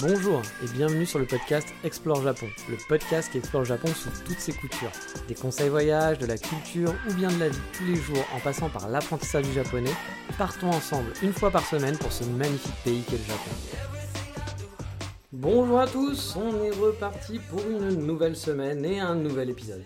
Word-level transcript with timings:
Bonjour 0.00 0.42
et 0.62 0.68
bienvenue 0.72 1.06
sur 1.06 1.18
le 1.18 1.26
podcast 1.26 1.68
Explore 1.84 2.22
Japon, 2.22 2.46
le 2.68 2.76
podcast 2.88 3.30
qui 3.30 3.38
explore 3.38 3.64
Japon 3.64 3.88
sous 3.88 4.10
toutes 4.24 4.38
ses 4.38 4.52
coutures. 4.52 4.90
Des 5.28 5.34
conseils 5.34 5.68
voyage, 5.68 6.18
de 6.18 6.26
la 6.26 6.38
culture 6.38 6.94
ou 7.08 7.14
bien 7.14 7.30
de 7.30 7.38
la 7.38 7.48
vie 7.48 7.58
tous 7.72 7.84
les 7.84 7.96
jours 7.96 8.24
en 8.34 8.40
passant 8.40 8.68
par 8.68 8.88
l'apprentissage 8.88 9.44
du 9.44 9.52
japonais, 9.52 9.92
partons 10.38 10.70
ensemble 10.70 11.12
une 11.22 11.32
fois 11.32 11.50
par 11.50 11.64
semaine 11.64 11.96
pour 11.98 12.12
ce 12.12 12.24
magnifique 12.24 12.74
pays 12.84 13.02
qu'est 13.02 13.18
le 13.18 13.24
Japon. 13.24 13.50
Bonjour 15.32 15.80
à 15.80 15.86
tous, 15.86 16.36
on 16.36 16.62
est 16.62 16.70
reparti 16.70 17.38
pour 17.50 17.60
une 17.60 18.06
nouvelle 18.06 18.36
semaine 18.36 18.84
et 18.84 19.00
un 19.00 19.14
nouvel 19.14 19.50
épisode. 19.50 19.82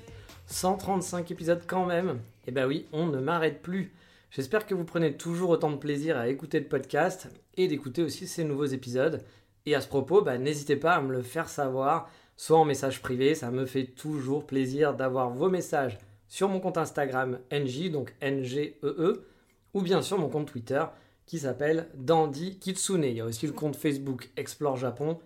135 0.46 1.30
épisodes 1.30 1.62
quand 1.66 1.86
même, 1.86 2.20
et 2.46 2.50
bah 2.50 2.66
oui, 2.66 2.86
on 2.92 3.06
ne 3.06 3.18
m'arrête 3.18 3.62
plus. 3.62 3.92
J'espère 4.30 4.66
que 4.66 4.74
vous 4.74 4.84
prenez 4.84 5.16
toujours 5.16 5.50
autant 5.50 5.70
de 5.70 5.76
plaisir 5.76 6.18
à 6.18 6.28
écouter 6.28 6.60
le 6.60 6.66
podcast 6.66 7.28
et 7.56 7.68
d'écouter 7.68 8.02
aussi 8.02 8.26
ces 8.26 8.44
nouveaux 8.44 8.66
épisodes. 8.66 9.22
Et 9.66 9.74
à 9.74 9.80
ce 9.80 9.88
propos, 9.88 10.22
bah, 10.22 10.38
n'hésitez 10.38 10.76
pas 10.76 10.94
à 10.94 11.00
me 11.00 11.12
le 11.12 11.22
faire 11.22 11.48
savoir, 11.48 12.08
soit 12.36 12.58
en 12.58 12.64
message 12.64 13.02
privé, 13.02 13.34
ça 13.34 13.50
me 13.50 13.66
fait 13.66 13.86
toujours 13.86 14.46
plaisir 14.46 14.94
d'avoir 14.94 15.30
vos 15.30 15.50
messages 15.50 15.98
sur 16.28 16.48
mon 16.48 16.60
compte 16.60 16.78
Instagram 16.78 17.38
NJ, 17.52 17.90
donc 17.90 18.14
NGEE, 18.22 18.78
e, 18.84 19.26
ou 19.74 19.82
bien 19.82 20.02
sur 20.02 20.18
mon 20.18 20.28
compte 20.28 20.46
Twitter 20.46 20.84
qui 21.26 21.40
s'appelle 21.40 21.88
Dandy 21.94 22.58
Kitsune. 22.58 23.04
Il 23.04 23.14
y 23.16 23.20
a 23.20 23.24
aussi 23.24 23.46
le 23.46 23.52
compte 23.52 23.74
Facebook 23.74 24.30
Explore 24.36 24.76
Japon, 24.76 25.18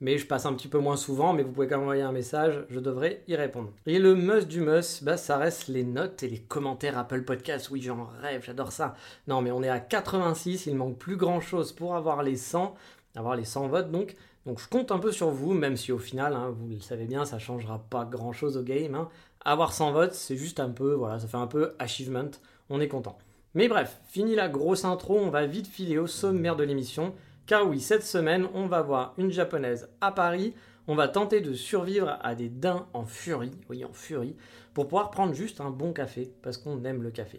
mais 0.00 0.18
je 0.18 0.26
passe 0.26 0.44
un 0.44 0.52
petit 0.52 0.68
peu 0.68 0.78
moins 0.78 0.96
souvent, 0.96 1.32
mais 1.32 1.42
vous 1.42 1.52
pouvez 1.52 1.66
quand 1.66 1.76
même 1.76 1.84
envoyer 1.84 2.02
un 2.02 2.12
message, 2.12 2.64
je 2.68 2.80
devrais 2.80 3.22
y 3.28 3.34
répondre. 3.34 3.72
Et 3.86 3.98
le 3.98 4.14
must 4.14 4.46
du 4.46 4.60
must, 4.60 5.02
bah, 5.02 5.16
ça 5.16 5.38
reste 5.38 5.68
les 5.68 5.84
notes 5.84 6.22
et 6.22 6.28
les 6.28 6.40
commentaires 6.40 6.98
Apple 6.98 7.22
Podcasts. 7.22 7.70
Oui, 7.70 7.80
j'en 7.80 8.06
rêve, 8.20 8.42
j'adore 8.44 8.72
ça. 8.72 8.94
Non, 9.26 9.40
mais 9.40 9.50
on 9.50 9.62
est 9.62 9.70
à 9.70 9.80
86, 9.80 10.66
il 10.66 10.76
manque 10.76 10.98
plus 10.98 11.16
grand 11.16 11.40
chose 11.40 11.72
pour 11.72 11.96
avoir 11.96 12.22
les 12.22 12.36
100 12.36 12.74
avoir 13.16 13.36
les 13.36 13.44
100 13.44 13.68
votes 13.68 13.90
donc. 13.90 14.14
Donc 14.46 14.60
je 14.60 14.68
compte 14.68 14.92
un 14.92 14.98
peu 14.98 15.10
sur 15.10 15.30
vous, 15.30 15.54
même 15.54 15.76
si 15.76 15.90
au 15.90 15.98
final, 15.98 16.32
hein, 16.34 16.54
vous 16.56 16.68
le 16.68 16.80
savez 16.80 17.06
bien, 17.06 17.24
ça 17.24 17.40
changera 17.40 17.84
pas 17.90 18.04
grand 18.04 18.32
chose 18.32 18.56
au 18.56 18.62
game. 18.62 18.94
Hein. 18.94 19.08
Avoir 19.44 19.72
100 19.72 19.92
votes, 19.92 20.14
c'est 20.14 20.36
juste 20.36 20.60
un 20.60 20.70
peu, 20.70 20.94
voilà, 20.94 21.18
ça 21.18 21.26
fait 21.26 21.36
un 21.36 21.48
peu 21.48 21.74
achievement, 21.78 22.30
on 22.70 22.80
est 22.80 22.88
content. 22.88 23.18
Mais 23.54 23.68
bref, 23.68 24.00
fini 24.06 24.34
la 24.34 24.48
grosse 24.48 24.84
intro, 24.84 25.18
on 25.18 25.30
va 25.30 25.46
vite 25.46 25.66
filer 25.66 25.98
au 25.98 26.06
sommaire 26.06 26.56
de 26.56 26.64
l'émission. 26.64 27.14
Car 27.46 27.66
oui, 27.66 27.80
cette 27.80 28.04
semaine, 28.04 28.48
on 28.54 28.66
va 28.66 28.82
voir 28.82 29.14
une 29.18 29.30
japonaise 29.30 29.88
à 30.00 30.12
Paris. 30.12 30.52
On 30.88 30.94
va 30.94 31.08
tenter 31.08 31.40
de 31.40 31.54
survivre 31.54 32.18
à 32.22 32.34
des 32.34 32.48
daims 32.48 32.86
en 32.92 33.04
furie, 33.04 33.52
oui, 33.68 33.84
en 33.84 33.92
furie, 33.92 34.36
pour 34.74 34.86
pouvoir 34.86 35.10
prendre 35.10 35.32
juste 35.32 35.60
un 35.60 35.70
bon 35.70 35.92
café, 35.92 36.32
parce 36.42 36.58
qu'on 36.58 36.84
aime 36.84 37.02
le 37.02 37.10
café. 37.10 37.38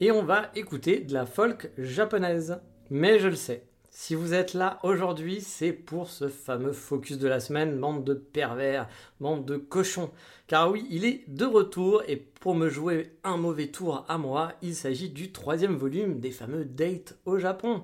Et 0.00 0.10
on 0.10 0.24
va 0.24 0.50
écouter 0.56 1.00
de 1.00 1.12
la 1.12 1.26
folk 1.26 1.70
japonaise. 1.76 2.60
Mais 2.90 3.18
je 3.18 3.28
le 3.28 3.36
sais, 3.36 3.67
si 4.00 4.14
vous 4.14 4.32
êtes 4.32 4.54
là 4.54 4.78
aujourd'hui, 4.84 5.40
c'est 5.40 5.72
pour 5.72 6.08
ce 6.08 6.28
fameux 6.28 6.72
focus 6.72 7.18
de 7.18 7.26
la 7.26 7.40
semaine, 7.40 7.80
bande 7.80 8.04
de 8.04 8.14
pervers, 8.14 8.88
bande 9.18 9.44
de 9.44 9.56
cochons. 9.56 10.12
Car 10.46 10.70
oui, 10.70 10.86
il 10.88 11.04
est 11.04 11.24
de 11.26 11.44
retour 11.44 12.04
et 12.06 12.14
pour 12.16 12.54
me 12.54 12.68
jouer 12.68 13.10
un 13.24 13.36
mauvais 13.36 13.66
tour 13.66 14.04
à 14.08 14.16
moi, 14.16 14.52
il 14.62 14.76
s'agit 14.76 15.10
du 15.10 15.32
troisième 15.32 15.74
volume 15.74 16.20
des 16.20 16.30
fameux 16.30 16.64
dates 16.64 17.18
au 17.26 17.38
Japon. 17.38 17.82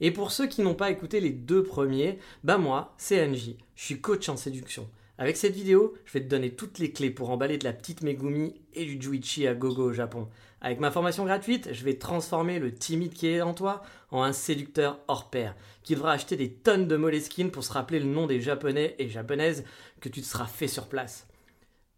Et 0.00 0.12
pour 0.12 0.30
ceux 0.30 0.46
qui 0.46 0.62
n'ont 0.62 0.76
pas 0.76 0.92
écouté 0.92 1.18
les 1.18 1.30
deux 1.30 1.64
premiers, 1.64 2.20
bah 2.44 2.56
moi, 2.56 2.94
c'est 2.96 3.26
NJ, 3.26 3.56
je 3.74 3.84
suis 3.84 4.00
coach 4.00 4.28
en 4.28 4.36
séduction. 4.36 4.88
Avec 5.20 5.36
cette 5.36 5.54
vidéo, 5.54 5.92
je 6.06 6.14
vais 6.14 6.24
te 6.24 6.30
donner 6.30 6.48
toutes 6.48 6.78
les 6.78 6.92
clés 6.92 7.10
pour 7.10 7.28
emballer 7.28 7.58
de 7.58 7.64
la 7.64 7.74
petite 7.74 8.02
Megumi 8.02 8.54
et 8.72 8.86
du 8.86 8.98
Juichi 8.98 9.46
à 9.46 9.54
gogo 9.54 9.90
au 9.90 9.92
Japon. 9.92 10.28
Avec 10.62 10.80
ma 10.80 10.90
formation 10.90 11.26
gratuite, 11.26 11.74
je 11.74 11.84
vais 11.84 11.98
transformer 11.98 12.58
le 12.58 12.72
timide 12.72 13.12
qui 13.12 13.28
est 13.28 13.42
en 13.42 13.52
toi 13.52 13.82
en 14.10 14.22
un 14.22 14.32
séducteur 14.32 14.98
hors 15.08 15.28
pair, 15.28 15.54
qui 15.82 15.94
devra 15.94 16.12
acheter 16.12 16.38
des 16.38 16.50
tonnes 16.50 16.88
de 16.88 16.96
Moleskine 16.96 17.50
pour 17.50 17.64
se 17.64 17.72
rappeler 17.74 18.00
le 18.00 18.06
nom 18.06 18.26
des 18.26 18.40
japonais 18.40 18.94
et 18.98 19.10
japonaises 19.10 19.64
que 20.00 20.08
tu 20.08 20.22
te 20.22 20.26
seras 20.26 20.46
fait 20.46 20.68
sur 20.68 20.86
place. 20.86 21.26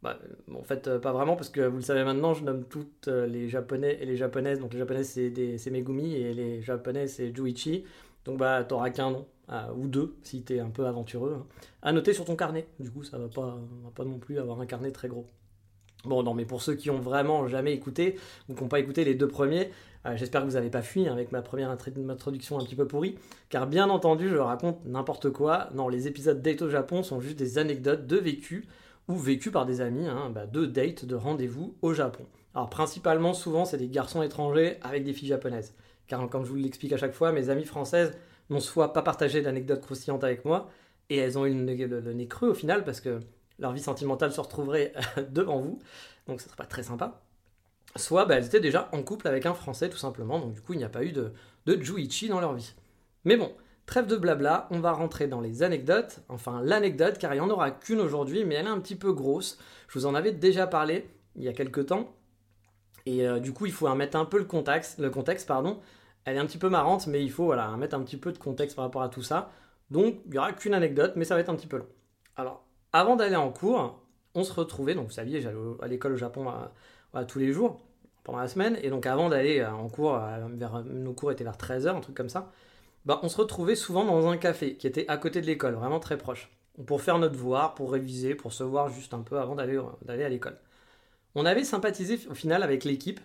Bah, 0.02 0.18
en 0.52 0.64
fait, 0.64 0.88
euh, 0.88 0.98
pas 0.98 1.12
vraiment, 1.12 1.36
parce 1.36 1.48
que 1.48 1.60
vous 1.60 1.76
le 1.76 1.82
savez 1.84 2.02
maintenant, 2.02 2.34
je 2.34 2.42
nomme 2.42 2.64
toutes 2.64 3.06
euh, 3.06 3.28
les 3.28 3.48
japonais 3.48 3.98
et 4.00 4.04
les 4.04 4.16
japonaises. 4.16 4.58
Donc 4.58 4.72
les 4.72 4.80
japonaises, 4.80 5.10
c'est 5.10 5.70
Megumi 5.70 6.16
et 6.16 6.34
les 6.34 6.60
japonais, 6.60 7.06
c'est 7.06 7.32
Juichi. 7.32 7.84
Donc 8.24 8.38
bah, 8.38 8.64
t'auras 8.64 8.90
qu'un 8.90 9.10
nom 9.10 9.26
ou 9.76 9.86
deux 9.86 10.16
si 10.22 10.42
tu 10.44 10.56
es 10.56 10.60
un 10.60 10.70
peu 10.70 10.86
aventureux, 10.86 11.36
hein. 11.38 11.46
à 11.82 11.92
noter 11.92 12.14
sur 12.14 12.24
ton 12.24 12.36
carnet. 12.36 12.66
Du 12.80 12.90
coup, 12.90 13.04
ça 13.04 13.18
va 13.18 13.28
pas, 13.28 13.58
va 13.84 13.90
pas 13.94 14.04
non 14.04 14.18
plus 14.18 14.38
avoir 14.38 14.60
un 14.60 14.66
carnet 14.66 14.92
très 14.92 15.08
gros. 15.08 15.26
Bon, 16.04 16.22
non, 16.22 16.34
mais 16.34 16.44
pour 16.44 16.62
ceux 16.62 16.74
qui 16.74 16.90
ont 16.90 16.98
vraiment 16.98 17.46
jamais 17.46 17.72
écouté 17.72 18.18
ou 18.48 18.54
qui 18.54 18.62
n'ont 18.62 18.68
pas 18.68 18.80
écouté 18.80 19.04
les 19.04 19.14
deux 19.14 19.28
premiers, 19.28 19.70
euh, 20.04 20.16
j'espère 20.16 20.40
que 20.40 20.46
vous 20.46 20.54
n'avez 20.54 20.70
pas 20.70 20.82
fui 20.82 21.06
avec 21.06 21.30
ma 21.30 21.42
première 21.42 21.70
introduction 21.70 22.58
un 22.58 22.64
petit 22.64 22.74
peu 22.74 22.88
pourrie, 22.88 23.16
car 23.50 23.68
bien 23.68 23.88
entendu, 23.88 24.28
je 24.28 24.36
raconte 24.36 24.84
n'importe 24.84 25.30
quoi. 25.30 25.68
Non, 25.74 25.88
les 25.88 26.08
épisodes 26.08 26.42
Date 26.42 26.62
au 26.62 26.68
Japon 26.68 27.04
sont 27.04 27.20
juste 27.20 27.38
des 27.38 27.58
anecdotes 27.58 28.06
de 28.06 28.16
vécu 28.16 28.66
ou 29.06 29.14
vécu 29.14 29.52
par 29.52 29.64
des 29.64 29.80
amis, 29.80 30.08
hein, 30.08 30.30
bah, 30.34 30.46
de 30.46 30.66
date, 30.66 31.04
de 31.04 31.14
rendez-vous 31.14 31.76
au 31.82 31.92
Japon. 31.92 32.24
Alors, 32.54 32.68
principalement, 32.68 33.32
souvent, 33.32 33.64
c'est 33.64 33.78
des 33.78 33.88
garçons 33.88 34.22
étrangers 34.22 34.78
avec 34.82 35.04
des 35.04 35.12
filles 35.12 35.28
japonaises. 35.28 35.74
Car, 36.12 36.28
comme 36.28 36.44
je 36.44 36.50
vous 36.50 36.56
l'explique 36.56 36.92
à 36.92 36.98
chaque 36.98 37.14
fois, 37.14 37.32
mes 37.32 37.48
amies 37.48 37.64
françaises 37.64 38.12
n'ont 38.50 38.60
soit 38.60 38.92
pas 38.92 39.00
partagé 39.00 39.40
d'anecdotes 39.40 39.80
croustillantes 39.80 40.24
avec 40.24 40.44
moi, 40.44 40.68
et 41.08 41.16
elles 41.16 41.38
ont 41.38 41.46
eu 41.46 41.54
le, 41.54 42.12
nez 42.12 42.28
creux 42.28 42.50
au 42.50 42.54
final, 42.54 42.84
parce 42.84 43.00
que 43.00 43.18
leur 43.58 43.72
vie 43.72 43.80
sentimentale 43.80 44.30
se 44.30 44.38
retrouverait 44.38 44.92
devant 45.30 45.62
vous, 45.62 45.78
donc 46.26 46.42
ce 46.42 46.48
serait 46.48 46.56
pas 46.58 46.66
très 46.66 46.82
sympa. 46.82 47.22
Soit 47.96 48.26
bah, 48.26 48.34
elles 48.34 48.44
étaient 48.44 48.60
déjà 48.60 48.90
en 48.92 49.02
couple 49.02 49.26
avec 49.26 49.46
un 49.46 49.54
Français 49.54 49.88
tout 49.88 49.96
simplement, 49.96 50.38
donc 50.38 50.52
du 50.52 50.60
coup 50.60 50.74
il 50.74 50.80
n'y 50.80 50.84
a 50.84 50.90
pas 50.90 51.02
eu 51.02 51.12
de, 51.12 51.32
de 51.64 51.82
Juichi 51.82 52.28
dans 52.28 52.40
leur 52.40 52.52
vie. 52.52 52.74
Mais 53.24 53.38
bon, 53.38 53.50
trêve 53.86 54.06
de 54.06 54.16
blabla, 54.16 54.68
on 54.70 54.80
va 54.80 54.92
rentrer 54.92 55.28
dans 55.28 55.40
les 55.40 55.62
anecdotes, 55.62 56.20
enfin 56.28 56.60
l'anecdote, 56.62 57.16
car 57.16 57.32
il 57.32 57.38
n'y 57.38 57.40
en 57.40 57.48
aura 57.48 57.70
qu'une 57.70 58.00
aujourd'hui, 58.00 58.44
mais 58.44 58.56
elle 58.56 58.66
est 58.66 58.68
un 58.68 58.80
petit 58.80 58.96
peu 58.96 59.14
grosse. 59.14 59.58
Je 59.88 59.98
vous 59.98 60.04
en 60.04 60.14
avais 60.14 60.32
déjà 60.32 60.66
parlé 60.66 61.08
il 61.36 61.42
y 61.42 61.48
a 61.48 61.54
quelques 61.54 61.86
temps, 61.86 62.14
et 63.06 63.26
euh, 63.26 63.40
du 63.40 63.54
coup 63.54 63.64
il 63.64 63.72
faut 63.72 63.88
mettre 63.94 64.18
un 64.18 64.26
peu 64.26 64.36
le 64.36 64.44
contexte, 64.44 64.98
le 64.98 65.08
contexte 65.08 65.48
pardon, 65.48 65.80
elle 66.24 66.36
est 66.36 66.40
un 66.40 66.46
petit 66.46 66.58
peu 66.58 66.68
marrante, 66.68 67.06
mais 67.06 67.22
il 67.22 67.30
faut 67.30 67.44
voilà, 67.44 67.76
mettre 67.76 67.96
un 67.96 68.02
petit 68.02 68.16
peu 68.16 68.32
de 68.32 68.38
contexte 68.38 68.76
par 68.76 68.84
rapport 68.84 69.02
à 69.02 69.08
tout 69.08 69.22
ça. 69.22 69.50
Donc, 69.90 70.16
il 70.26 70.32
n'y 70.32 70.38
aura 70.38 70.52
qu'une 70.52 70.74
anecdote, 70.74 71.12
mais 71.16 71.24
ça 71.24 71.34
va 71.34 71.40
être 71.40 71.50
un 71.50 71.56
petit 71.56 71.66
peu 71.66 71.78
long. 71.78 71.88
Alors, 72.36 72.64
avant 72.92 73.16
d'aller 73.16 73.36
en 73.36 73.50
cours, 73.50 74.00
on 74.34 74.44
se 74.44 74.52
retrouvait, 74.52 74.94
donc 74.94 75.06
vous 75.06 75.12
saviez, 75.12 75.40
j'allais 75.40 75.56
à 75.82 75.88
l'école 75.88 76.12
au 76.12 76.16
Japon 76.16 76.50
tous 77.28 77.38
les 77.38 77.52
jours, 77.52 77.80
pendant 78.24 78.38
la 78.38 78.48
semaine, 78.48 78.78
et 78.82 78.90
donc 78.90 79.06
avant 79.06 79.28
d'aller 79.28 79.60
euh, 79.60 79.70
en 79.70 79.88
cours, 79.88 80.14
euh, 80.14 80.48
nos 80.84 81.12
cours 81.12 81.32
étaient 81.32 81.44
vers 81.44 81.56
13h, 81.56 81.96
un 81.96 82.00
truc 82.00 82.16
comme 82.16 82.28
ça, 82.28 82.50
bah, 83.04 83.20
on 83.22 83.28
se 83.28 83.36
retrouvait 83.36 83.74
souvent 83.74 84.04
dans 84.04 84.28
un 84.28 84.36
café 84.36 84.76
qui 84.76 84.86
était 84.86 85.06
à 85.08 85.16
côté 85.16 85.40
de 85.40 85.46
l'école, 85.46 85.74
vraiment 85.74 86.00
très 86.00 86.16
proche, 86.16 86.50
pour 86.86 87.02
faire 87.02 87.18
notre 87.18 87.34
devoir, 87.34 87.74
pour 87.74 87.92
réviser, 87.92 88.34
pour 88.34 88.52
se 88.52 88.62
voir 88.62 88.88
juste 88.88 89.12
un 89.12 89.22
peu 89.22 89.38
avant 89.38 89.54
d'aller 89.56 90.24
à 90.24 90.28
l'école. 90.28 90.56
On 91.34 91.44
avait 91.46 91.64
sympathisé 91.64 92.20
au 92.30 92.34
final 92.34 92.62
avec 92.62 92.84
l'équipe. 92.84 93.20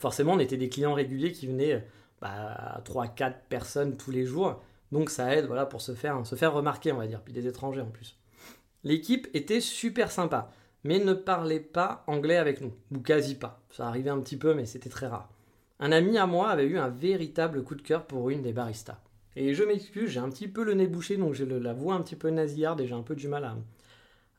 Forcément, 0.00 0.32
on 0.32 0.38
était 0.38 0.56
des 0.56 0.70
clients 0.70 0.94
réguliers 0.94 1.30
qui 1.30 1.46
venaient 1.46 1.84
bah, 2.22 2.80
3-4 2.86 3.34
personnes 3.50 3.98
tous 3.98 4.10
les 4.10 4.24
jours. 4.24 4.62
Donc 4.92 5.10
ça 5.10 5.36
aide 5.36 5.44
voilà, 5.44 5.66
pour 5.66 5.82
se 5.82 5.94
faire, 5.94 6.26
se 6.26 6.36
faire 6.36 6.54
remarquer, 6.54 6.90
on 6.90 6.96
va 6.96 7.06
dire, 7.06 7.20
puis 7.20 7.34
des 7.34 7.46
étrangers 7.46 7.82
en 7.82 7.90
plus. 7.90 8.16
L'équipe 8.82 9.28
était 9.34 9.60
super 9.60 10.10
sympa, 10.10 10.50
mais 10.84 11.00
ne 11.00 11.12
parlait 11.12 11.60
pas 11.60 12.02
anglais 12.06 12.38
avec 12.38 12.62
nous, 12.62 12.72
ou 12.90 13.00
quasi 13.00 13.34
pas. 13.34 13.60
Ça 13.70 13.86
arrivait 13.86 14.08
un 14.08 14.20
petit 14.20 14.38
peu, 14.38 14.54
mais 14.54 14.64
c'était 14.64 14.88
très 14.88 15.06
rare. 15.06 15.28
Un 15.80 15.92
ami 15.92 16.16
à 16.16 16.26
moi 16.26 16.48
avait 16.48 16.64
eu 16.64 16.78
un 16.78 16.88
véritable 16.88 17.62
coup 17.62 17.74
de 17.74 17.82
cœur 17.82 18.06
pour 18.06 18.30
une 18.30 18.40
des 18.40 18.54
baristas. 18.54 19.00
Et 19.36 19.52
je 19.52 19.64
m'excuse, 19.64 20.08
j'ai 20.08 20.20
un 20.20 20.30
petit 20.30 20.48
peu 20.48 20.64
le 20.64 20.72
nez 20.72 20.86
bouché, 20.86 21.18
donc 21.18 21.34
j'ai 21.34 21.44
la 21.44 21.74
voix 21.74 21.94
un 21.94 22.00
petit 22.00 22.16
peu 22.16 22.30
nasillarde 22.30 22.80
et 22.80 22.86
j'ai 22.86 22.94
un 22.94 23.02
peu 23.02 23.14
du 23.14 23.28
mal 23.28 23.44
à, 23.44 23.54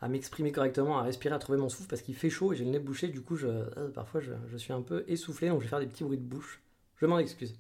m'exprimer 0.08 0.52
correctement, 0.52 0.98
à 0.98 1.04
respirer, 1.04 1.36
à 1.36 1.40
trouver 1.40 1.58
mon 1.58 1.70
souffle 1.70 1.88
parce 1.88 2.02
qu'il 2.02 2.16
fait 2.16 2.30
chaud 2.30 2.54
et 2.54 2.56
j'ai 2.56 2.66
le 2.66 2.72
nez 2.72 2.80
bouché, 2.80 3.08
du 3.08 3.22
coup 3.22 3.38
euh, 3.44 3.90
parfois 3.94 4.20
je, 4.20 4.58
suis 4.58 4.74
un 4.74 4.82
peu 4.82 5.04
essoufflé, 5.08 5.50
donc 5.50 5.60
je 5.60 5.66
vais 5.66 5.70
faire 5.70 5.80
des 5.80 5.88
petits 5.88 6.04
bruits 6.04 6.18
de 6.18 6.24
bouche. 6.24 6.62
Je 6.98 7.06
m'en 7.06 7.20
excuse. 7.20 7.56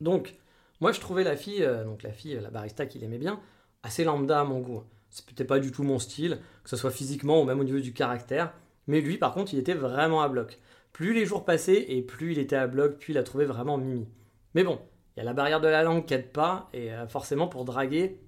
Donc, 0.00 0.36
moi 0.80 0.92
je 0.92 1.00
trouvais 1.00 1.24
la 1.24 1.36
fille, 1.36 1.62
euh, 1.62 1.84
donc 1.84 2.02
la 2.02 2.12
fille, 2.12 2.38
la 2.40 2.50
barista 2.50 2.86
qu'il 2.86 3.04
aimait 3.04 3.18
bien, 3.18 3.40
assez 3.82 4.04
lambda 4.04 4.40
à 4.40 4.44
mon 4.44 4.60
goût. 4.60 4.82
C'est 5.10 5.26
peut-être 5.26 5.48
pas 5.48 5.60
du 5.60 5.70
tout 5.70 5.82
mon 5.82 5.98
style, 5.98 6.38
que 6.64 6.70
ce 6.70 6.76
soit 6.76 6.90
physiquement 6.90 7.40
ou 7.40 7.44
même 7.44 7.60
au 7.60 7.64
niveau 7.64 7.78
du 7.78 7.92
caractère. 7.92 8.52
Mais 8.86 9.00
lui, 9.00 9.16
par 9.16 9.32
contre, 9.32 9.54
il 9.54 9.60
était 9.60 9.74
vraiment 9.74 10.22
à 10.22 10.28
bloc. 10.28 10.58
Plus 10.92 11.14
les 11.14 11.26
jours 11.26 11.44
passaient 11.44 11.92
et 11.92 12.02
plus 12.02 12.32
il 12.32 12.38
était 12.38 12.56
à 12.56 12.66
bloc, 12.66 12.98
plus 12.98 13.12
il 13.12 13.18
a 13.18 13.22
trouvé 13.22 13.44
vraiment 13.44 13.78
mimi. 13.78 14.08
Mais 14.54 14.64
bon, 14.64 14.80
il 15.16 15.20
y 15.20 15.22
a 15.22 15.24
la 15.24 15.32
barrière 15.32 15.60
de 15.60 15.68
la 15.68 15.82
langue 15.82 16.06
qui 16.06 16.14
aide 16.14 16.32
pas, 16.32 16.68
et 16.72 16.92
euh, 16.92 17.06
forcément 17.06 17.46
pour 17.46 17.64
draguer, 17.64 18.18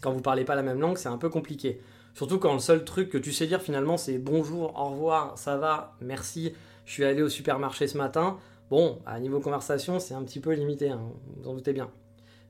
quand 0.00 0.12
vous 0.12 0.22
parlez 0.22 0.44
pas 0.44 0.54
la 0.54 0.62
même 0.62 0.80
langue, 0.80 0.96
c'est 0.96 1.08
un 1.08 1.18
peu 1.18 1.28
compliqué. 1.28 1.80
Surtout 2.20 2.38
quand 2.38 2.52
le 2.52 2.60
seul 2.60 2.84
truc 2.84 3.08
que 3.08 3.16
tu 3.16 3.32
sais 3.32 3.46
dire 3.46 3.62
finalement 3.62 3.96
c'est 3.96 4.18
bonjour, 4.18 4.78
au 4.78 4.90
revoir, 4.90 5.38
ça 5.38 5.56
va, 5.56 5.96
merci, 6.02 6.52
je 6.84 6.92
suis 6.92 7.02
allé 7.02 7.22
au 7.22 7.30
supermarché 7.30 7.86
ce 7.86 7.96
matin. 7.96 8.36
Bon, 8.68 8.98
à 9.06 9.18
niveau 9.20 9.40
conversation, 9.40 9.98
c'est 9.98 10.12
un 10.12 10.22
petit 10.22 10.38
peu 10.38 10.52
limité, 10.52 10.90
hein, 10.90 11.00
vous 11.38 11.48
en 11.48 11.54
doutez 11.54 11.72
bien. 11.72 11.90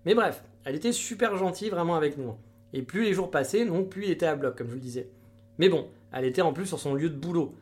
Mais 0.04 0.16
bref, 0.16 0.42
elle 0.64 0.74
était 0.74 0.90
super 0.90 1.36
gentille 1.36 1.70
vraiment 1.70 1.94
avec 1.94 2.18
nous. 2.18 2.34
Et 2.72 2.82
plus 2.82 3.04
les 3.04 3.14
jours 3.14 3.30
passaient, 3.30 3.64
donc 3.64 3.90
plus 3.90 4.06
il 4.06 4.10
était 4.10 4.26
à 4.26 4.34
bloc, 4.34 4.58
comme 4.58 4.70
je 4.70 4.74
le 4.74 4.80
disais. 4.80 5.08
Mais 5.58 5.68
bon, 5.68 5.86
elle 6.12 6.24
était 6.24 6.42
en 6.42 6.52
plus 6.52 6.66
sur 6.66 6.80
son 6.80 6.94
lieu 6.94 7.08
de 7.08 7.14
boulot. 7.14 7.54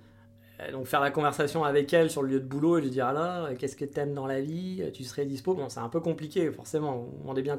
Euh, 0.61 0.73
donc 0.73 0.87
faire 0.87 1.01
la 1.01 1.11
conversation 1.11 1.63
avec 1.63 1.93
elle 1.93 2.11
sur 2.11 2.23
le 2.23 2.31
lieu 2.31 2.41
de 2.41 2.47
boulot 2.47 2.79
et 2.79 2.81
lui 2.81 2.89
dire 2.89 3.05
alors, 3.05 3.51
qu'est-ce 3.59 3.77
que 3.77 3.85
t'aimes 3.85 4.15
dans 4.15 4.27
la 4.27 4.41
vie? 4.41 4.83
Tu 4.95 5.05
serais 5.05 5.27
dispo? 5.27 5.53
Bon, 5.53 5.69
c'est 5.69 5.81
un 5.81 5.91
peu 5.91 6.01
compliqué, 6.01 6.51
forcément, 6.53 7.07
vous 7.21 7.27
rendez 7.27 7.43
bien. 7.43 7.59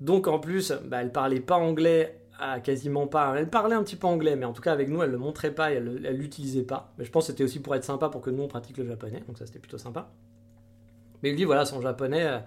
Donc 0.00 0.26
en 0.28 0.38
plus, 0.38 0.72
bah, 0.84 1.02
elle 1.02 1.12
parlait 1.12 1.40
pas 1.40 1.56
anglais, 1.56 2.20
à 2.38 2.60
quasiment 2.60 3.06
pas. 3.06 3.34
Elle 3.36 3.50
parlait 3.50 3.74
un 3.74 3.82
petit 3.82 3.96
peu 3.96 4.06
anglais, 4.06 4.36
mais 4.36 4.44
en 4.44 4.52
tout 4.52 4.62
cas 4.62 4.72
avec 4.72 4.88
nous, 4.88 5.02
elle 5.02 5.10
le 5.10 5.18
montrait 5.18 5.54
pas 5.54 5.72
et 5.72 5.76
elle 5.76 6.16
l'utilisait 6.16 6.62
pas. 6.62 6.92
Mais 6.98 7.04
je 7.04 7.10
pense 7.10 7.26
que 7.26 7.32
c'était 7.32 7.44
aussi 7.44 7.60
pour 7.60 7.74
être 7.74 7.84
sympa 7.84 8.08
pour 8.08 8.20
que 8.20 8.30
nous 8.30 8.42
on 8.42 8.48
pratique 8.48 8.78
le 8.78 8.86
japonais, 8.86 9.22
donc 9.26 9.38
ça 9.38 9.46
c'était 9.46 9.58
plutôt 9.58 9.78
sympa. 9.78 10.10
Mais 11.22 11.32
lui, 11.32 11.44
voilà, 11.44 11.64
son 11.64 11.80
japonais, 11.80 12.24
euh, 12.24 12.38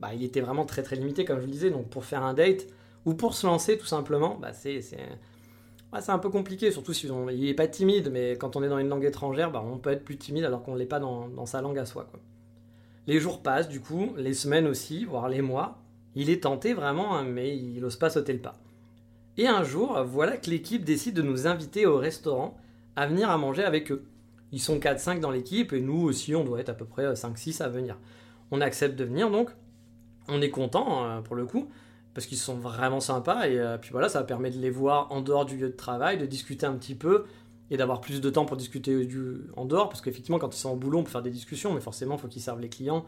bah, 0.00 0.14
il 0.14 0.22
était 0.22 0.40
vraiment 0.40 0.64
très 0.64 0.82
très 0.82 0.96
limité, 0.96 1.24
comme 1.24 1.40
je 1.40 1.46
le 1.46 1.50
disais. 1.50 1.70
Donc 1.70 1.88
pour 1.88 2.04
faire 2.04 2.22
un 2.22 2.34
date 2.34 2.66
ou 3.04 3.14
pour 3.14 3.34
se 3.34 3.46
lancer 3.46 3.76
tout 3.78 3.86
simplement, 3.86 4.36
bah, 4.40 4.52
c'est 4.52 4.80
un 6.08 6.18
peu 6.18 6.30
compliqué, 6.30 6.70
surtout 6.70 6.92
si 6.92 7.08
il 7.08 7.40
n'est 7.40 7.54
pas 7.54 7.66
timide, 7.66 8.10
mais 8.12 8.36
quand 8.36 8.54
on 8.56 8.62
est 8.62 8.68
dans 8.68 8.78
une 8.78 8.88
langue 8.88 9.04
étrangère, 9.04 9.50
bah, 9.50 9.62
on 9.64 9.78
peut 9.78 9.90
être 9.90 10.04
plus 10.04 10.16
timide 10.16 10.44
alors 10.44 10.62
qu'on 10.62 10.74
ne 10.74 10.78
l'est 10.78 10.86
pas 10.86 11.00
dans, 11.00 11.46
sa 11.46 11.60
langue 11.60 11.78
à 11.78 11.86
soi. 11.86 12.06
Les 13.08 13.18
jours 13.18 13.42
passent, 13.42 13.68
du 13.68 13.80
coup, 13.80 14.14
les 14.16 14.34
semaines 14.34 14.68
aussi, 14.68 15.04
voire 15.04 15.28
les 15.28 15.42
mois. 15.42 15.81
Il 16.14 16.30
est 16.30 16.42
tenté 16.42 16.74
vraiment, 16.74 17.16
hein, 17.16 17.24
mais 17.24 17.56
il 17.56 17.80
n'ose 17.80 17.96
pas 17.96 18.10
sauter 18.10 18.32
le 18.32 18.38
pas. 18.38 18.54
Et 19.38 19.46
un 19.46 19.64
jour, 19.64 20.02
voilà 20.04 20.36
que 20.36 20.50
l'équipe 20.50 20.84
décide 20.84 21.14
de 21.14 21.22
nous 21.22 21.46
inviter 21.46 21.86
au 21.86 21.96
restaurant 21.96 22.56
à 22.96 23.06
venir 23.06 23.30
à 23.30 23.38
manger 23.38 23.64
avec 23.64 23.90
eux. 23.90 24.04
Ils 24.52 24.60
sont 24.60 24.78
4-5 24.78 25.20
dans 25.20 25.30
l'équipe 25.30 25.72
et 25.72 25.80
nous 25.80 26.02
aussi, 26.02 26.34
on 26.34 26.44
doit 26.44 26.60
être 26.60 26.68
à 26.68 26.74
peu 26.74 26.84
près 26.84 27.10
5-6 27.14 27.62
à 27.62 27.68
venir. 27.68 27.96
On 28.50 28.60
accepte 28.60 28.96
de 28.98 29.04
venir 29.04 29.30
donc. 29.30 29.50
On 30.28 30.42
est 30.42 30.50
content 30.50 31.04
euh, 31.04 31.20
pour 31.22 31.34
le 31.34 31.46
coup 31.46 31.68
parce 32.14 32.26
qu'ils 32.26 32.38
sont 32.38 32.56
vraiment 32.56 33.00
sympas 33.00 33.48
et 33.48 33.58
euh, 33.58 33.78
puis 33.78 33.90
voilà, 33.90 34.10
ça 34.10 34.22
permet 34.22 34.50
de 34.50 34.58
les 34.58 34.70
voir 34.70 35.10
en 35.10 35.22
dehors 35.22 35.46
du 35.46 35.56
lieu 35.56 35.70
de 35.70 35.76
travail, 35.76 36.18
de 36.18 36.26
discuter 36.26 36.66
un 36.66 36.74
petit 36.74 36.94
peu 36.94 37.24
et 37.70 37.78
d'avoir 37.78 38.02
plus 38.02 38.20
de 38.20 38.28
temps 38.28 38.44
pour 38.44 38.58
discuter 38.58 39.08
en 39.56 39.64
dehors 39.64 39.88
parce 39.88 40.02
qu'effectivement 40.02 40.38
quand 40.38 40.54
ils 40.54 40.58
sont 40.58 40.70
au 40.70 40.76
boulot 40.76 40.98
on 40.98 41.04
peut 41.04 41.10
faire 41.10 41.22
des 41.22 41.30
discussions 41.30 41.72
mais 41.72 41.80
forcément 41.80 42.16
il 42.16 42.20
faut 42.20 42.28
qu'ils 42.28 42.42
servent 42.42 42.60
les 42.60 42.68
clients 42.68 43.06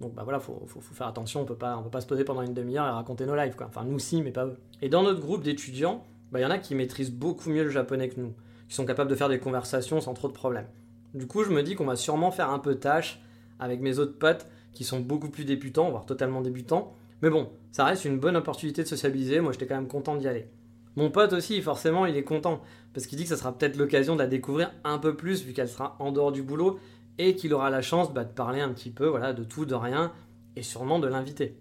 donc 0.00 0.14
bah 0.14 0.22
voilà 0.24 0.40
faut, 0.40 0.62
faut, 0.66 0.80
faire 0.80 1.06
attention 1.06 1.42
on 1.42 1.44
peut 1.44 1.54
pas 1.54 1.76
on 1.78 1.82
peut 1.82 1.90
pas 1.90 2.00
se 2.00 2.06
poser 2.06 2.24
pendant 2.24 2.42
une 2.42 2.54
demi-heure 2.54 2.86
et 2.86 2.90
raconter 2.90 3.26
nos 3.26 3.36
lives 3.36 3.54
quoi 3.54 3.66
enfin 3.68 3.84
nous 3.84 3.98
si 3.98 4.22
mais 4.22 4.32
pas 4.32 4.46
eux 4.46 4.56
et 4.82 4.88
dans 4.88 5.02
notre 5.02 5.20
groupe 5.20 5.42
d'étudiants 5.42 6.04
bah, 6.32 6.40
il 6.40 6.42
y 6.42 6.46
en 6.46 6.50
a 6.50 6.58
qui 6.58 6.74
maîtrisent 6.74 7.12
beaucoup 7.12 7.50
mieux 7.50 7.64
le 7.64 7.70
japonais 7.70 8.08
que 8.08 8.20
nous 8.20 8.34
qui 8.68 8.74
sont 8.74 8.86
capables 8.86 9.10
de 9.10 9.14
faire 9.14 9.28
des 9.28 9.38
conversations 9.38 10.00
sans 10.00 10.14
trop 10.14 10.28
de 10.28 10.32
problèmes 10.32 10.66
du 11.14 11.26
coup 11.26 11.44
je 11.44 11.50
me 11.50 11.62
dis 11.62 11.74
qu'on 11.76 11.86
va 11.86 11.96
sûrement 11.96 12.30
faire 12.30 12.50
un 12.50 12.58
peu 12.58 12.74
tâche 12.74 13.20
avec 13.60 13.80
mes 13.80 13.98
autres 13.98 14.18
potes 14.18 14.46
qui 14.72 14.84
sont 14.84 15.00
beaucoup 15.00 15.28
plus 15.28 15.44
débutants 15.44 15.90
voire 15.90 16.06
totalement 16.06 16.40
débutants 16.40 16.94
mais 17.24 17.30
bon, 17.30 17.48
ça 17.72 17.86
reste 17.86 18.04
une 18.04 18.18
bonne 18.18 18.36
opportunité 18.36 18.82
de 18.82 18.88
sociabiliser. 18.88 19.40
Moi, 19.40 19.52
j'étais 19.52 19.66
quand 19.66 19.76
même 19.76 19.88
content 19.88 20.14
d'y 20.14 20.28
aller. 20.28 20.46
Mon 20.94 21.10
pote 21.10 21.32
aussi, 21.32 21.62
forcément, 21.62 22.04
il 22.04 22.18
est 22.18 22.22
content 22.22 22.60
parce 22.92 23.06
qu'il 23.06 23.16
dit 23.16 23.24
que 23.24 23.30
ça 23.30 23.38
sera 23.38 23.56
peut-être 23.56 23.76
l'occasion 23.76 24.14
de 24.14 24.20
la 24.20 24.26
découvrir 24.26 24.72
un 24.84 24.98
peu 24.98 25.16
plus 25.16 25.42
vu 25.42 25.54
qu'elle 25.54 25.70
sera 25.70 25.96
en 26.00 26.12
dehors 26.12 26.32
du 26.32 26.42
boulot 26.42 26.78
et 27.18 27.34
qu'il 27.36 27.54
aura 27.54 27.70
la 27.70 27.82
chance 27.82 28.12
bah, 28.12 28.24
de 28.24 28.32
parler 28.32 28.60
un 28.60 28.70
petit 28.70 28.90
peu 28.90 29.06
voilà, 29.06 29.32
de 29.32 29.44
tout, 29.44 29.64
de 29.64 29.74
rien 29.74 30.12
et 30.56 30.62
sûrement 30.62 30.98
de 30.98 31.08
l'inviter. 31.08 31.56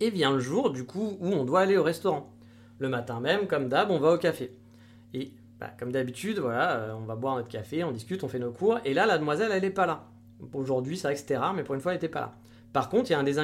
Et 0.00 0.10
vient 0.10 0.32
le 0.32 0.40
jour, 0.40 0.70
du 0.70 0.84
coup, 0.84 1.16
où 1.20 1.28
on 1.28 1.44
doit 1.44 1.60
aller 1.60 1.76
au 1.76 1.82
restaurant. 1.82 2.32
Le 2.78 2.88
matin 2.88 3.20
même, 3.20 3.46
comme 3.46 3.68
d'hab, 3.68 3.90
on 3.90 3.98
va 3.98 4.12
au 4.12 4.18
café. 4.18 4.52
Et 5.12 5.32
bah, 5.60 5.70
comme 5.78 5.92
d'habitude, 5.92 6.38
voilà, 6.38 6.76
euh, 6.76 6.94
on 6.94 7.04
va 7.04 7.14
boire 7.14 7.36
notre 7.36 7.48
café, 7.48 7.84
on 7.84 7.92
discute, 7.92 8.24
on 8.24 8.28
fait 8.28 8.38
nos 8.38 8.50
cours. 8.50 8.78
Et 8.84 8.94
là, 8.94 9.06
la 9.06 9.18
demoiselle, 9.18 9.50
elle 9.52 9.62
n'est 9.62 9.70
pas 9.70 9.86
là. 9.86 10.04
Aujourd'hui, 10.52 10.96
c'est 10.96 11.06
vrai 11.06 11.14
que 11.14 11.20
c'était 11.20 11.36
rare, 11.36 11.54
mais 11.54 11.62
pour 11.62 11.74
une 11.74 11.80
fois, 11.80 11.92
elle 11.92 11.96
n'était 11.96 12.08
pas 12.08 12.20
là. 12.20 12.34
Par 12.72 12.88
contre, 12.88 13.08
il 13.08 13.12
y 13.12 13.16
a 13.16 13.20
un 13.20 13.22
des, 13.22 13.38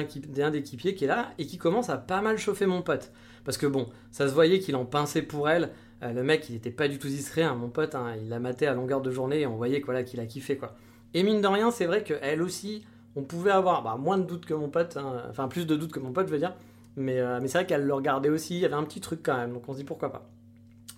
équipiers 0.57 0.93
qui 0.93 1.05
est 1.05 1.07
là 1.07 1.31
et 1.37 1.45
qui 1.45 1.57
commence 1.57 1.89
à 1.89 1.97
pas 1.97 2.21
mal 2.21 2.37
chauffer 2.37 2.65
mon 2.65 2.81
pote. 2.81 3.13
Parce 3.45 3.57
que 3.57 3.65
bon, 3.65 3.87
ça 4.11 4.27
se 4.27 4.33
voyait 4.33 4.59
qu'il 4.59 4.75
en 4.75 4.85
pinçait 4.85 5.21
pour 5.21 5.49
elle. 5.49 5.69
Euh, 6.03 6.11
le 6.11 6.21
mec, 6.21 6.49
il 6.49 6.55
était 6.55 6.69
pas 6.69 6.89
du 6.89 6.99
tout 6.99 7.07
discret. 7.07 7.43
Hein. 7.43 7.55
Mon 7.55 7.69
pote, 7.69 7.95
hein, 7.95 8.13
il 8.21 8.27
la 8.27 8.39
maté 8.39 8.67
à 8.67 8.73
longueur 8.73 9.01
de 9.01 9.09
journée 9.09 9.39
et 9.39 9.47
on 9.47 9.55
voyait 9.55 9.81
qu'il 10.03 10.19
a 10.19 10.25
kiffé. 10.25 10.57
quoi. 10.57 10.75
Et 11.13 11.23
mine 11.23 11.41
de 11.41 11.47
rien, 11.47 11.71
c'est 11.71 11.85
vrai 11.85 12.03
qu'elle 12.03 12.41
aussi, 12.41 12.83
on 13.15 13.23
pouvait 13.23 13.51
avoir 13.51 13.83
bah, 13.83 13.97
moins 13.99 14.17
de 14.17 14.23
doutes 14.23 14.45
que 14.45 14.53
mon 14.53 14.69
pote. 14.69 14.97
Hein. 14.97 15.23
Enfin, 15.29 15.47
plus 15.47 15.67
de 15.67 15.75
doutes 15.75 15.91
que 15.91 15.99
mon 15.99 16.11
pote, 16.11 16.27
je 16.27 16.31
veux 16.31 16.39
dire. 16.39 16.53
Mais, 16.95 17.19
euh, 17.19 17.39
mais 17.41 17.47
c'est 17.47 17.59
vrai 17.59 17.67
qu'elle 17.67 17.85
le 17.85 17.93
regardait 17.93 18.29
aussi. 18.29 18.55
Il 18.55 18.61
y 18.61 18.65
avait 18.65 18.75
un 18.75 18.83
petit 18.83 19.01
truc 19.01 19.21
quand 19.23 19.35
même. 19.35 19.53
Donc 19.53 19.67
on 19.67 19.73
se 19.73 19.77
dit 19.77 19.83
pourquoi 19.83 20.11
pas. 20.11 20.29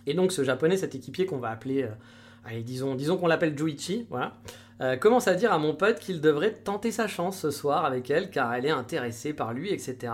Et 0.05 0.13
donc 0.13 0.31
ce 0.31 0.43
japonais, 0.43 0.77
cet 0.77 0.95
équipier 0.95 1.25
qu'on 1.25 1.37
va 1.37 1.49
appeler. 1.49 1.83
Euh, 1.83 1.91
allez, 2.45 2.61
disons, 2.61 2.95
disons 2.95 3.17
qu'on 3.17 3.27
l'appelle 3.27 3.57
Juichi. 3.57 4.07
Voilà. 4.09 4.33
Euh, 4.81 4.97
commence 4.97 5.27
à 5.27 5.35
dire 5.35 5.53
à 5.53 5.59
mon 5.59 5.75
pote 5.75 5.99
qu'il 5.99 6.19
devrait 6.19 6.53
tenter 6.53 6.91
sa 6.91 7.07
chance 7.07 7.39
ce 7.39 7.51
soir 7.51 7.85
avec 7.85 8.09
elle 8.09 8.31
car 8.31 8.53
elle 8.53 8.65
est 8.65 8.71
intéressée 8.71 9.33
par 9.33 9.53
lui, 9.53 9.71
etc. 9.71 10.11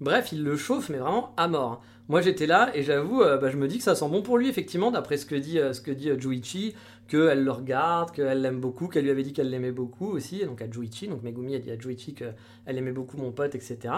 Bref, 0.00 0.30
il 0.32 0.44
le 0.44 0.56
chauffe, 0.56 0.88
mais 0.88 0.98
vraiment 0.98 1.34
à 1.36 1.48
mort. 1.48 1.82
Moi 2.08 2.22
j'étais 2.22 2.46
là 2.46 2.70
et 2.74 2.84
j'avoue, 2.84 3.18
bah, 3.18 3.50
je 3.50 3.56
me 3.56 3.66
dis 3.66 3.78
que 3.78 3.84
ça 3.84 3.96
sent 3.96 4.08
bon 4.08 4.22
pour 4.22 4.38
lui, 4.38 4.48
effectivement, 4.48 4.92
d'après 4.92 5.18
ce 5.18 5.26
que 5.26 5.34
dit, 5.34 5.58
ce 5.72 5.80
que 5.80 5.90
dit 5.90 6.10
Juichi, 6.16 6.74
qu'elle 7.08 7.42
le 7.42 7.50
regarde, 7.50 8.12
qu'elle 8.12 8.42
l'aime 8.42 8.60
beaucoup, 8.60 8.86
qu'elle 8.88 9.04
lui 9.04 9.10
avait 9.10 9.22
dit 9.22 9.32
qu'elle 9.32 9.50
l'aimait 9.50 9.72
beaucoup 9.72 10.08
aussi, 10.10 10.44
donc 10.44 10.62
à 10.62 10.70
Juichi, 10.70 11.08
donc 11.08 11.22
Megumi 11.22 11.54
a 11.54 11.58
dit 11.58 11.70
à 11.70 11.78
Juichi 11.78 12.14
qu'elle 12.14 12.34
aimait 12.66 12.92
beaucoup 12.92 13.16
mon 13.16 13.32
pote, 13.32 13.54
etc. 13.54 13.94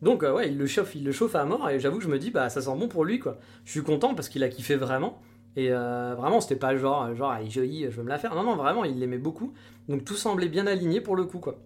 Donc 0.00 0.22
ouais, 0.22 0.48
il 0.48 0.58
le 0.58 0.66
chauffe, 0.66 0.94
il 0.94 1.04
le 1.04 1.12
chauffe 1.12 1.34
à 1.34 1.44
mort 1.44 1.68
et 1.68 1.78
j'avoue 1.78 1.98
que 1.98 2.04
je 2.04 2.08
me 2.08 2.18
dis, 2.18 2.30
bah 2.30 2.48
ça 2.48 2.60
sent 2.60 2.76
bon 2.76 2.88
pour 2.88 3.04
lui, 3.04 3.18
quoi. 3.18 3.38
Je 3.64 3.70
suis 3.72 3.82
content 3.82 4.14
parce 4.14 4.28
qu'il 4.28 4.42
a 4.42 4.48
kiffé 4.48 4.76
vraiment. 4.76 5.20
Et 5.54 5.68
euh, 5.70 6.14
vraiment, 6.16 6.40
c'était 6.40 6.56
pas 6.56 6.76
genre, 6.76 7.14
genre, 7.14 7.34
elle 7.34 7.50
je 7.50 7.60
veux 7.60 8.02
me 8.02 8.08
la 8.08 8.18
faire. 8.18 8.34
Non, 8.34 8.42
non, 8.42 8.56
vraiment, 8.56 8.84
il 8.84 8.98
l'aimait 8.98 9.18
beaucoup. 9.18 9.52
Donc 9.88 10.04
tout 10.04 10.14
semblait 10.14 10.48
bien 10.48 10.66
aligné 10.66 11.00
pour 11.00 11.16
le 11.16 11.24
coup, 11.24 11.38
quoi. 11.38 11.58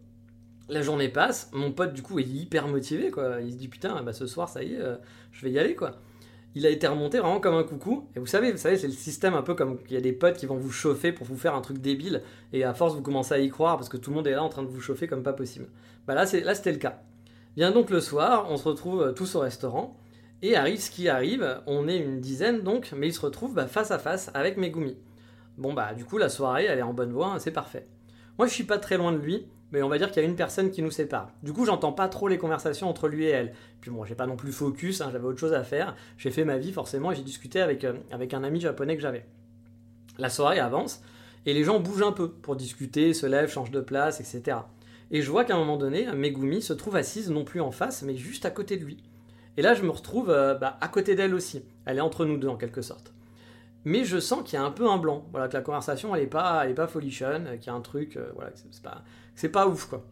La 0.68 0.82
journée 0.82 1.08
passe, 1.08 1.50
mon 1.52 1.70
pote, 1.70 1.92
du 1.92 2.02
coup, 2.02 2.18
est 2.18 2.24
hyper 2.24 2.66
motivé, 2.66 3.10
quoi. 3.10 3.40
Il 3.40 3.52
se 3.52 3.56
dit, 3.56 3.68
putain, 3.68 4.02
bah, 4.02 4.12
ce 4.12 4.26
soir, 4.26 4.48
ça 4.48 4.64
y 4.64 4.74
est, 4.74 4.80
euh, 4.80 4.96
je 5.30 5.42
vais 5.42 5.52
y 5.52 5.58
aller, 5.58 5.76
quoi. 5.76 5.92
Il 6.56 6.64
a 6.64 6.70
été 6.70 6.86
remonté 6.86 7.18
vraiment 7.18 7.38
comme 7.38 7.54
un 7.54 7.64
coucou. 7.64 8.08
Et 8.16 8.18
vous 8.18 8.24
savez, 8.24 8.50
vous 8.50 8.56
savez, 8.56 8.78
c'est 8.78 8.86
le 8.86 8.94
système 8.94 9.34
un 9.34 9.42
peu 9.42 9.54
comme 9.54 9.76
qu'il 9.82 9.92
y 9.92 9.98
a 9.98 10.00
des 10.00 10.14
potes 10.14 10.38
qui 10.38 10.46
vont 10.46 10.56
vous 10.56 10.70
chauffer 10.72 11.12
pour 11.12 11.26
vous 11.26 11.36
faire 11.36 11.54
un 11.54 11.60
truc 11.60 11.78
débile. 11.82 12.22
Et 12.54 12.64
à 12.64 12.72
force, 12.72 12.94
vous 12.94 13.02
commencez 13.02 13.34
à 13.34 13.38
y 13.38 13.50
croire 13.50 13.76
parce 13.76 13.90
que 13.90 13.98
tout 13.98 14.08
le 14.08 14.16
monde 14.16 14.26
est 14.26 14.32
là 14.32 14.42
en 14.42 14.48
train 14.48 14.62
de 14.62 14.68
vous 14.68 14.80
chauffer 14.80 15.06
comme 15.06 15.22
pas 15.22 15.34
possible. 15.34 15.68
Bah 16.06 16.14
là, 16.14 16.24
là 16.24 16.54
c'était 16.54 16.72
le 16.72 16.78
cas. 16.78 17.02
Bien 17.56 17.72
donc 17.72 17.90
le 17.90 18.00
soir, 18.00 18.46
on 18.48 18.56
se 18.56 18.66
retrouve 18.66 19.02
euh, 19.02 19.12
tous 19.12 19.34
au 19.34 19.40
restaurant. 19.40 19.98
Et 20.40 20.56
arrive 20.56 20.80
ce 20.80 20.90
qui 20.90 21.10
arrive, 21.10 21.60
on 21.66 21.88
est 21.88 21.98
une 21.98 22.20
dizaine 22.20 22.62
donc, 22.62 22.92
mais 22.96 23.08
il 23.08 23.12
se 23.12 23.20
retrouve 23.20 23.52
bah, 23.52 23.66
face 23.66 23.90
à 23.90 23.98
face 23.98 24.30
avec 24.32 24.56
Megumi. 24.56 24.96
Bon 25.58 25.74
bah 25.74 25.92
du 25.92 26.04
coup 26.06 26.16
la 26.16 26.28
soirée 26.30 26.64
elle 26.64 26.78
est 26.78 26.82
en 26.82 26.92
bonne 26.94 27.12
voie, 27.12 27.28
hein, 27.28 27.38
c'est 27.38 27.50
parfait. 27.50 27.86
Moi 28.38 28.46
je 28.46 28.52
suis 28.52 28.64
pas 28.64 28.78
très 28.78 28.96
loin 28.96 29.12
de 29.12 29.18
lui, 29.18 29.46
mais 29.76 29.82
on 29.82 29.90
va 29.90 29.98
dire 29.98 30.10
qu'il 30.10 30.22
y 30.22 30.24
a 30.24 30.28
une 30.28 30.36
personne 30.36 30.70
qui 30.70 30.80
nous 30.80 30.90
sépare. 30.90 31.28
Du 31.42 31.52
coup 31.52 31.66
j'entends 31.66 31.92
pas 31.92 32.08
trop 32.08 32.28
les 32.28 32.38
conversations 32.38 32.88
entre 32.88 33.08
lui 33.08 33.26
et 33.26 33.28
elle. 33.28 33.52
Puis 33.82 33.90
bon 33.90 34.06
j'ai 34.06 34.14
pas 34.14 34.26
non 34.26 34.36
plus 34.36 34.50
focus, 34.50 35.02
hein, 35.02 35.10
j'avais 35.12 35.26
autre 35.26 35.38
chose 35.38 35.52
à 35.52 35.64
faire, 35.64 35.94
j'ai 36.16 36.30
fait 36.30 36.46
ma 36.46 36.56
vie 36.56 36.72
forcément 36.72 37.12
et 37.12 37.14
j'ai 37.14 37.22
discuté 37.22 37.60
avec, 37.60 37.84
euh, 37.84 37.92
avec 38.10 38.32
un 38.32 38.42
ami 38.42 38.58
japonais 38.58 38.96
que 38.96 39.02
j'avais. 39.02 39.26
La 40.16 40.30
soirée 40.30 40.60
avance 40.60 41.02
et 41.44 41.52
les 41.52 41.62
gens 41.62 41.78
bougent 41.78 42.04
un 42.04 42.12
peu 42.12 42.30
pour 42.30 42.56
discuter, 42.56 43.12
se 43.12 43.26
lèvent, 43.26 43.50
changent 43.50 43.70
de 43.70 43.82
place, 43.82 44.18
etc. 44.18 44.56
Et 45.10 45.20
je 45.20 45.30
vois 45.30 45.44
qu'à 45.44 45.56
un 45.56 45.58
moment 45.58 45.76
donné, 45.76 46.10
Megumi 46.10 46.62
se 46.62 46.72
trouve 46.72 46.96
assise 46.96 47.30
non 47.30 47.44
plus 47.44 47.60
en 47.60 47.70
face, 47.70 48.00
mais 48.00 48.16
juste 48.16 48.46
à 48.46 48.50
côté 48.50 48.78
de 48.78 48.84
lui. 48.86 49.04
Et 49.58 49.62
là, 49.62 49.74
je 49.74 49.82
me 49.82 49.90
retrouve 49.90 50.30
euh, 50.30 50.54
bah, 50.54 50.78
à 50.80 50.88
côté 50.88 51.14
d'elle 51.14 51.34
aussi. 51.34 51.62
Elle 51.84 51.98
est 51.98 52.00
entre 52.00 52.24
nous 52.24 52.38
deux 52.38 52.48
en 52.48 52.56
quelque 52.56 52.80
sorte. 52.80 53.12
Mais 53.86 54.04
je 54.04 54.18
sens 54.18 54.42
qu'il 54.42 54.58
y 54.58 54.60
a 54.60 54.64
un 54.64 54.72
peu 54.72 54.90
un 54.90 54.98
blanc. 54.98 55.24
Voilà, 55.30 55.46
que 55.46 55.54
la 55.54 55.60
conversation, 55.60 56.12
elle 56.14 56.22
est 56.22 56.26
pas, 56.26 56.64
elle 56.64 56.72
est 56.72 56.74
pas 56.74 56.88
folichonne, 56.88 57.56
qu'il 57.60 57.68
y 57.68 57.70
a 57.70 57.74
un 57.74 57.80
truc, 57.80 58.16
euh, 58.16 58.32
voilà, 58.34 58.50
c'est 58.54 58.82
pas, 58.82 59.04
c'est 59.36 59.50
pas 59.50 59.68
ouf 59.68 59.86
quoi. 59.86 60.04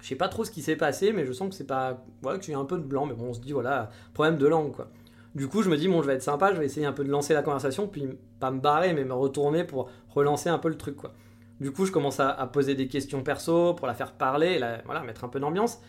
Je 0.00 0.08
sais 0.08 0.16
pas 0.16 0.28
trop 0.28 0.44
ce 0.44 0.50
qui 0.50 0.62
s'est 0.62 0.76
passé, 0.76 1.12
mais 1.12 1.26
je 1.26 1.32
sens 1.32 1.50
que 1.50 1.54
c'est 1.54 1.66
pas, 1.66 2.04
voilà, 2.22 2.38
que 2.38 2.44
j'ai 2.44 2.54
un 2.54 2.64
peu 2.64 2.76
de 2.76 2.82
blanc. 2.82 3.06
Mais 3.06 3.14
bon, 3.14 3.26
on 3.26 3.34
se 3.34 3.40
dit 3.40 3.52
voilà, 3.52 3.90
problème 4.14 4.38
de 4.38 4.46
langue 4.46 4.72
quoi. 4.72 4.88
Du 5.34 5.48
coup, 5.48 5.62
je 5.62 5.70
me 5.70 5.76
dis 5.76 5.88
bon, 5.88 6.02
je 6.02 6.06
vais 6.06 6.14
être 6.14 6.22
sympa, 6.22 6.52
je 6.52 6.58
vais 6.58 6.66
essayer 6.66 6.86
un 6.86 6.92
peu 6.92 7.04
de 7.04 7.10
lancer 7.10 7.34
la 7.34 7.42
conversation, 7.42 7.86
puis 7.86 8.08
pas 8.40 8.50
me 8.50 8.60
barrer, 8.60 8.94
mais 8.94 9.04
me 9.04 9.14
retourner 9.14 9.64
pour 9.64 9.90
relancer 10.08 10.48
un 10.48 10.58
peu 10.58 10.68
le 10.68 10.76
truc 10.76 10.96
quoi. 10.96 11.12
Du 11.60 11.70
coup, 11.70 11.86
je 11.86 11.92
commence 11.92 12.18
à, 12.18 12.34
poser 12.52 12.74
des 12.74 12.88
questions 12.88 13.22
perso 13.22 13.74
pour 13.74 13.86
la 13.86 13.94
faire 13.94 14.12
parler, 14.12 14.60
voilà, 14.84 15.02
mettre 15.02 15.22
un 15.24 15.28
peu 15.28 15.38
d'ambiance. 15.38 15.80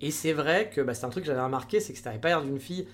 Et 0.00 0.10
c'est 0.10 0.32
vrai 0.32 0.70
que 0.70 0.80
bah, 0.80 0.94
c'est 0.94 1.04
un 1.06 1.10
truc 1.10 1.24
que 1.24 1.28
j'avais 1.28 1.42
remarqué, 1.42 1.78
c'est 1.78 1.92
que 1.92 1.98
c'était 1.98 2.18
pas 2.18 2.28
l'air 2.28 2.42
d'une 2.42 2.58
fille 2.58 2.88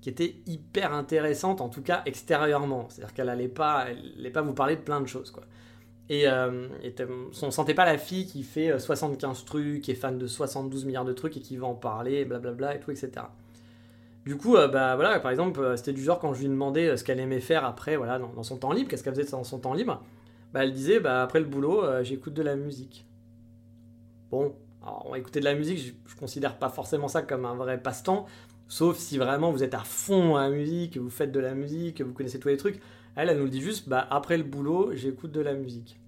qui 0.00 0.10
était 0.10 0.36
hyper 0.46 0.92
intéressante, 0.92 1.60
en 1.60 1.68
tout 1.68 1.82
cas 1.82 2.02
extérieurement. 2.04 2.86
C'est-à-dire 2.88 3.14
qu'elle 3.14 3.28
allait 3.28 3.48
pas, 3.48 3.86
elle 3.88 4.32
pas 4.32 4.42
vous 4.42 4.52
parler 4.52 4.76
de 4.76 4.82
plein 4.82 5.00
de 5.00 5.06
choses, 5.06 5.30
quoi. 5.30 5.44
Et, 6.10 6.26
euh, 6.26 6.68
on 7.42 7.50
sentait 7.50 7.74
pas 7.74 7.84
la 7.84 7.98
fille 7.98 8.26
qui 8.26 8.42
fait 8.42 8.78
75 8.78 9.40
euh, 9.40 9.44
trucs, 9.44 9.82
qui 9.82 9.90
est 9.90 9.94
fan 9.94 10.18
de 10.18 10.26
72 10.26 10.84
milliards 10.86 11.04
de 11.04 11.12
trucs 11.12 11.36
et 11.36 11.40
qui 11.40 11.56
va 11.56 11.66
en 11.66 11.74
parler, 11.74 12.24
blablabla 12.24 12.76
et 12.76 12.80
tout, 12.80 12.90
etc. 12.90 13.10
Du 14.24 14.36
coup, 14.36 14.56
euh, 14.56 14.68
bah 14.68 14.94
voilà, 14.96 15.20
par 15.20 15.30
exemple, 15.30 15.60
euh, 15.60 15.76
c'était 15.76 15.92
du 15.92 16.02
genre 16.02 16.18
quand 16.18 16.32
je 16.32 16.40
lui 16.40 16.48
demandais 16.48 16.96
ce 16.96 17.04
qu'elle 17.04 17.20
aimait 17.20 17.40
faire 17.40 17.64
après, 17.64 17.96
voilà, 17.96 18.18
dans, 18.18 18.42
son 18.42 18.56
temps 18.56 18.72
libre, 18.72 18.88
qu'est-ce 18.88 19.04
qu'elle 19.04 19.14
faisait 19.14 19.30
dans 19.30 19.44
son 19.44 19.58
temps 19.58 19.74
libre, 19.74 20.02
bah 20.52 20.64
elle 20.64 20.72
disait, 20.72 20.98
bah 20.98 21.22
après 21.22 21.40
le 21.40 21.46
boulot, 21.46 21.84
j'écoute 22.02 22.32
de 22.32 22.42
la 22.42 22.56
musique. 22.56 23.06
Bon, 24.30 24.54
Alors, 24.82 25.14
écouter 25.16 25.40
de 25.40 25.44
la 25.44 25.54
musique, 25.54 25.78
je, 25.78 25.92
je 26.10 26.16
considère 26.16 26.58
pas 26.58 26.70
forcément 26.70 27.08
ça 27.08 27.20
comme 27.22 27.44
un 27.44 27.54
vrai 27.54 27.82
passe-temps, 27.82 28.26
sauf 28.66 28.96
si 28.96 29.18
vraiment 29.18 29.50
vous 29.50 29.62
êtes 29.62 29.74
à 29.74 29.80
fond 29.80 30.36
à 30.36 30.42
la 30.42 30.50
musique, 30.50 30.94
que 30.94 31.00
vous 31.00 31.10
faites 31.10 31.32
de 31.32 31.40
la 31.40 31.54
musique, 31.54 31.98
que 31.98 32.02
vous 32.02 32.14
connaissez 32.14 32.38
tous 32.38 32.48
les 32.48 32.56
trucs. 32.56 32.80
Elle, 33.18 33.30
elle 33.30 33.38
nous 33.38 33.48
dit 33.48 33.60
juste, 33.60 33.88
bah 33.88 34.06
après 34.10 34.36
le 34.38 34.44
boulot, 34.44 34.92
j'écoute 34.94 35.32
de 35.32 35.40
la 35.40 35.54
musique. 35.54 35.98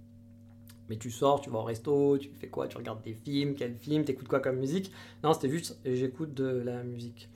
Mais 0.89 0.97
tu 0.97 1.11
sors, 1.11 1.41
tu 1.41 1.51
vas 1.51 1.59
au 1.59 1.65
resto, 1.65 2.17
tu 2.19 2.31
fais 2.39 2.47
quoi? 2.47 2.69
Tu 2.69 2.77
regardes 2.77 3.03
des 3.03 3.15
films, 3.15 3.57
quel 3.57 3.75
film, 3.75 4.05
t'écoutes 4.05 4.29
quoi 4.29 4.39
comme 4.39 4.59
musique? 4.59 4.93
Non, 5.25 5.33
c'était 5.33 5.49
juste, 5.49 5.77
j'écoute 5.85 6.35
de 6.35 6.63
la 6.65 6.85
musique. 6.85 7.29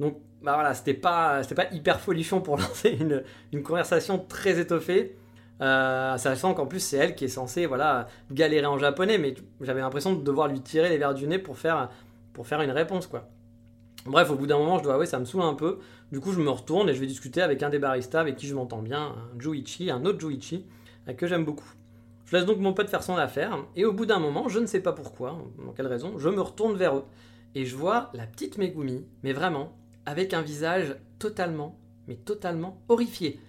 Donc, 0.00 0.16
bah 0.42 0.54
voilà, 0.54 0.74
c'était 0.74 0.94
pas, 0.94 1.42
pas 1.54 1.72
hyper 1.72 2.00
folichon 2.00 2.40
pour 2.40 2.56
lancer 2.58 2.90
une, 2.90 3.22
une 3.52 3.62
conversation 3.62 4.18
très 4.18 4.58
étoffée. 4.58 5.16
Euh, 5.60 6.16
sachant 6.16 6.52
qu'en 6.52 6.66
plus 6.66 6.80
c'est 6.80 6.96
elle 6.96 7.14
qui 7.14 7.26
est 7.26 7.28
censée 7.28 7.66
voilà 7.66 8.08
galérer 8.30 8.64
en 8.64 8.78
japonais 8.78 9.18
mais 9.18 9.34
j'avais 9.60 9.82
l'impression 9.82 10.14
de 10.14 10.24
devoir 10.24 10.48
lui 10.48 10.62
tirer 10.62 10.88
les 10.88 10.96
verres 10.96 11.12
du 11.12 11.26
nez 11.26 11.38
pour 11.38 11.58
faire 11.58 11.90
pour 12.32 12.46
faire 12.46 12.62
une 12.62 12.70
réponse 12.70 13.06
quoi 13.06 13.28
bref 14.06 14.30
au 14.30 14.34
bout 14.34 14.46
d'un 14.46 14.58
moment 14.58 14.78
je 14.78 14.84
dois 14.84 14.94
avouer 14.94 15.06
ça 15.06 15.18
me 15.18 15.24
saoule 15.24 15.42
un 15.42 15.54
peu 15.54 15.78
du 16.12 16.20
coup 16.20 16.32
je 16.32 16.40
me 16.40 16.50
retourne 16.50 16.88
et 16.88 16.94
je 16.94 17.00
vais 17.00 17.06
discuter 17.06 17.42
avec 17.42 17.62
un 17.62 17.70
des 17.70 17.78
baristas 17.78 18.20
avec 18.20 18.36
qui 18.36 18.46
je 18.46 18.54
m'entends 18.54 18.82
bien 18.82 19.00
un 19.00 19.40
Juichi 19.40 19.90
un 19.90 20.04
autre 20.04 20.20
Juichi 20.20 20.66
euh, 21.08 21.12
que 21.12 21.26
j'aime 21.26 21.44
beaucoup 21.44 21.70
je 22.26 22.36
laisse 22.36 22.46
donc 22.46 22.58
mon 22.58 22.72
pote 22.72 22.88
faire 22.88 23.02
son 23.02 23.16
affaire 23.16 23.58
et 23.76 23.84
au 23.84 23.92
bout 23.92 24.06
d'un 24.06 24.18
moment 24.18 24.48
je 24.48 24.58
ne 24.58 24.66
sais 24.66 24.80
pas 24.80 24.92
pourquoi 24.92 25.38
dans 25.64 25.72
quelle 25.72 25.86
raison 25.86 26.18
je 26.18 26.28
me 26.28 26.40
retourne 26.40 26.76
vers 26.76 26.96
eux 26.96 27.04
et 27.54 27.64
je 27.64 27.76
vois 27.76 28.10
la 28.14 28.26
petite 28.26 28.58
Megumi 28.58 29.04
mais 29.22 29.32
vraiment 29.32 29.76
avec 30.06 30.34
un 30.34 30.42
visage 30.42 30.96
totalement 31.18 31.78
mais 32.08 32.16
totalement 32.16 32.80
horrifié 32.88 33.40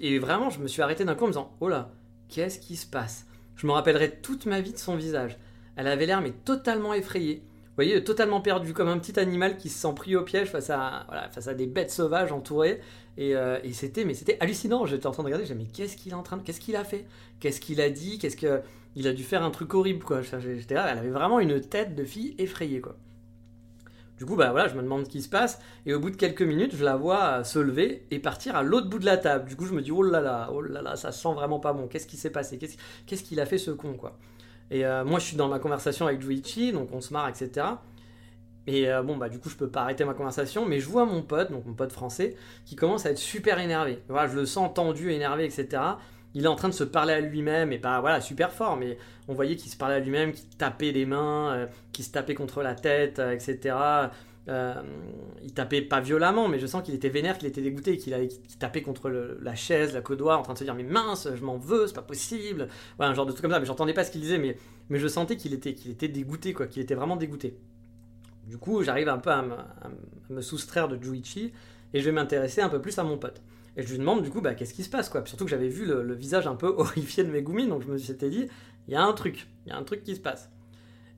et 0.00 0.18
vraiment, 0.18 0.50
je 0.50 0.60
me 0.60 0.68
suis 0.68 0.82
arrêté 0.82 1.04
d'un 1.04 1.14
coup 1.14 1.24
en 1.24 1.28
me 1.28 1.32
disant 1.32 1.52
Oh 1.60 1.68
là, 1.68 1.90
qu'est-ce 2.28 2.58
qui 2.58 2.76
se 2.76 2.86
passe? 2.86 3.26
Je 3.56 3.66
me 3.66 3.72
rappellerai 3.72 4.20
toute 4.20 4.46
ma 4.46 4.60
vie 4.60 4.72
de 4.72 4.78
son 4.78 4.96
visage. 4.96 5.38
Elle 5.76 5.86
avait 5.86 6.06
l'air 6.06 6.20
mais 6.20 6.32
totalement 6.32 6.94
effrayée. 6.94 7.42
Voyez, 7.76 8.02
totalement 8.02 8.40
perdue, 8.40 8.72
comme 8.72 8.88
un 8.88 8.98
petit 8.98 9.20
animal 9.20 9.58
qui 9.58 9.68
se 9.68 9.78
sent 9.78 9.94
pris 9.94 10.16
au 10.16 10.22
piège 10.22 10.48
face 10.48 10.70
à, 10.70 11.04
voilà, 11.08 11.28
face 11.28 11.46
à 11.46 11.54
des 11.54 11.66
bêtes 11.66 11.90
sauvages 11.90 12.32
entourées. 12.32 12.80
Et, 13.18 13.36
euh, 13.36 13.58
et 13.62 13.72
c'était, 13.72 14.04
mais 14.04 14.14
c'était 14.14 14.38
hallucinant. 14.40 14.86
J'étais 14.86 15.06
en 15.06 15.10
train 15.10 15.22
de 15.22 15.26
regarder, 15.26 15.44
je 15.44 15.52
me 15.52 15.58
mais 15.58 15.66
qu'est-ce 15.66 15.96
qu'il 15.96 16.12
est 16.12 16.16
en 16.16 16.22
train 16.22 16.38
de, 16.38 16.42
qu'est-ce 16.42 16.60
qu'il 16.60 16.76
a 16.76 16.84
fait? 16.84 17.06
Qu'est-ce 17.38 17.60
qu'il 17.60 17.80
a 17.82 17.90
dit? 17.90 18.18
Qu'est-ce 18.18 18.36
que, 18.36 18.62
il 18.94 19.06
a 19.06 19.12
dû 19.12 19.22
faire 19.22 19.42
un 19.42 19.50
truc 19.50 19.74
horrible, 19.74 20.02
quoi. 20.02 20.22
J'étais 20.22 20.74
là, 20.74 20.88
elle 20.90 20.98
avait 20.98 21.10
vraiment 21.10 21.38
une 21.38 21.60
tête 21.60 21.94
de 21.94 22.04
fille 22.04 22.34
effrayée, 22.38 22.80
quoi. 22.80 22.96
Du 24.16 24.24
coup, 24.24 24.36
bah 24.36 24.50
voilà, 24.50 24.68
je 24.68 24.74
me 24.74 24.80
demande 24.80 25.04
ce 25.04 25.10
qui 25.10 25.20
se 25.20 25.28
passe, 25.28 25.60
et 25.84 25.92
au 25.92 26.00
bout 26.00 26.08
de 26.08 26.16
quelques 26.16 26.40
minutes, 26.40 26.74
je 26.74 26.82
la 26.82 26.96
vois 26.96 27.44
se 27.44 27.58
lever 27.58 28.06
et 28.10 28.18
partir 28.18 28.56
à 28.56 28.62
l'autre 28.62 28.88
bout 28.88 28.98
de 28.98 29.04
la 29.04 29.18
table. 29.18 29.46
Du 29.46 29.56
coup, 29.56 29.66
je 29.66 29.74
me 29.74 29.82
dis, 29.82 29.92
oh 29.92 30.02
là 30.02 30.22
là, 30.22 30.48
oh 30.50 30.62
là 30.62 30.80
là, 30.80 30.96
ça 30.96 31.12
sent 31.12 31.34
vraiment 31.34 31.60
pas 31.60 31.74
bon. 31.74 31.86
Qu'est-ce 31.86 32.06
qui 32.06 32.16
s'est 32.16 32.30
passé? 32.30 32.58
Qu'est-ce 32.58 33.22
qu'il 33.22 33.38
a 33.40 33.44
fait 33.44 33.58
ce 33.58 33.70
con, 33.70 33.92
quoi? 33.92 34.18
Et 34.70 34.84
euh, 34.84 35.04
moi, 35.04 35.18
je 35.18 35.26
suis 35.26 35.36
dans 35.36 35.48
ma 35.48 35.58
conversation 35.58 36.06
avec 36.06 36.20
Juichi, 36.20 36.72
donc 36.72 36.88
on 36.92 37.00
se 37.00 37.12
marre, 37.12 37.28
etc. 37.28 37.66
Et 38.66 38.88
euh, 38.88 39.02
bon, 39.02 39.16
bah 39.16 39.28
du 39.28 39.38
coup, 39.38 39.48
je 39.48 39.56
peux 39.56 39.68
pas 39.68 39.82
arrêter 39.82 40.04
ma 40.04 40.14
conversation, 40.14 40.66
mais 40.66 40.80
je 40.80 40.88
vois 40.88 41.06
mon 41.06 41.22
pote, 41.22 41.52
donc 41.52 41.66
mon 41.66 41.74
pote 41.74 41.92
français, 41.92 42.34
qui 42.64 42.74
commence 42.74 43.06
à 43.06 43.10
être 43.10 43.18
super 43.18 43.60
énervé. 43.60 44.02
Voilà, 44.08 44.28
je 44.28 44.34
le 44.34 44.46
sens 44.46 44.74
tendu, 44.74 45.12
énervé, 45.12 45.44
etc 45.44 45.80
il 46.36 46.44
est 46.44 46.48
en 46.48 46.54
train 46.54 46.68
de 46.68 46.74
se 46.74 46.84
parler 46.84 47.14
à 47.14 47.20
lui-même, 47.20 47.72
et 47.72 47.78
pas 47.78 47.98
voilà, 48.02 48.20
super 48.20 48.52
fort, 48.52 48.76
mais 48.76 48.98
on 49.26 49.32
voyait 49.32 49.56
qu'il 49.56 49.72
se 49.72 49.76
parlait 49.76 49.94
à 49.94 50.00
lui-même, 50.00 50.32
qu'il 50.32 50.50
tapait 50.50 50.92
des 50.92 51.06
mains, 51.06 51.54
euh, 51.54 51.66
qu'il 51.92 52.04
se 52.04 52.10
tapait 52.10 52.34
contre 52.34 52.62
la 52.62 52.74
tête, 52.74 53.20
euh, 53.20 53.32
etc. 53.32 53.74
Euh, 54.48 54.74
il 55.42 55.52
tapait 55.52 55.82
pas 55.82 56.00
violemment, 56.00 56.48
mais 56.48 56.58
je 56.58 56.66
sens 56.66 56.82
qu'il 56.82 56.94
était 56.94 57.08
vénère, 57.08 57.36
qu'il 57.38 57.48
était 57.48 57.60
dégoûté, 57.60 57.96
qu'il 57.96 58.14
tapait 58.58 58.82
contre 58.82 59.08
la 59.08 59.54
chaise, 59.54 59.92
la 59.92 60.00
coudoir, 60.00 60.38
en 60.38 60.42
train 60.42 60.54
de 60.54 60.58
se 60.58 60.64
dire 60.64 60.74
mais 60.74 60.84
mince, 60.84 61.28
je 61.34 61.44
m'en 61.44 61.56
veux, 61.56 61.86
c'est 61.86 61.94
pas 61.94 62.02
possible. 62.02 62.68
Voilà, 62.96 63.12
un 63.12 63.14
genre 63.14 63.26
de 63.26 63.32
truc 63.32 63.42
comme 63.42 63.52
ça. 63.52 63.60
Mais 63.60 63.66
j'entendais 63.66 63.94
pas 63.94 64.04
ce 64.04 64.10
qu'il 64.10 64.20
disait, 64.20 64.38
mais, 64.38 64.56
je 64.90 65.08
sentais 65.08 65.36
qu'il 65.36 65.52
était, 65.52 65.70
était 65.70 66.08
dégoûté, 66.08 66.52
quoi, 66.52 66.66
qu'il 66.66 66.82
était 66.82 66.94
vraiment 66.94 67.16
dégoûté. 67.16 67.58
Du 68.46 68.58
coup, 68.58 68.82
j'arrive 68.82 69.08
un 69.08 69.18
peu 69.18 69.30
à 69.30 69.44
me 70.30 70.40
soustraire 70.40 70.86
de 70.86 71.02
Juichi 71.02 71.52
et 71.92 72.00
je 72.00 72.04
vais 72.04 72.12
m'intéresser 72.12 72.60
un 72.60 72.68
peu 72.68 72.80
plus 72.80 72.98
à 72.98 73.02
mon 73.02 73.18
pote. 73.18 73.42
Et 73.76 73.82
je 73.82 73.90
lui 73.90 73.98
demande 73.98 74.22
du 74.22 74.30
coup, 74.30 74.40
bah, 74.40 74.54
qu'est-ce 74.54 74.74
qui 74.74 74.84
se 74.84 74.90
passe 74.90 75.08
quoi? 75.08 75.24
Surtout 75.26 75.44
que 75.44 75.50
j'avais 75.50 75.68
vu 75.68 75.84
le, 75.84 76.14
visage 76.14 76.46
un 76.46 76.56
peu 76.56 76.66
horrifié 76.78 77.24
de 77.24 77.30
Megumi, 77.30 77.68
donc 77.68 77.82
je 77.82 77.88
me 77.88 77.98
suis 77.98 78.14
dit, 78.14 78.48
il 78.88 78.92
y 78.92 78.96
a 78.96 79.02
un 79.02 79.12
truc, 79.12 79.46
il 79.66 79.70
y 79.70 79.72
a 79.72 79.76
un 79.76 79.82
truc 79.82 80.02
qui 80.02 80.14
se 80.16 80.20
passe. 80.20 80.50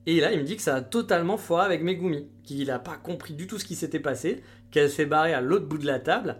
Et 0.09 0.21
là, 0.21 0.31
il 0.31 0.39
me 0.39 0.43
dit 0.43 0.55
que 0.55 0.63
ça 0.63 0.73
a 0.73 0.81
totalement 0.81 1.37
foiré 1.37 1.65
avec 1.65 1.83
Megumi, 1.83 2.25
qu'il 2.43 2.65
n'a 2.65 2.79
pas 2.79 2.97
compris 2.97 3.35
du 3.35 3.45
tout 3.45 3.59
ce 3.59 3.63
qui 3.63 3.75
s'était 3.75 3.99
passé, 3.99 4.41
qu'elle 4.71 4.89
s'est 4.89 5.05
barrée 5.05 5.35
à 5.35 5.39
l'autre 5.39 5.67
bout 5.67 5.77
de 5.77 5.85
la 5.85 5.99
table. 5.99 6.37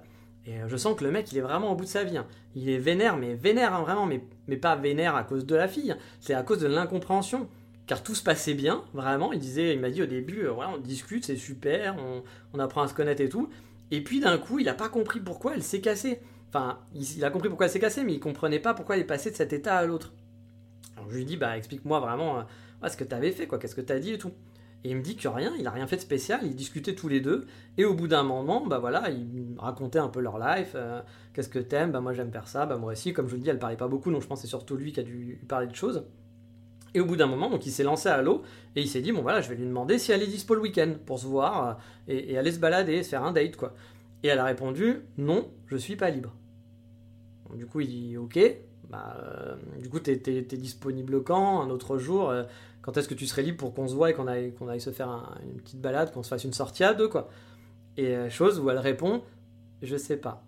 Et 0.47 0.55
euh, 0.55 0.67
je 0.67 0.75
sens 0.75 0.97
que 0.97 1.03
le 1.03 1.11
mec, 1.11 1.31
il 1.31 1.37
est 1.37 1.41
vraiment 1.41 1.71
au 1.71 1.75
bout 1.75 1.83
de 1.83 1.89
sa 1.89 2.03
vie. 2.03 2.17
Hein. 2.17 2.25
Il 2.55 2.67
est 2.67 2.79
vénère, 2.79 3.15
mais 3.15 3.35
vénère 3.35 3.75
hein, 3.75 3.83
vraiment, 3.83 4.07
mais, 4.07 4.57
pas 4.57 4.75
vénère 4.75 5.15
à 5.15 5.23
cause 5.23 5.45
de 5.45 5.55
la 5.55 5.67
fille. 5.67 5.91
Hein. 5.91 5.99
C'est 6.19 6.33
à 6.33 6.41
cause 6.41 6.57
de 6.57 6.65
l'incompréhension. 6.65 7.47
Car 7.85 8.01
tout 8.01 8.15
se 8.15 8.23
passait 8.23 8.55
bien, 8.55 8.83
vraiment. 8.95 9.33
Il 9.33 9.39
disait, 9.39 9.75
il 9.75 9.79
m'a 9.79 9.91
dit 9.91 10.01
au 10.01 10.07
début, 10.07 10.45
euh, 10.45 10.53
on 10.55 10.79
discute, 10.79 11.23
c'est 11.23 11.37
super, 11.37 11.95
on, 11.99 12.23
on 12.55 12.59
apprend 12.59 12.81
à 12.81 12.87
se 12.87 12.95
connaître 12.95 13.21
et 13.21 13.29
tout. 13.29 13.49
Et 13.91 14.03
puis 14.03 14.19
d'un 14.19 14.39
coup, 14.39 14.57
il 14.57 14.65
n'a 14.65 14.73
pas 14.73 14.89
compris 14.89 15.19
pourquoi 15.19 15.53
elle 15.53 15.63
s'est 15.63 15.81
cassée. 15.81 16.21
Enfin, 16.47 16.79
il, 16.95 17.23
a 17.23 17.29
compris 17.29 17.49
pourquoi 17.49 17.67
elle 17.67 17.71
s'est 17.71 17.79
cassée, 17.79 18.03
mais 18.03 18.13
il 18.13 18.19
comprenait 18.19 18.57
pas 18.57 18.73
pourquoi 18.73 18.95
elle 18.95 19.01
est 19.03 19.05
passée 19.05 19.29
de 19.29 19.35
cet 19.35 19.53
état 19.53 19.77
à 19.77 19.85
l'autre. 19.85 20.11
Alors 20.97 21.07
je 21.11 21.17
lui 21.17 21.25
dis, 21.25 21.37
bah 21.37 21.55
explique-moi 21.55 21.99
vraiment 21.99 22.39
euh, 22.39 22.43
ce 22.87 22.95
que 22.95 23.03
tu 23.03 23.13
avais 23.13 23.31
fait, 23.31 23.47
quoi, 23.47 23.59
qu'est-ce 23.59 23.75
que 23.75 23.81
tu 23.81 23.91
as 23.91 23.99
dit 23.99 24.13
et 24.13 24.17
tout. 24.17 24.31
Et 24.85 24.91
il 24.91 24.95
me 24.95 25.01
dit 25.01 25.17
que 25.17 25.27
rien, 25.27 25.51
il 25.59 25.67
a 25.67 25.71
rien 25.71 25.87
fait 25.87 25.97
de 25.97 26.01
spécial, 26.01 26.39
ils 26.43 26.55
discutaient 26.55 26.95
tous 26.95 27.09
les 27.09 27.19
deux, 27.19 27.47
et 27.77 27.83
au 27.83 27.93
bout 27.93 28.07
d'un 28.07 28.23
moment, 28.23 28.65
bah 28.65 28.79
voilà, 28.79 29.09
ils 29.09 29.55
racontaient 29.57 29.99
un 29.99 30.07
peu 30.07 30.21
leur 30.21 30.39
life, 30.39 30.71
euh, 30.75 31.01
qu'est-ce 31.33 31.49
que 31.49 31.59
t'aimes, 31.59 31.91
bah 31.91 31.99
moi 31.99 32.13
j'aime 32.13 32.31
faire 32.31 32.47
ça, 32.47 32.65
bah 32.65 32.77
moi 32.77 32.93
aussi, 32.93 33.11
comme 33.11 33.25
je 33.25 33.31
vous 33.31 33.37
le 33.37 33.43
dis, 33.43 33.49
elle 33.49 33.59
parlait 33.59 33.75
pas 33.75 33.89
beaucoup, 33.89 34.09
donc 34.09 34.21
je 34.21 34.27
pense 34.27 34.39
que 34.39 34.43
c'est 34.43 34.47
surtout 34.47 34.77
lui 34.77 34.93
qui 34.93 35.01
a 35.01 35.03
dû 35.03 35.41
parler 35.49 35.67
de 35.67 35.75
choses. 35.75 36.05
Et 36.93 36.99
au 37.01 37.05
bout 37.05 37.15
d'un 37.15 37.27
moment, 37.27 37.49
donc 37.49 37.65
il 37.65 37.71
s'est 37.71 37.83
lancé 37.83 38.09
à 38.09 38.21
l'eau 38.21 38.41
et 38.75 38.81
il 38.81 38.87
s'est 38.87 39.01
dit 39.01 39.11
bon 39.11 39.21
voilà, 39.21 39.41
je 39.41 39.49
vais 39.49 39.55
lui 39.55 39.65
demander 39.65 39.99
si 39.99 40.11
elle 40.11 40.23
est 40.23 40.27
dispo 40.27 40.55
le 40.55 40.61
week-end 40.61 40.95
pour 41.05 41.19
se 41.19 41.27
voir 41.27 41.67
euh, 41.67 41.73
et, 42.07 42.37
aller 42.37 42.51
se 42.51 42.59
balader, 42.59 43.03
se 43.03 43.09
faire 43.09 43.23
un 43.23 43.31
date 43.31 43.55
quoi. 43.55 43.75
Et 44.23 44.27
elle 44.27 44.39
a 44.39 44.45
répondu 44.45 45.01
non, 45.17 45.49
je 45.67 45.77
suis 45.77 45.95
pas 45.95 46.09
libre. 46.09 46.33
du 47.53 47.67
coup 47.67 47.81
il 47.81 47.87
dit 47.87 48.17
ok, 48.17 48.39
bah, 48.89 49.15
euh, 49.19 49.55
du 49.79 49.89
coup 49.89 49.99
t'es 49.99 50.21
es, 50.25 50.41
disponible 50.41 51.23
quand 51.23 51.61
Un 51.61 51.69
autre 51.69 51.97
jour 51.97 52.29
euh, 52.29 52.43
Quand 52.81 52.97
est-ce 52.97 53.07
que 53.07 53.13
tu 53.13 53.27
serais 53.27 53.43
libre 53.43 53.57
pour 53.57 53.73
qu'on 53.73 53.87
se 53.87 53.95
voit 53.95 54.09
et 54.09 54.13
qu'on 54.13 54.27
aille, 54.27 54.53
se 54.81 54.89
faire 54.91 55.37
une 55.43 55.61
petite 55.61 55.81
balade, 55.81 56.11
qu'on 56.11 56.23
se 56.23 56.29
fasse 56.29 56.43
une 56.43 56.53
sortie 56.53 56.83
à 56.83 56.93
deux 56.93 57.07
quoi 57.07 57.29
Et 57.97 58.29
chose 58.29 58.59
où 58.59 58.69
elle 58.69 58.79
répond 58.79 59.21
je 59.81 59.95
sais 59.95 60.17
pas. 60.17 60.43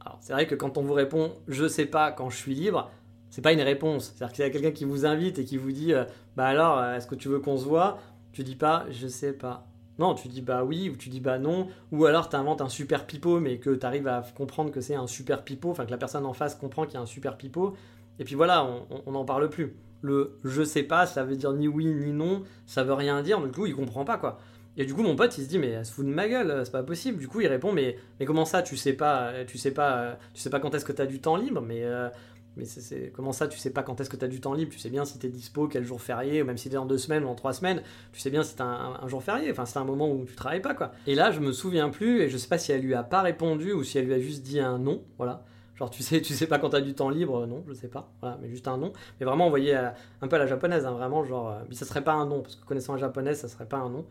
Alors 0.00 0.18
c'est 0.20 0.32
vrai 0.32 0.46
que 0.46 0.54
quand 0.54 0.78
on 0.78 0.82
vous 0.82 0.94
répond 0.94 1.32
je 1.48 1.68
sais 1.68 1.86
pas 1.86 2.10
quand 2.10 2.30
je 2.30 2.36
suis 2.36 2.54
libre, 2.54 2.90
c'est 3.36 3.42
pas 3.42 3.52
une 3.52 3.60
réponse. 3.60 4.14
C'est-à-dire 4.16 4.34
qu'il 4.34 4.44
y 4.44 4.48
a 4.48 4.50
quelqu'un 4.50 4.70
qui 4.70 4.86
vous 4.86 5.04
invite 5.04 5.38
et 5.38 5.44
qui 5.44 5.58
vous 5.58 5.70
dit 5.70 5.92
euh, 5.92 6.04
Bah 6.36 6.46
alors, 6.46 6.78
euh, 6.78 6.96
est-ce 6.96 7.06
que 7.06 7.14
tu 7.14 7.28
veux 7.28 7.38
qu'on 7.38 7.58
se 7.58 7.64
voit 7.64 7.98
Tu 8.32 8.44
dis 8.44 8.56
pas 8.56 8.86
Je 8.90 9.08
sais 9.08 9.34
pas. 9.34 9.65
Non, 9.98 10.14
tu 10.14 10.28
dis 10.28 10.42
bah 10.42 10.62
oui 10.64 10.90
ou 10.90 10.96
tu 10.96 11.08
dis 11.08 11.20
bah 11.20 11.38
non. 11.38 11.68
Ou 11.92 12.04
alors 12.04 12.28
tu 12.28 12.36
inventes 12.36 12.60
un 12.60 12.68
super 12.68 13.06
pipeau 13.06 13.40
mais 13.40 13.58
que 13.58 13.70
tu 13.70 13.86
arrives 13.86 14.08
à 14.08 14.24
comprendre 14.36 14.70
que 14.70 14.80
c'est 14.80 14.94
un 14.94 15.06
super 15.06 15.42
pipeau, 15.42 15.70
enfin 15.70 15.86
que 15.86 15.90
la 15.90 15.98
personne 15.98 16.26
en 16.26 16.34
face 16.34 16.54
comprend 16.54 16.84
qu'il 16.84 16.94
y 16.94 16.98
a 16.98 17.00
un 17.00 17.06
super 17.06 17.36
pipeau. 17.36 17.74
Et 18.18 18.24
puis 18.24 18.34
voilà, 18.34 18.66
on 19.06 19.12
n'en 19.12 19.24
parle 19.24 19.48
plus. 19.48 19.74
Le 20.02 20.38
je 20.44 20.62
sais 20.62 20.82
pas, 20.82 21.06
ça 21.06 21.24
veut 21.24 21.36
dire 21.36 21.52
ni 21.52 21.68
oui 21.68 21.86
ni 21.86 22.12
non, 22.12 22.42
ça 22.66 22.84
veut 22.84 22.92
rien 22.92 23.22
dire, 23.22 23.40
du 23.40 23.50
coup 23.50 23.66
il 23.66 23.74
comprend 23.74 24.04
pas 24.04 24.18
quoi. 24.18 24.38
Et 24.76 24.84
du 24.84 24.92
coup 24.92 25.02
mon 25.02 25.16
pote 25.16 25.36
il 25.38 25.44
se 25.44 25.48
dit 25.48 25.58
mais 25.58 25.68
elle 25.68 25.86
se 25.86 25.92
fout 25.92 26.04
de 26.04 26.10
ma 26.10 26.28
gueule, 26.28 26.62
c'est 26.64 26.70
pas 26.70 26.82
possible. 26.82 27.18
Du 27.18 27.28
coup 27.28 27.40
il 27.40 27.46
répond 27.46 27.72
mais, 27.72 27.96
mais 28.20 28.26
comment 28.26 28.44
ça 28.44 28.62
tu 28.62 28.76
sais 28.76 28.92
pas, 28.92 29.32
tu 29.46 29.56
sais 29.56 29.70
pas, 29.70 30.18
tu 30.34 30.40
sais 30.40 30.50
pas 30.50 30.60
quand 30.60 30.74
est-ce 30.74 30.84
que 30.84 30.92
tu 30.92 31.00
as 31.00 31.06
du 31.06 31.20
temps 31.20 31.36
libre, 31.36 31.62
mais 31.62 31.82
euh, 31.84 32.10
mais 32.56 32.64
c'est 32.64 33.12
comment 33.14 33.32
ça, 33.32 33.48
tu 33.48 33.58
sais 33.58 33.70
pas 33.70 33.82
quand 33.82 34.00
est-ce 34.00 34.10
que 34.10 34.16
tu 34.16 34.24
as 34.24 34.28
du 34.28 34.40
temps 34.40 34.54
libre, 34.54 34.72
tu 34.72 34.78
sais 34.78 34.90
bien 34.90 35.04
si 35.04 35.18
tu 35.18 35.26
es 35.26 35.28
dispo, 35.28 35.68
quel 35.68 35.84
jour 35.84 36.00
férié, 36.00 36.42
ou 36.42 36.46
même 36.46 36.56
si 36.56 36.68
tu 36.68 36.74
es 36.74 36.78
en 36.78 36.86
deux 36.86 36.98
semaines 36.98 37.24
ou 37.24 37.28
en 37.28 37.34
trois 37.34 37.52
semaines, 37.52 37.82
tu 38.12 38.20
sais 38.20 38.30
bien 38.30 38.42
si 38.42 38.56
tu 38.56 38.62
un, 38.62 38.98
un, 39.02 39.08
jour 39.08 39.22
férié, 39.22 39.50
enfin 39.50 39.66
c'est 39.66 39.78
un 39.78 39.84
moment 39.84 40.10
où 40.10 40.24
tu 40.24 40.34
travailles 40.34 40.62
pas 40.62 40.74
quoi. 40.74 40.92
Et 41.06 41.14
là 41.14 41.30
je 41.30 41.40
me 41.40 41.52
souviens 41.52 41.90
plus, 41.90 42.22
et 42.22 42.28
je 42.28 42.36
sais 42.36 42.48
pas 42.48 42.58
si 42.58 42.72
elle 42.72 42.82
lui 42.82 42.94
a 42.94 43.02
pas 43.02 43.22
répondu 43.22 43.72
ou 43.72 43.84
si 43.84 43.98
elle 43.98 44.06
lui 44.06 44.14
a 44.14 44.20
juste 44.20 44.42
dit 44.42 44.60
un 44.60 44.78
non, 44.78 45.02
voilà. 45.18 45.44
Genre 45.76 45.90
tu 45.90 46.02
sais, 46.02 46.22
tu 46.22 46.32
sais 46.32 46.46
pas 46.46 46.58
quand 46.58 46.70
tu 46.70 46.76
as 46.76 46.80
du 46.80 46.94
temps 46.94 47.10
libre, 47.10 47.46
non, 47.46 47.62
je 47.68 47.74
sais 47.74 47.88
pas, 47.88 48.10
voilà, 48.22 48.38
mais 48.40 48.48
juste 48.48 48.66
un 48.66 48.78
non. 48.78 48.94
Mais 49.20 49.26
vraiment 49.26 49.46
envoyé 49.46 49.74
un 49.74 50.28
peu 50.28 50.36
à 50.36 50.38
la 50.38 50.46
japonaise, 50.46 50.86
hein, 50.86 50.92
vraiment 50.92 51.22
genre, 51.24 51.50
euh, 51.50 51.62
mais 51.68 51.74
ça 51.74 51.84
serait 51.84 52.02
pas 52.02 52.14
un 52.14 52.24
non, 52.24 52.40
parce 52.40 52.56
que 52.56 52.64
connaissant 52.64 52.94
la 52.94 53.00
japonaise, 53.00 53.40
ça 53.40 53.48
serait 53.48 53.66
pas 53.66 53.76
un 53.76 53.90
non. 53.90 54.06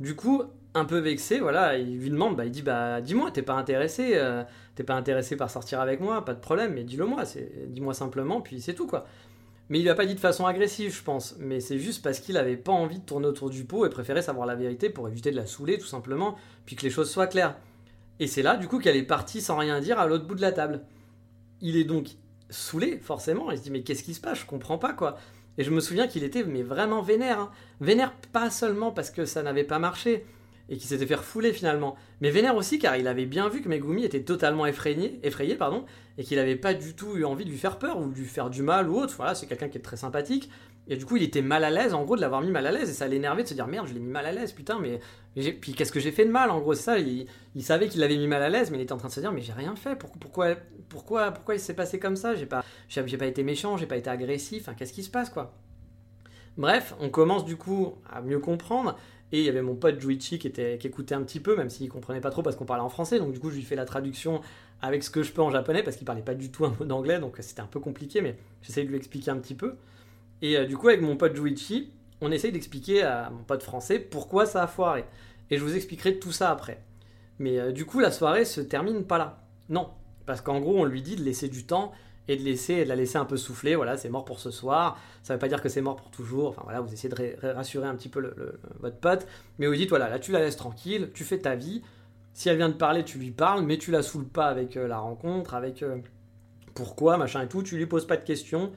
Du 0.00 0.14
coup, 0.14 0.42
un 0.74 0.84
peu 0.84 0.98
vexé, 0.98 1.40
voilà, 1.40 1.78
il 1.78 1.98
lui 1.98 2.10
demande, 2.10 2.36
bah, 2.36 2.44
il 2.44 2.50
dit, 2.50 2.62
bah, 2.62 3.00
dis-moi, 3.00 3.30
t'es 3.30 3.42
pas 3.42 3.54
intéressé, 3.54 4.12
euh, 4.14 4.44
t'es 4.74 4.84
pas 4.84 4.94
intéressé 4.94 5.36
par 5.36 5.50
sortir 5.50 5.80
avec 5.80 6.00
moi, 6.00 6.24
pas 6.24 6.34
de 6.34 6.40
problème, 6.40 6.74
mais 6.74 6.84
dis-le 6.84 7.06
moi, 7.06 7.24
dis-moi 7.68 7.94
simplement, 7.94 8.40
puis 8.40 8.60
c'est 8.60 8.74
tout, 8.74 8.86
quoi. 8.86 9.06
Mais 9.68 9.78
il 9.78 9.82
lui 9.82 9.90
a 9.90 9.94
pas 9.94 10.06
dit 10.06 10.14
de 10.14 10.20
façon 10.20 10.46
agressive, 10.46 10.94
je 10.94 11.02
pense, 11.02 11.34
mais 11.38 11.60
c'est 11.60 11.78
juste 11.78 12.02
parce 12.02 12.20
qu'il 12.20 12.36
avait 12.36 12.56
pas 12.56 12.72
envie 12.72 12.98
de 12.98 13.04
tourner 13.04 13.26
autour 13.26 13.50
du 13.50 13.64
pot 13.64 13.84
et 13.84 13.90
préférait 13.90 14.22
savoir 14.22 14.46
la 14.46 14.54
vérité 14.54 14.90
pour 14.90 15.08
éviter 15.08 15.30
de 15.30 15.36
la 15.36 15.46
saouler, 15.46 15.78
tout 15.78 15.86
simplement, 15.86 16.36
puis 16.66 16.76
que 16.76 16.82
les 16.82 16.90
choses 16.90 17.10
soient 17.10 17.26
claires. 17.26 17.56
Et 18.20 18.26
c'est 18.26 18.42
là, 18.42 18.56
du 18.56 18.68
coup, 18.68 18.78
qu'elle 18.78 18.96
est 18.96 19.02
partie 19.02 19.40
sans 19.40 19.56
rien 19.56 19.80
dire 19.80 19.98
à 19.98 20.06
l'autre 20.06 20.26
bout 20.26 20.34
de 20.34 20.40
la 20.40 20.52
table. 20.52 20.82
Il 21.60 21.76
est 21.76 21.84
donc 21.84 22.10
saoulé, 22.48 22.98
forcément, 22.98 23.50
il 23.50 23.58
se 23.58 23.62
dit, 23.62 23.70
mais 23.70 23.82
qu'est-ce 23.82 24.04
qui 24.04 24.14
se 24.14 24.20
passe, 24.20 24.40
je 24.40 24.46
comprends 24.46 24.78
pas, 24.78 24.92
quoi. 24.92 25.16
Et 25.58 25.64
je 25.64 25.70
me 25.70 25.80
souviens 25.80 26.06
qu'il 26.06 26.24
était 26.24 26.44
mais 26.44 26.62
vraiment 26.62 27.02
vénère. 27.02 27.40
Hein. 27.40 27.50
Vénère 27.80 28.12
pas 28.32 28.50
seulement 28.50 28.92
parce 28.92 29.10
que 29.10 29.24
ça 29.24 29.42
n'avait 29.42 29.64
pas 29.64 29.78
marché 29.78 30.24
et 30.68 30.76
qu'il 30.76 30.88
s'était 30.88 31.06
fait 31.06 31.14
refouler 31.14 31.52
finalement, 31.52 31.96
mais 32.20 32.30
vénère 32.30 32.56
aussi 32.56 32.78
car 32.78 32.96
il 32.96 33.06
avait 33.06 33.26
bien 33.26 33.48
vu 33.48 33.62
que 33.62 33.68
Megumi 33.68 34.04
était 34.04 34.22
totalement 34.22 34.66
effrayé, 34.66 35.20
pardon, 35.56 35.84
et 36.18 36.24
qu'il 36.24 36.38
n'avait 36.38 36.56
pas 36.56 36.74
du 36.74 36.94
tout 36.94 37.16
eu 37.16 37.24
envie 37.24 37.44
de 37.44 37.50
lui 37.50 37.58
faire 37.58 37.78
peur 37.78 38.00
ou 38.00 38.08
de 38.08 38.18
lui 38.18 38.24
faire 38.24 38.50
du 38.50 38.62
mal 38.62 38.88
ou 38.88 38.96
autre. 38.96 39.14
Voilà, 39.16 39.34
c'est 39.34 39.46
quelqu'un 39.46 39.68
qui 39.68 39.78
est 39.78 39.82
très 39.82 39.96
sympathique, 39.96 40.50
Et 40.88 40.96
du 40.96 41.04
coup, 41.04 41.16
il 41.16 41.22
était 41.22 41.42
mal 41.42 41.64
à 41.64 41.70
l'aise, 41.70 41.94
en 41.94 42.04
gros, 42.04 42.16
de 42.16 42.20
l'avoir 42.20 42.40
mis 42.42 42.50
mal 42.50 42.66
à 42.66 42.70
l'aise. 42.70 42.88
Et 42.88 42.92
ça 42.92 43.08
l'énervait 43.08 43.42
de 43.42 43.48
se 43.48 43.54
dire 43.54 43.66
merde, 43.66 43.88
je 43.88 43.94
l'ai 43.94 44.00
mis 44.00 44.10
mal 44.10 44.26
à 44.26 44.32
l'aise, 44.32 44.52
putain, 44.52 44.78
mais. 44.78 45.00
Puis 45.34 45.74
qu'est-ce 45.74 45.92
que 45.92 46.00
j'ai 46.00 46.12
fait 46.12 46.24
de 46.24 46.30
mal, 46.30 46.50
en 46.50 46.60
gros, 46.60 46.74
ça. 46.74 46.98
Il, 46.98 47.26
savait 47.62 47.88
qu'il 47.88 48.00
l'avait 48.00 48.16
mis 48.16 48.28
mal 48.28 48.42
à 48.42 48.48
l'aise, 48.48 48.70
mais 48.70 48.78
il 48.78 48.82
était 48.82 48.92
en 48.92 48.96
train 48.96 49.08
de 49.08 49.12
se 49.12 49.20
dire 49.20 49.32
mais 49.32 49.40
j'ai 49.42 49.52
rien 49.52 49.74
fait. 49.74 49.96
Pourquoi, 49.96 50.54
pourquoi, 50.88 51.30
pourquoi 51.32 51.54
il 51.54 51.60
s'est 51.60 51.74
passé 51.74 51.98
comme 51.98 52.16
ça? 52.16 52.34
J'ai 52.34 52.46
pas, 52.46 52.64
pas 52.94 53.26
été 53.26 53.42
méchant, 53.42 53.76
j'ai 53.76 53.86
pas 53.86 53.96
été 53.96 54.10
agressif. 54.10 54.68
Qu'est-ce 54.76 54.92
qui 54.92 55.02
se 55.02 55.10
passe, 55.10 55.30
quoi? 55.30 55.54
Bref, 56.56 56.94
on 57.00 57.10
commence 57.10 57.44
du 57.44 57.56
coup 57.56 57.94
à 58.10 58.22
mieux 58.22 58.38
comprendre. 58.38 58.96
Et 59.32 59.40
il 59.40 59.44
y 59.44 59.48
avait 59.48 59.62
mon 59.62 59.74
pote 59.74 60.00
Juichi 60.00 60.38
qui, 60.38 60.46
était, 60.46 60.78
qui 60.78 60.86
écoutait 60.86 61.14
un 61.14 61.22
petit 61.22 61.40
peu, 61.40 61.56
même 61.56 61.68
s'il 61.68 61.88
comprenait 61.88 62.20
pas 62.20 62.30
trop 62.30 62.42
parce 62.42 62.54
qu'on 62.54 62.64
parlait 62.64 62.84
en 62.84 62.88
français. 62.88 63.18
Donc 63.18 63.32
du 63.32 63.40
coup, 63.40 63.50
je 63.50 63.56
lui 63.56 63.62
fais 63.62 63.74
la 63.74 63.84
traduction 63.84 64.40
avec 64.80 65.02
ce 65.02 65.10
que 65.10 65.22
je 65.22 65.32
peux 65.32 65.42
en 65.42 65.50
japonais 65.50 65.82
parce 65.82 65.96
qu'il 65.96 66.06
parlait 66.06 66.22
pas 66.22 66.34
du 66.34 66.50
tout 66.50 66.64
un 66.64 66.74
mot 66.78 66.84
d'anglais, 66.84 67.18
donc 67.18 67.36
c'était 67.40 67.60
un 67.60 67.66
peu 67.66 67.80
compliqué, 67.80 68.20
mais 68.20 68.36
j'essaie 68.62 68.84
de 68.84 68.88
lui 68.88 68.96
expliquer 68.96 69.32
un 69.32 69.38
petit 69.38 69.54
peu. 69.54 69.74
Et 70.42 70.56
euh, 70.56 70.66
du 70.66 70.76
coup, 70.76 70.88
avec 70.88 71.00
mon 71.00 71.16
pote 71.16 71.34
Juichi, 71.34 71.92
on 72.20 72.30
essaye 72.30 72.52
d'expliquer 72.52 73.02
à 73.02 73.30
mon 73.30 73.42
pote 73.44 73.62
français 73.62 73.98
pourquoi 73.98 74.46
ça 74.46 74.62
a 74.62 74.66
foiré. 74.66 75.04
Et 75.50 75.58
je 75.58 75.64
vous 75.64 75.76
expliquerai 75.76 76.18
tout 76.18 76.32
ça 76.32 76.50
après. 76.50 76.82
Mais 77.38 77.58
euh, 77.58 77.72
du 77.72 77.84
coup, 77.84 78.00
la 78.00 78.10
soirée 78.10 78.44
se 78.44 78.60
termine 78.60 79.04
pas 79.04 79.18
là. 79.18 79.42
Non, 79.68 79.90
parce 80.24 80.40
qu'en 80.40 80.60
gros, 80.60 80.78
on 80.78 80.84
lui 80.84 81.02
dit 81.02 81.16
de 81.16 81.22
laisser 81.22 81.48
du 81.48 81.66
temps 81.66 81.92
et 82.28 82.36
de 82.36 82.42
laisser 82.42 82.84
la 82.84 82.96
laisser 82.96 83.18
un 83.18 83.24
peu 83.24 83.36
souffler. 83.36 83.76
Voilà, 83.76 83.96
c'est 83.96 84.08
mort 84.08 84.24
pour 84.24 84.40
ce 84.40 84.50
soir. 84.50 84.98
Ça 85.22 85.34
veut 85.34 85.38
pas 85.38 85.48
dire 85.48 85.62
que 85.62 85.68
c'est 85.68 85.80
mort 85.80 85.96
pour 85.96 86.10
toujours. 86.10 86.50
Enfin 86.50 86.62
voilà, 86.64 86.80
vous 86.80 86.92
essayez 86.92 87.08
de 87.08 87.46
rassurer 87.48 87.86
un 87.86 87.94
petit 87.94 88.08
peu 88.08 88.34
votre 88.80 88.96
pote, 88.96 89.26
mais 89.58 89.66
vous 89.66 89.74
dites 89.74 89.88
voilà, 89.88 90.08
là 90.08 90.18
tu 90.18 90.32
la 90.32 90.40
laisses 90.40 90.56
tranquille, 90.56 91.10
tu 91.14 91.24
fais 91.24 91.38
ta 91.38 91.54
vie. 91.54 91.82
Si 92.32 92.48
elle 92.48 92.56
vient 92.56 92.68
de 92.68 92.74
parler, 92.74 93.04
tu 93.04 93.18
lui 93.18 93.30
parles, 93.30 93.64
mais 93.64 93.78
tu 93.78 93.90
la 93.90 94.02
saoules 94.02 94.28
pas 94.28 94.46
avec 94.46 94.76
euh, 94.76 94.86
la 94.86 94.98
rencontre, 94.98 95.54
avec 95.54 95.82
pourquoi, 96.74 97.16
machin 97.16 97.42
et 97.42 97.48
tout. 97.48 97.62
Tu 97.62 97.76
lui 97.76 97.86
poses 97.86 98.06
pas 98.06 98.16
de 98.16 98.24
questions. 98.24 98.72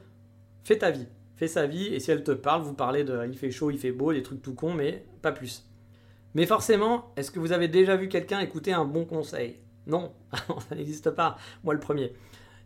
Fais 0.64 0.78
ta 0.78 0.90
vie 0.90 1.06
fait 1.40 1.48
sa 1.48 1.66
vie, 1.66 1.86
et 1.86 2.00
si 2.00 2.10
elle 2.10 2.22
te 2.22 2.32
parle, 2.32 2.60
vous 2.60 2.74
parlez 2.74 3.02
de 3.02 3.18
il 3.26 3.34
fait 3.34 3.50
chaud, 3.50 3.70
il 3.70 3.78
fait 3.78 3.92
beau, 3.92 4.12
des 4.12 4.22
trucs 4.22 4.42
tout 4.42 4.52
cons, 4.52 4.74
mais 4.74 5.06
pas 5.22 5.32
plus. 5.32 5.66
Mais 6.34 6.44
forcément, 6.44 7.14
est-ce 7.16 7.30
que 7.30 7.40
vous 7.40 7.52
avez 7.52 7.66
déjà 7.66 7.96
vu 7.96 8.10
quelqu'un 8.10 8.40
écouter 8.40 8.74
un 8.74 8.84
bon 8.84 9.06
conseil? 9.06 9.56
Non, 9.86 10.12
ça 10.68 10.74
n'existe 10.74 11.10
pas, 11.12 11.38
moi 11.64 11.72
le 11.72 11.80
premier. 11.80 12.12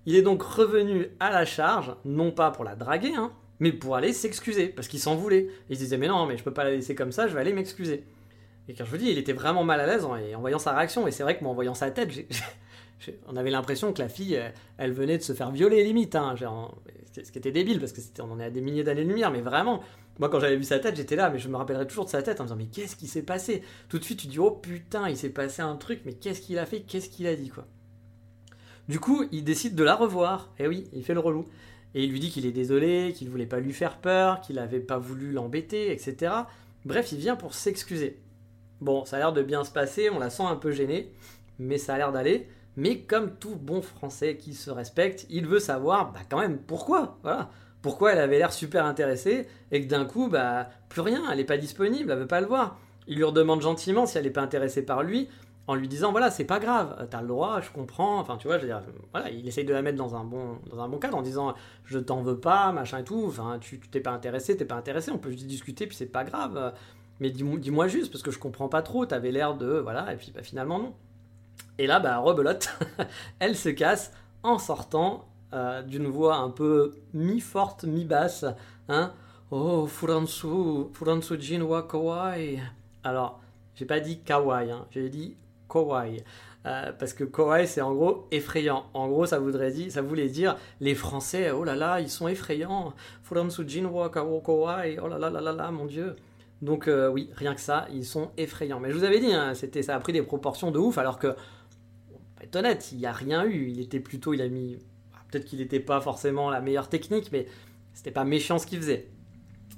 Il 0.07 0.17
est 0.17 0.23
donc 0.23 0.43
revenu 0.43 1.07
à 1.21 1.31
la 1.31 1.45
charge, 1.45 1.95
non 2.05 2.33
pas 2.33 2.51
pour 2.51 2.65
la 2.65 2.75
draguer, 2.75 3.15
hein, 3.15 3.31
mais 3.61 3.71
pour 3.71 3.95
aller 3.95 4.13
s'excuser, 4.13 4.67
parce 4.67 4.89
qu'il 4.89 4.99
s'en 4.99 5.15
voulait. 5.15 5.47
il 5.71 5.77
se 5.77 5.83
disait, 5.83 5.97
mais 5.97 6.09
non, 6.09 6.27
mais 6.27 6.37
je 6.37 6.43
peux 6.43 6.53
pas 6.53 6.65
la 6.65 6.71
laisser 6.71 6.97
comme 6.97 7.13
ça, 7.13 7.29
je 7.29 7.35
vais 7.35 7.41
aller 7.41 7.53
m'excuser. 7.53 8.03
Et 8.69 8.75
quand 8.75 8.85
je 8.85 8.91
vous 8.91 8.97
dis, 8.97 9.11
il 9.11 9.19
était 9.19 9.33
vraiment 9.33 9.65
mal 9.65 9.81
à 9.81 9.87
l'aise 9.87 10.05
en, 10.05 10.17
en 10.17 10.41
voyant 10.41 10.59
sa 10.59 10.75
réaction, 10.75 11.07
et 11.07 11.11
c'est 11.11 11.23
vrai 11.23 11.37
que 11.37 11.43
moi, 11.43 11.53
en 11.53 11.55
voyant 11.55 11.75
sa 11.75 11.91
tête, 11.91 12.11
on 13.29 13.37
avait 13.37 13.51
l'impression 13.51 13.93
que 13.93 14.01
la 14.01 14.09
fille, 14.09 14.41
elle, 14.79 14.93
venait 14.93 15.19
de 15.19 15.23
se 15.23 15.33
faire 15.33 15.51
violer 15.51 15.85
limite. 15.85 16.15
Hein, 16.15 16.35
ce 17.23 17.31
qui 17.31 17.39
était 17.39 17.53
débile 17.53 17.79
parce 17.79 17.93
que 17.93 18.01
c'était, 18.01 18.23
on 18.23 18.33
en 18.33 18.41
est 18.41 18.45
à 18.45 18.51
des 18.51 18.61
milliers 18.61 18.85
d'années-lumière, 18.85 19.31
mais 19.31 19.41
vraiment, 19.41 19.83
moi 20.19 20.29
quand 20.29 20.41
j'avais 20.41 20.57
vu 20.57 20.65
sa 20.65 20.79
tête, 20.79 20.97
j'étais 20.97 21.17
là, 21.17 21.31
mais 21.31 21.39
je 21.39 21.49
me 21.49 21.57
rappellerai 21.57 21.87
toujours 21.87 22.05
de 22.05 22.11
sa 22.11 22.23
tête 22.23 22.41
en 22.41 22.45
me 22.45 22.49
disant 22.49 22.57
mais 22.57 22.67
qu'est-ce 22.67 22.97
qui 22.97 23.07
s'est 23.07 23.23
passé? 23.23 23.63
Tout 23.89 23.99
de 23.99 24.05
suite 24.05 24.21
tu 24.21 24.27
dis 24.27 24.39
oh 24.39 24.51
putain, 24.51 25.09
il 25.09 25.17
s'est 25.17 25.31
passé 25.31 25.63
un 25.63 25.77
truc, 25.77 26.01
mais 26.05 26.15
qu'est-ce 26.15 26.41
qu'il 26.41 26.59
a 26.59 26.67
fait? 26.67 26.81
Qu'est-ce 26.81 27.09
qu'il 27.09 27.27
a 27.27 27.37
dit 27.37 27.51
quoi? 27.51 27.67
Du 28.89 29.01
coup, 29.01 29.25
il 29.33 29.45
décide 29.45 29.75
de 29.75 29.85
la 29.85 29.95
revoir. 29.95 30.53
Et 30.59 30.65
eh 30.65 30.69
oui, 30.69 30.85
il 30.93 31.05
fait 31.05 31.15
le 31.15 31.21
relou. 31.21 31.47
Et 31.95 32.05
il 32.05 32.11
lui 32.11 32.21
dit 32.21 32.31
qu'il 32.31 32.45
est 32.45 32.53
désolé, 32.53 33.15
qu'il 33.17 33.31
voulait 33.31 33.47
pas 33.47 33.61
lui 33.61 33.73
faire 33.73 33.99
peur, 33.99 34.41
qu'il 34.41 34.59
avait 34.59 34.81
pas 34.81 34.99
voulu 34.99 35.33
l'embêter, 35.33 35.91
etc. 35.93 36.33
Bref, 36.85 37.13
il 37.13 37.19
vient 37.19 37.37
pour 37.37 37.55
s'excuser. 37.55 38.19
Bon, 38.85 39.07
ça 39.07 39.17
a 39.17 39.19
l'air 39.19 39.33
de 39.33 39.41
bien 39.41 39.65
se 39.65 39.71
passer, 39.71 40.11
on 40.11 40.19
la 40.19 40.29
sent 40.29 40.43
un 40.43 40.57
peu 40.57 40.71
gênée, 40.71 41.11
mais 41.59 41.79
ça 41.79 41.95
a 41.95 41.97
l'air 41.97 42.13
d'aller. 42.13 42.47
Mais 42.77 42.99
comme 42.99 43.31
tout 43.37 43.57
bon 43.57 43.81
français 43.81 44.37
qui 44.37 44.53
se 44.53 44.71
respecte, 44.71 45.25
il 45.31 45.47
veut 45.47 45.59
savoir 45.59 46.13
bah, 46.13 46.21
quand 46.29 46.39
même 46.39 46.59
pourquoi. 46.59 47.17
Voilà. 47.23 47.49
Pourquoi 47.81 48.13
elle 48.13 48.19
avait 48.19 48.37
l'air 48.37 48.53
super 48.53 48.85
intéressée 48.85 49.49
et 49.73 49.83
que 49.83 49.89
d'un 49.89 50.05
coup, 50.05 50.29
bah, 50.29 50.69
plus 50.91 51.01
rien, 51.01 51.23
elle 51.31 51.39
n'est 51.39 51.45
pas 51.45 51.57
disponible, 51.57 52.11
elle 52.13 52.19
veut 52.19 52.27
pas 52.27 52.43
le 52.43 52.47
voir. 52.47 52.77
Il 53.07 53.17
lui 53.17 53.25
redemande 53.25 53.63
gentiment 53.63 54.05
si 54.05 54.19
elle 54.19 54.25
n'est 54.25 54.31
pas 54.31 54.43
intéressée 54.43 54.85
par 54.85 55.03
lui, 55.03 55.31
en 55.67 55.75
lui 55.75 55.89
disant 55.89 56.11
voilà, 56.11 56.31
c'est 56.31 56.45
pas 56.45 56.59
grave, 56.59 57.09
t'as 57.11 57.23
le 57.23 57.29
droit, 57.29 57.63
je 57.63 57.71
comprends. 57.71 58.19
Enfin, 58.19 58.37
tu 58.37 58.49
vois, 58.49 58.59
je 58.59 58.65
veux 58.65 58.69
dire, 58.69 58.83
voilà, 59.13 59.31
il 59.31 59.49
essaye 59.49 59.65
de 59.65 59.73
la 59.73 59.81
mettre 59.81 59.97
dans 59.97 60.15
un 60.15 60.25
bon, 60.25 60.59
dans 60.71 60.83
un 60.83 60.89
bon 60.91 60.99
cadre 60.99 61.17
en 61.17 61.23
disant 61.23 61.55
je 61.87 61.99
t'en 61.99 62.21
veux 62.21 62.39
pas, 62.39 62.71
machin 62.73 62.99
et 62.99 63.05
tout. 63.05 63.25
Enfin, 63.29 63.57
tu 63.63 63.81
t'es 63.81 64.01
pas 64.01 64.11
intéressé, 64.11 64.59
t'es 64.59 64.67
pas 64.67 64.75
intéressé, 64.75 65.11
on 65.11 65.17
peut 65.17 65.31
juste 65.31 65.47
discuter, 65.47 65.87
puis 65.87 65.97
c'est 65.97 66.05
pas 66.05 66.25
grave. 66.25 66.75
Mais 67.21 67.31
dis-moi 67.31 67.89
juste, 67.89 68.11
parce 68.11 68.23
que 68.23 68.31
je 68.31 68.39
comprends 68.39 68.69
pas 68.69 68.83
trop, 68.83 69.07
t'avais 69.07 69.31
l'air 69.31 69.55
de. 69.55 69.79
Voilà, 69.79 70.13
et 70.13 70.17
puis 70.17 70.33
bah, 70.35 70.43
finalement, 70.43 70.79
non. 70.79 70.95
Et 71.79 71.87
là, 71.87 72.01
bah, 72.01 72.19
rebelote, 72.19 72.69
elle 73.39 73.57
se 73.57 73.69
casse 73.69 74.13
en 74.43 74.59
sortant 74.59 75.27
euh, 75.53 75.83
d'une 75.83 76.07
voix 76.07 76.37
un 76.37 76.51
peu 76.51 76.95
mi-forte, 77.13 77.85
mi-basse. 77.85 78.45
Hein 78.89 79.13
oh, 79.51 79.87
Furansu, 79.87 80.93
Furansu 80.93 81.41
Jinwa 81.41 81.85
Kawaii. 81.85 82.61
Alors, 83.05 83.41
j'ai 83.77 83.85
pas 83.85 84.01
dit 84.01 84.21
kawaii, 84.21 84.71
hein, 84.71 84.87
j'ai 84.91 85.09
dit 85.09 85.37
kawaii. 85.69 86.23
Euh, 86.67 86.93
parce 86.99 87.13
que 87.13 87.25
kawaii, 87.25 87.69
c'est 87.69 87.81
en 87.81 87.93
gros 87.93 88.27
effrayant. 88.31 88.87
En 88.95 89.09
gros, 89.09 89.27
ça, 89.27 89.39
voudrait 89.39 89.71
dire, 89.71 89.93
ça 89.93 90.03
voulait 90.03 90.29
dire 90.29 90.57
les 90.81 90.95
Français, 90.95 91.51
oh 91.51 91.63
là 91.63 91.77
là, 91.77 92.01
ils 92.01 92.11
sont 92.11 92.27
effrayants. 92.27 92.93
Furansu 93.23 93.69
Jinwa 93.69 94.11
Kawaii, 94.11 94.99
oh 94.99 95.09
là 95.09 95.19
là 95.19 95.31
là 95.31 95.41
là 95.41 95.53
là, 95.53 95.71
mon 95.71 95.87
dieu. 95.87 96.17
Donc 96.63 96.89
euh, 96.89 97.09
oui, 97.09 97.31
rien 97.35 97.55
que 97.55 97.61
ça, 97.61 97.87
ils 97.93 98.07
sont 98.07 98.31
effrayants. 98.37 98.81
Mais 98.81 98.91
je 98.91 98.97
vous 98.97 99.05
avais 99.05 99.21
dit, 99.21 99.33
hein, 99.33 99.55
c'était, 99.55 99.83
ça 99.83 99.95
a 99.95 100.01
pris 100.01 100.13
des 100.13 100.23
proportions 100.23 100.71
de 100.71 100.79
ouf, 100.79 100.99
alors 100.99 101.19
que 101.19 101.35
honnête, 102.57 102.91
il 102.93 102.99
n'y 102.99 103.07
a 103.07 103.13
rien 103.13 103.45
eu. 103.45 103.69
Il 103.69 103.81
était 103.81 104.01
plutôt, 104.01 104.35
il 104.35 104.43
a 104.43 104.49
mis. 104.49 104.79
Peut-être 105.31 105.45
qu'il 105.45 105.59
n'était 105.59 105.81
pas 105.81 106.01
forcément 106.01 106.51
la 106.51 106.61
meilleure 106.61 106.89
technique, 106.89 107.31
mais 107.33 107.47
c'était 107.93 108.11
pas 108.11 108.25
méchant 108.25 108.59
ce 108.59 108.67
qu'il 108.67 108.79
faisait. 108.79 109.09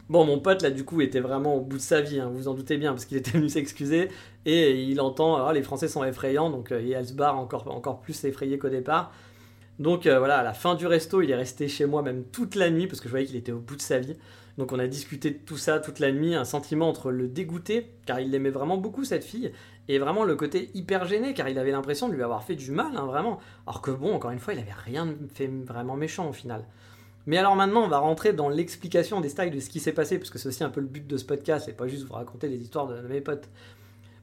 Bon, 0.08 0.24
mon 0.24 0.38
pote, 0.38 0.62
là, 0.62 0.70
du 0.70 0.84
coup, 0.84 1.00
était 1.00 1.20
vraiment 1.20 1.56
au 1.56 1.60
bout 1.60 1.78
de 1.78 1.82
sa 1.82 2.00
vie, 2.00 2.20
hein, 2.20 2.28
vous 2.28 2.38
vous 2.38 2.48
en 2.48 2.54
doutez 2.54 2.76
bien, 2.76 2.92
parce 2.92 3.06
qu'il 3.06 3.16
était 3.16 3.32
venu 3.32 3.48
s'excuser, 3.48 4.08
et 4.44 4.82
il 4.82 5.00
entend, 5.00 5.44
ah, 5.44 5.52
les 5.52 5.62
Français 5.62 5.88
sont 5.88 6.04
effrayants, 6.04 6.50
donc 6.50 6.72
euh, 6.72 6.80
et 6.80 6.90
elle 6.90 7.06
se 7.06 7.14
barre 7.14 7.38
encore, 7.38 7.66
encore 7.74 8.00
plus 8.00 8.24
effrayée 8.24 8.58
qu'au 8.58 8.68
départ. 8.68 9.12
Donc 9.78 10.06
euh, 10.06 10.18
voilà, 10.18 10.38
à 10.38 10.42
la 10.42 10.54
fin 10.54 10.74
du 10.74 10.86
resto, 10.86 11.20
il 11.22 11.30
est 11.30 11.36
resté 11.36 11.68
chez 11.68 11.86
moi 11.86 12.02
même 12.02 12.24
toute 12.24 12.54
la 12.54 12.70
nuit, 12.70 12.86
parce 12.86 13.00
que 13.00 13.08
je 13.08 13.10
voyais 13.10 13.26
qu'il 13.26 13.36
était 13.36 13.52
au 13.52 13.58
bout 13.58 13.76
de 13.76 13.82
sa 13.82 13.98
vie. 13.98 14.16
Donc 14.58 14.72
on 14.72 14.78
a 14.78 14.86
discuté 14.86 15.30
de 15.30 15.38
tout 15.38 15.58
ça 15.58 15.80
toute 15.80 15.98
la 15.98 16.12
nuit, 16.12 16.34
un 16.34 16.44
sentiment 16.44 16.88
entre 16.88 17.10
le 17.10 17.28
dégoûter, 17.28 17.90
car 18.06 18.20
il 18.20 18.30
l'aimait 18.30 18.50
vraiment 18.50 18.78
beaucoup 18.78 19.04
cette 19.04 19.24
fille, 19.24 19.52
et 19.88 19.98
vraiment 19.98 20.24
le 20.24 20.34
côté 20.34 20.70
hyper 20.74 21.04
gêné, 21.04 21.34
car 21.34 21.48
il 21.48 21.58
avait 21.58 21.72
l'impression 21.72 22.08
de 22.08 22.14
lui 22.14 22.22
avoir 22.22 22.42
fait 22.42 22.54
du 22.54 22.70
mal, 22.70 22.96
hein, 22.96 23.04
vraiment. 23.04 23.38
Alors 23.66 23.82
que 23.82 23.90
bon, 23.90 24.14
encore 24.14 24.30
une 24.30 24.38
fois, 24.38 24.54
il 24.54 24.60
avait 24.60 24.72
rien 24.72 25.14
fait 25.34 25.46
vraiment 25.46 25.96
méchant 25.96 26.28
au 26.28 26.32
final. 26.32 26.64
Mais 27.26 27.36
alors 27.36 27.56
maintenant, 27.56 27.82
on 27.82 27.88
va 27.88 27.98
rentrer 27.98 28.32
dans 28.32 28.48
l'explication 28.48 29.20
des 29.20 29.28
styles 29.28 29.50
de 29.50 29.60
ce 29.60 29.68
qui 29.68 29.80
s'est 29.80 29.92
passé, 29.92 30.18
parce 30.18 30.30
que 30.30 30.38
c'est 30.38 30.48
aussi 30.48 30.64
un 30.64 30.70
peu 30.70 30.80
le 30.80 30.86
but 30.86 31.06
de 31.06 31.16
ce 31.16 31.24
podcast, 31.24 31.66
c'est 31.66 31.76
pas 31.76 31.88
juste 31.88 32.06
vous 32.06 32.14
raconter 32.14 32.48
les 32.48 32.56
histoires 32.56 32.86
de, 32.86 33.00
mes 33.08 33.20
potes. 33.20 33.48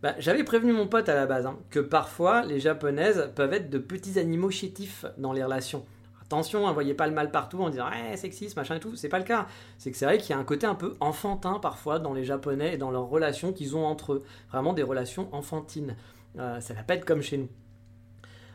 Bah, 0.01 0.15
j'avais 0.19 0.43
prévenu 0.43 0.73
mon 0.73 0.87
pote 0.87 1.07
à 1.09 1.15
la 1.15 1.27
base 1.27 1.45
hein, 1.45 1.57
que 1.69 1.79
parfois 1.79 2.43
les 2.43 2.59
japonaises 2.59 3.29
peuvent 3.35 3.53
être 3.53 3.69
de 3.69 3.77
petits 3.77 4.19
animaux 4.19 4.49
chétifs 4.49 5.05
dans 5.17 5.31
les 5.31 5.43
relations. 5.43 5.85
Attention, 6.23 6.67
ne 6.67 6.73
voyez 6.73 6.93
pas 6.93 7.07
le 7.07 7.13
mal 7.13 7.31
partout 7.31 7.61
en 7.61 7.69
disant 7.69 7.85
eh, 8.11 8.17
sexiste, 8.17 8.55
machin 8.55 8.75
et 8.75 8.79
tout. 8.79 8.95
C'est 8.95 9.09
pas 9.09 9.19
le 9.19 9.25
cas. 9.25 9.47
C'est 9.77 9.91
que 9.91 9.97
c'est 9.97 10.05
vrai 10.05 10.17
qu'il 10.17 10.31
y 10.31 10.33
a 10.33 10.39
un 10.39 10.43
côté 10.43 10.65
un 10.65 10.75
peu 10.75 10.95
enfantin 10.99 11.59
parfois 11.59 11.99
dans 11.99 12.13
les 12.13 12.23
Japonais 12.25 12.73
et 12.73 12.77
dans 12.77 12.91
leurs 12.91 13.07
relations 13.07 13.53
qu'ils 13.53 13.75
ont 13.75 13.85
entre 13.85 14.13
eux. 14.13 14.23
Vraiment 14.51 14.73
des 14.73 14.83
relations 14.83 15.27
enfantines. 15.33 15.95
Euh, 16.39 16.59
ça 16.59 16.73
va 16.73 16.83
pas 16.83 16.95
être 16.95 17.05
comme 17.05 17.21
chez 17.21 17.37
nous. 17.37 17.49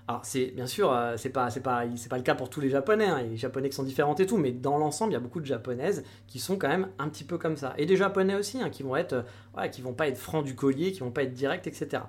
Alors 0.08 0.24
c'est 0.24 0.46
bien 0.46 0.66
sûr, 0.66 0.90
euh, 0.90 1.18
c'est 1.18 1.28
pas 1.28 1.50
c'est 1.50 1.60
pas 1.60 1.84
c'est 1.96 2.08
pas 2.08 2.16
le 2.16 2.22
cas 2.22 2.34
pour 2.34 2.48
tous 2.48 2.62
les 2.62 2.70
Japonais. 2.70 3.04
Hein. 3.04 3.22
Les 3.24 3.36
Japonais 3.36 3.68
qui 3.68 3.76
sont 3.76 3.82
différents 3.82 4.14
et 4.14 4.24
tout, 4.24 4.38
mais 4.38 4.52
dans 4.52 4.78
l'ensemble, 4.78 5.12
il 5.12 5.14
y 5.14 5.18
a 5.18 5.20
beaucoup 5.20 5.40
de 5.40 5.44
Japonaises 5.46 6.02
qui 6.26 6.38
sont 6.38 6.56
quand 6.56 6.68
même 6.68 6.88
un 6.98 7.10
petit 7.10 7.24
peu 7.24 7.36
comme 7.36 7.58
ça. 7.58 7.74
Et 7.76 7.84
des 7.84 7.96
Japonais 7.96 8.34
aussi, 8.34 8.62
hein, 8.62 8.70
qui 8.70 8.82
vont 8.82 8.96
être, 8.96 9.24
euh, 9.58 9.68
qui 9.68 9.82
vont 9.82 9.92
pas 9.92 10.08
être 10.08 10.16
francs 10.16 10.44
du 10.44 10.54
collier, 10.54 10.92
qui 10.92 11.00
vont 11.00 11.10
pas 11.10 11.24
être 11.24 11.34
directs, 11.34 11.66
etc. 11.66 12.04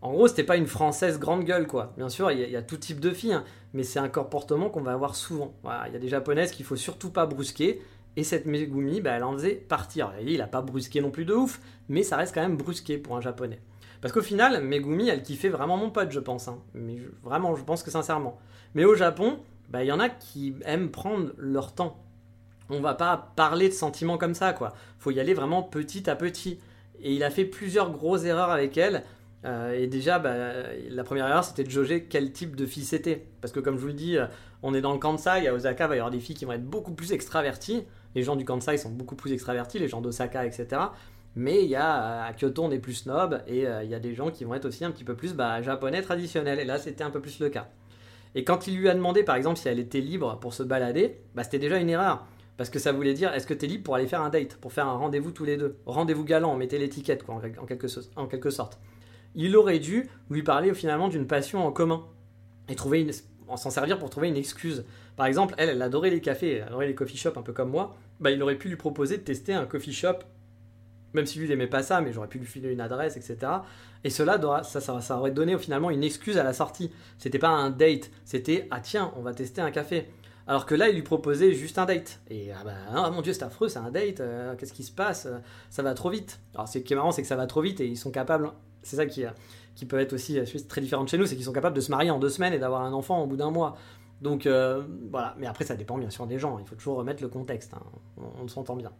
En 0.00 0.12
gros, 0.12 0.28
c'était 0.28 0.44
pas 0.44 0.56
une 0.56 0.66
française 0.66 1.18
grande 1.18 1.44
gueule, 1.44 1.66
quoi. 1.66 1.92
Bien 1.96 2.08
sûr, 2.08 2.30
il 2.30 2.38
y, 2.38 2.56
a 2.56 2.62
tout 2.62 2.76
type 2.76 3.00
de 3.00 3.10
filles, 3.10 3.32
hein, 3.32 3.44
mais 3.74 3.82
c'est 3.82 3.98
un 3.98 4.08
comportement 4.08 4.70
qu'on 4.70 4.80
va 4.80 4.92
avoir 4.92 5.16
souvent. 5.16 5.52
il 5.86 5.92
y 5.92 5.96
a 5.96 5.98
des 5.98 6.08
japonaises 6.08 6.52
qu'il 6.52 6.64
faut 6.64 6.76
surtout 6.76 7.10
pas 7.10 7.26
brusquer, 7.26 7.82
et 8.16 8.24
cette 8.24 8.46
Megumi, 8.46 9.00
bah, 9.00 9.12
elle 9.12 9.24
en 9.24 9.32
faisait 9.32 9.54
partir. 9.54 10.12
il 10.20 10.40
a 10.40 10.46
pas 10.46 10.62
brusqué 10.62 11.00
non 11.00 11.10
plus 11.10 11.24
de 11.24 11.34
ouf, 11.34 11.60
mais 11.88 12.02
ça 12.02 12.16
reste 12.16 12.34
quand 12.34 12.40
même 12.40 12.56
brusqué 12.56 12.98
pour 12.98 13.16
un 13.16 13.20
japonais. 13.20 13.60
Parce 14.00 14.12
qu'au 14.14 14.22
final, 14.22 14.62
Megumi, 14.62 15.08
elle 15.08 15.22
kiffait 15.22 15.48
vraiment 15.48 15.76
mon 15.76 15.90
pote, 15.90 16.12
je 16.12 16.20
pense. 16.20 16.48
Hein. 16.48 16.58
Mais 16.74 16.98
vraiment, 17.22 17.56
je 17.56 17.64
pense 17.64 17.82
que 17.82 17.90
sincèrement. 17.90 18.38
Mais 18.74 18.84
au 18.84 18.94
Japon, 18.94 19.40
bah, 19.68 19.82
il 19.82 19.88
y 19.88 19.92
en 19.92 20.00
a 20.00 20.08
qui 20.08 20.54
aiment 20.64 20.90
prendre 20.90 21.32
leur 21.36 21.74
temps. 21.74 22.02
On 22.70 22.80
va 22.80 22.94
pas 22.94 23.32
parler 23.34 23.68
de 23.68 23.74
sentiments 23.74 24.18
comme 24.18 24.34
ça, 24.34 24.52
quoi. 24.52 24.74
Faut 24.98 25.10
y 25.10 25.20
aller 25.20 25.34
vraiment 25.34 25.62
petit 25.62 26.08
à 26.08 26.16
petit. 26.16 26.58
Et 27.00 27.14
il 27.14 27.24
a 27.24 27.30
fait 27.30 27.44
plusieurs 27.44 27.90
grosses 27.90 28.24
erreurs 28.24 28.50
avec 28.50 28.76
elle 28.76 29.04
euh, 29.44 29.72
et 29.72 29.86
déjà, 29.86 30.18
bah, 30.18 30.34
la 30.90 31.04
première 31.04 31.28
erreur, 31.28 31.44
c'était 31.44 31.64
de 31.64 31.70
jauger 31.70 32.04
quel 32.04 32.32
type 32.32 32.56
de 32.56 32.66
fille 32.66 32.84
c'était. 32.84 33.26
Parce 33.40 33.52
que 33.52 33.60
comme 33.60 33.76
je 33.76 33.82
vous 33.82 33.88
le 33.88 33.92
dis, 33.92 34.16
euh, 34.16 34.26
on 34.62 34.74
est 34.74 34.80
dans 34.80 34.92
le 34.92 34.98
Kansai, 34.98 35.46
à 35.46 35.54
Osaka, 35.54 35.84
il 35.84 35.88
va 35.88 35.94
y 35.94 35.98
avoir 35.98 36.10
des 36.10 36.20
filles 36.20 36.34
qui 36.34 36.44
vont 36.44 36.52
être 36.52 36.64
beaucoup 36.64 36.92
plus 36.92 37.12
extraverties. 37.12 37.84
Les 38.14 38.22
gens 38.22 38.36
du 38.36 38.44
Kansai 38.44 38.78
sont 38.78 38.90
beaucoup 38.90 39.14
plus 39.14 39.32
extravertis, 39.32 39.78
les 39.78 39.88
gens 39.88 40.00
d'Osaka, 40.00 40.44
etc. 40.44 40.80
Mais 41.36 41.62
il 41.62 41.70
y 41.70 41.76
a, 41.76 42.24
à 42.24 42.32
Kyoto, 42.32 42.64
on 42.64 42.70
est 42.70 42.78
plus 42.78 42.94
snob, 42.94 43.42
et 43.46 43.66
euh, 43.66 43.84
il 43.84 43.90
y 43.90 43.94
a 43.94 44.00
des 44.00 44.14
gens 44.14 44.30
qui 44.30 44.44
vont 44.44 44.54
être 44.54 44.64
aussi 44.64 44.84
un 44.84 44.90
petit 44.90 45.04
peu 45.04 45.14
plus 45.14 45.34
bah, 45.34 45.62
japonais 45.62 46.02
traditionnels. 46.02 46.58
Et 46.58 46.64
là, 46.64 46.78
c'était 46.78 47.04
un 47.04 47.10
peu 47.10 47.20
plus 47.20 47.38
le 47.38 47.48
cas. 47.48 47.68
Et 48.34 48.44
quand 48.44 48.66
il 48.66 48.76
lui 48.76 48.88
a 48.88 48.94
demandé, 48.94 49.22
par 49.22 49.36
exemple, 49.36 49.58
si 49.58 49.68
elle 49.68 49.78
était 49.78 50.00
libre 50.00 50.38
pour 50.40 50.52
se 50.52 50.62
balader, 50.62 51.20
bah, 51.34 51.44
c'était 51.44 51.58
déjà 51.60 51.78
une 51.78 51.90
erreur. 51.90 52.26
Parce 52.56 52.70
que 52.70 52.80
ça 52.80 52.90
voulait 52.90 53.14
dire, 53.14 53.32
est-ce 53.34 53.46
que 53.46 53.54
tu 53.54 53.66
es 53.66 53.68
libre 53.68 53.84
pour 53.84 53.94
aller 53.94 54.08
faire 54.08 54.20
un 54.20 54.30
date, 54.30 54.56
pour 54.56 54.72
faire 54.72 54.88
un 54.88 54.96
rendez-vous 54.96 55.30
tous 55.30 55.44
les 55.44 55.56
deux? 55.56 55.76
Rendez-vous 55.86 56.24
galant, 56.24 56.56
mettez 56.56 56.78
l'étiquette, 56.78 57.22
quoi, 57.22 57.40
en 58.16 58.26
quelque 58.26 58.50
sorte. 58.50 58.80
Il 59.34 59.56
aurait 59.56 59.78
dû 59.78 60.08
lui 60.30 60.42
parler 60.42 60.72
finalement 60.74 61.08
d'une 61.08 61.26
passion 61.26 61.64
en 61.66 61.72
commun 61.72 62.04
et 62.68 62.74
trouver 62.74 63.02
une, 63.02 63.12
s'en 63.56 63.70
servir 63.70 63.98
pour 63.98 64.10
trouver 64.10 64.28
une 64.28 64.36
excuse. 64.36 64.84
Par 65.16 65.26
exemple, 65.26 65.54
elle, 65.58 65.70
elle 65.70 65.82
adorait 65.82 66.10
les 66.10 66.20
cafés, 66.20 66.56
elle 66.56 66.68
adorait 66.68 66.86
les 66.86 66.94
coffee 66.94 67.16
shops 67.16 67.36
un 67.36 67.42
peu 67.42 67.52
comme 67.52 67.70
moi. 67.70 67.96
Bah, 68.20 68.30
il 68.30 68.42
aurait 68.42 68.56
pu 68.56 68.68
lui 68.68 68.76
proposer 68.76 69.16
de 69.16 69.22
tester 69.22 69.54
un 69.54 69.64
coffee 69.64 69.92
shop, 69.92 70.18
même 71.14 71.26
si 71.26 71.38
lui 71.38 71.46
il 71.46 71.50
n'aimait 71.50 71.66
pas 71.66 71.82
ça, 71.82 72.00
mais 72.00 72.12
j'aurais 72.12 72.28
pu 72.28 72.38
lui 72.38 72.46
filer 72.46 72.70
une 72.70 72.80
adresse, 72.80 73.16
etc. 73.16 73.52
Et 74.04 74.10
cela, 74.10 74.40
ça, 74.64 74.80
ça, 74.80 75.00
ça, 75.00 75.18
aurait 75.18 75.30
donné 75.30 75.56
finalement 75.58 75.90
une 75.90 76.04
excuse 76.04 76.36
à 76.36 76.44
la 76.44 76.52
sortie. 76.52 76.90
C'était 77.16 77.38
pas 77.38 77.48
un 77.48 77.70
date, 77.70 78.10
c'était 78.24 78.68
ah 78.70 78.80
tiens, 78.80 79.12
on 79.16 79.22
va 79.22 79.32
tester 79.34 79.60
un 79.60 79.70
café. 79.70 80.08
Alors 80.46 80.64
que 80.64 80.74
là, 80.74 80.88
il 80.88 80.94
lui 80.94 81.02
proposait 81.02 81.52
juste 81.52 81.78
un 81.78 81.84
date. 81.84 82.20
Et 82.30 82.50
ah 82.52 82.64
bah, 82.64 83.08
oh 83.08 83.10
mon 83.12 83.22
dieu, 83.22 83.32
c'est 83.32 83.42
affreux, 83.42 83.68
c'est 83.68 83.78
un 83.78 83.90
date, 83.90 84.20
euh, 84.20 84.54
qu'est-ce 84.56 84.72
qui 84.72 84.82
se 84.82 84.92
passe? 84.92 85.28
Ça 85.68 85.82
va 85.82 85.94
trop 85.94 86.10
vite. 86.10 86.40
Alors, 86.54 86.68
ce 86.68 86.78
qui 86.78 86.92
est 86.92 86.96
marrant, 86.96 87.12
c'est 87.12 87.22
que 87.22 87.28
ça 87.28 87.36
va 87.36 87.46
trop 87.46 87.60
vite 87.60 87.80
et 87.80 87.86
ils 87.86 87.98
sont 87.98 88.10
capables, 88.10 88.50
c'est 88.82 88.96
ça 88.96 89.06
qui, 89.06 89.24
qui 89.74 89.86
peut 89.86 89.98
être 89.98 90.12
aussi 90.12 90.38
très 90.68 90.80
différent 90.80 91.06
chez 91.06 91.18
nous, 91.18 91.26
c'est 91.26 91.36
qu'ils 91.36 91.44
sont 91.44 91.52
capables 91.52 91.76
de 91.76 91.80
se 91.80 91.90
marier 91.90 92.10
en 92.10 92.18
deux 92.18 92.28
semaines 92.28 92.52
et 92.52 92.58
d'avoir 92.58 92.82
un 92.82 92.92
enfant 92.92 93.22
au 93.22 93.26
bout 93.26 93.36
d'un 93.36 93.50
mois. 93.50 93.76
Donc 94.20 94.46
euh, 94.46 94.82
voilà, 95.10 95.34
mais 95.38 95.46
après 95.46 95.64
ça 95.64 95.76
dépend 95.76 95.96
bien 95.96 96.10
sûr 96.10 96.26
des 96.26 96.38
gens, 96.38 96.58
il 96.58 96.66
faut 96.66 96.74
toujours 96.74 96.96
remettre 96.96 97.22
le 97.22 97.28
contexte, 97.28 97.72
hein. 97.74 97.82
on, 98.40 98.48
s'entend 98.48 98.74
bien. 98.74 98.92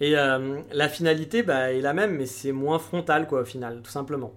Et 0.00 0.12
la 0.12 0.88
finalité 0.88 1.42
bah, 1.42 1.72
est 1.72 1.80
la 1.80 1.94
même, 1.94 2.16
mais 2.16 2.26
c'est 2.26 2.52
moins 2.52 2.78
frontal 2.78 3.26
quoi 3.26 3.42
au 3.42 3.44
final, 3.44 3.80
tout 3.82 3.90
simplement. 3.90 4.34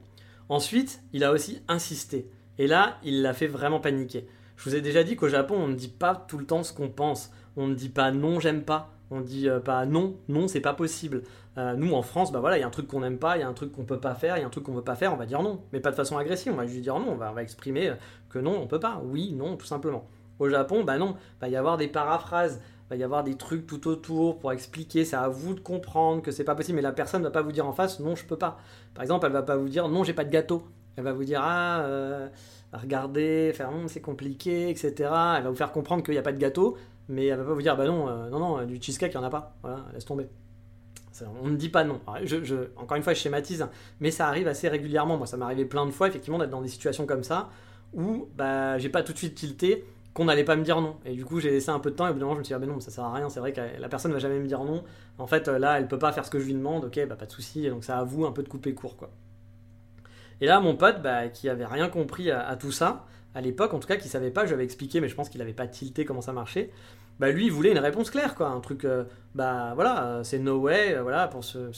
Ensuite, 0.49 1.01
il 1.13 1.23
a 1.23 1.31
aussi 1.31 1.61
insisté. 1.67 2.29
Et 2.57 2.67
là, 2.67 2.97
il 3.03 3.21
l'a 3.21 3.33
fait 3.33 3.47
vraiment 3.47 3.79
paniquer. 3.79 4.27
Je 4.57 4.69
vous 4.69 4.75
ai 4.75 4.81
déjà 4.81 5.03
dit 5.03 5.15
qu'au 5.15 5.29
Japon, 5.29 5.55
on 5.55 5.67
ne 5.67 5.75
dit 5.75 5.87
pas 5.87 6.15
tout 6.15 6.37
le 6.37 6.45
temps 6.45 6.63
ce 6.63 6.73
qu'on 6.73 6.89
pense. 6.89 7.31
On 7.55 7.67
ne 7.67 7.75
dit 7.75 7.89
pas 7.89 8.11
non, 8.11 8.39
j'aime 8.39 8.63
pas. 8.63 8.91
On 9.11 9.21
dit 9.21 9.47
euh, 9.47 9.59
pas 9.59 9.85
non, 9.85 10.17
non, 10.27 10.47
c'est 10.47 10.59
pas 10.59 10.73
possible. 10.73 11.23
Euh, 11.59 11.73
nous, 11.73 11.93
en 11.93 12.01
France, 12.01 12.31
bah 12.31 12.39
voilà, 12.39 12.57
il 12.57 12.61
y 12.61 12.63
a 12.63 12.67
un 12.67 12.71
truc 12.71 12.87
qu'on 12.87 13.01
n'aime 13.01 13.17
pas, 13.17 13.35
il 13.35 13.41
y 13.41 13.43
a 13.43 13.47
un 13.47 13.53
truc 13.53 13.73
qu'on 13.73 13.83
peut 13.83 13.99
pas 13.99 14.15
faire, 14.15 14.37
il 14.37 14.41
y 14.41 14.43
a 14.43 14.47
un 14.47 14.49
truc 14.49 14.63
qu'on 14.63 14.73
veut 14.73 14.81
pas 14.81 14.95
faire, 14.95 15.13
on 15.13 15.17
va 15.17 15.25
dire 15.25 15.43
non. 15.43 15.61
Mais 15.73 15.81
pas 15.81 15.91
de 15.91 15.95
façon 15.95 16.17
agressive, 16.17 16.53
on 16.53 16.55
va 16.55 16.65
juste 16.65 16.81
dire 16.81 16.97
non, 16.97 17.11
on 17.11 17.15
va, 17.15 17.43
exprimer 17.43 17.89
euh, 17.89 17.95
que 18.29 18.39
non, 18.39 18.57
on 18.61 18.65
peut 18.67 18.79
pas. 18.79 19.01
Oui, 19.03 19.33
non, 19.33 19.57
tout 19.57 19.65
simplement. 19.65 20.07
Au 20.39 20.47
Japon, 20.47 20.85
bah 20.85 20.97
non, 20.97 21.17
il 21.17 21.41
va 21.41 21.49
y 21.49 21.57
avoir 21.57 21.77
des 21.77 21.89
paraphrases, 21.89 22.61
il 22.85 22.89
va 22.91 22.95
y 22.95 23.03
avoir 23.03 23.25
des 23.25 23.35
trucs 23.35 23.67
tout 23.67 23.89
autour 23.89 24.39
pour 24.39 24.53
expliquer, 24.53 25.03
c'est 25.03 25.17
à 25.17 25.27
vous 25.27 25.53
de 25.53 25.59
comprendre 25.59 26.21
que 26.21 26.31
c'est 26.31 26.45
pas 26.45 26.55
possible, 26.55 26.77
mais 26.77 26.81
la 26.81 26.93
personne 26.93 27.21
ne 27.21 27.27
va 27.27 27.31
pas 27.31 27.41
vous 27.41 27.51
dire 27.51 27.67
en 27.67 27.73
face 27.73 27.99
non, 27.99 28.15
je 28.15 28.25
peux 28.25 28.37
pas. 28.37 28.57
Par 28.93 29.03
exemple, 29.03 29.25
elle 29.25 29.33
va 29.33 29.43
pas 29.43 29.57
vous 29.57 29.67
dire 29.67 29.89
non, 29.89 30.05
j'ai 30.05 30.13
pas 30.13 30.23
de 30.23 30.31
gâteau. 30.31 30.63
Elle 30.95 31.03
va 31.03 31.11
vous 31.11 31.25
dire 31.25 31.41
ah 31.43 31.83
regarder, 32.73 33.51
faire 33.53 33.69
hum, 33.69 33.87
c'est 33.87 34.01
compliqué, 34.01 34.69
etc. 34.69 34.93
Elle 35.37 35.43
va 35.43 35.49
vous 35.49 35.55
faire 35.55 35.71
comprendre 35.71 36.03
qu'il 36.03 36.13
n'y 36.13 36.19
a 36.19 36.23
pas 36.23 36.31
de 36.31 36.37
gâteau, 36.37 36.77
mais 37.09 37.25
elle 37.25 37.39
va 37.39 37.45
pas 37.45 37.53
vous 37.53 37.61
dire 37.61 37.75
bah 37.75 37.85
non, 37.85 38.07
euh, 38.07 38.29
non, 38.29 38.39
non, 38.39 38.65
du 38.65 38.81
cheesecake, 38.81 39.13
il 39.13 39.17
n'y 39.17 39.23
en 39.23 39.27
a 39.27 39.31
pas. 39.31 39.55
Voilà, 39.61 39.85
laisse 39.93 40.05
tomber. 40.05 40.29
On 41.41 41.47
ne 41.47 41.55
dit 41.55 41.69
pas 41.69 41.83
non. 41.83 41.99
encore 42.77 42.97
une 42.97 43.03
fois, 43.03 43.13
je 43.13 43.19
schématise, 43.19 43.67
mais 43.99 44.11
ça 44.11 44.27
arrive 44.27 44.47
assez 44.47 44.67
régulièrement. 44.67 45.17
Moi, 45.17 45.27
ça 45.27 45.37
m'est 45.37 45.45
arrivé 45.45 45.65
plein 45.65 45.85
de 45.85 45.91
fois, 45.91 46.07
effectivement, 46.07 46.37
d'être 46.37 46.49
dans 46.49 46.61
des 46.61 46.67
situations 46.67 47.05
comme 47.05 47.23
ça 47.23 47.49
où 47.93 48.29
bah, 48.35 48.77
j'ai 48.77 48.89
pas 48.89 49.03
tout 49.03 49.13
de 49.13 49.17
suite 49.17 49.35
tilté 49.35 49.85
qu'on 50.13 50.25
n'allait 50.25 50.43
pas 50.43 50.55
me 50.55 50.63
dire 50.63 50.81
non. 50.81 50.97
Et 51.05 51.13
du 51.13 51.25
coup, 51.25 51.39
j'ai 51.39 51.51
laissé 51.51 51.69
un 51.69 51.79
peu 51.79 51.91
de 51.91 51.95
temps 51.95 52.07
et 52.07 52.09
au 52.09 52.13
bout 52.13 52.19
d'un 52.19 52.25
moment, 52.25 52.35
je 52.35 52.39
me 52.39 52.43
suis 52.43 52.55
dit, 52.55 52.61
ah 52.61 52.65
non, 52.65 52.79
ça 52.79 52.91
sert 52.91 53.03
à 53.03 53.13
rien. 53.13 53.29
C'est 53.29 53.39
vrai 53.39 53.53
que 53.53 53.61
la 53.79 53.89
personne 53.89 54.11
ne 54.11 54.15
va 54.15 54.19
jamais 54.19 54.39
me 54.39 54.47
dire 54.47 54.63
non. 54.63 54.83
En 55.17 55.27
fait, 55.27 55.47
là, 55.47 55.79
elle 55.79 55.87
peut 55.87 55.99
pas 55.99 56.11
faire 56.11 56.25
ce 56.25 56.31
que 56.31 56.39
je 56.39 56.45
lui 56.45 56.53
demande. 56.53 56.85
Ok, 56.85 56.99
bah 57.07 57.15
pas 57.15 57.25
de 57.25 57.31
souci. 57.31 57.69
Donc, 57.69 57.83
ça 57.83 57.99
à 57.99 58.03
vous 58.03 58.25
un 58.25 58.31
peu 58.31 58.43
de 58.43 58.49
couper 58.49 58.73
court. 58.73 58.95
Et 60.41 60.45
là, 60.45 60.59
mon 60.59 60.75
pote, 60.75 61.01
bah, 61.01 61.27
qui 61.29 61.49
avait 61.49 61.65
rien 61.65 61.89
compris 61.89 62.31
à, 62.31 62.55
tout 62.55 62.71
ça, 62.71 63.05
à 63.35 63.41
l'époque, 63.41 63.73
en 63.73 63.79
tout 63.79 63.87
cas, 63.87 63.97
qui 63.97 64.07
savait 64.07 64.31
pas, 64.31 64.45
je 64.45 64.55
lui 64.55 64.63
expliqué, 64.63 65.01
mais 65.01 65.09
je 65.09 65.15
pense 65.15 65.29
qu'il 65.29 65.39
n'avait 65.39 65.53
pas 65.53 65.67
tilté 65.67 66.05
comment 66.05 66.21
ça 66.21 66.33
marchait. 66.33 66.71
Bah, 67.19 67.31
lui, 67.31 67.47
il 67.47 67.51
voulait 67.51 67.71
une 67.71 67.79
réponse 67.79 68.09
claire, 68.09 68.33
quoi. 68.33 68.47
Un 68.47 68.61
truc, 68.61 68.85
euh, 68.85 69.03
bah 69.35 69.73
voilà, 69.75 70.21
c'est 70.23 70.39
no 70.39 70.57
way, 70.59 70.95
euh, 70.95 71.01
voilà, 71.01 71.27
pour 71.27 71.43
ce, 71.43 71.69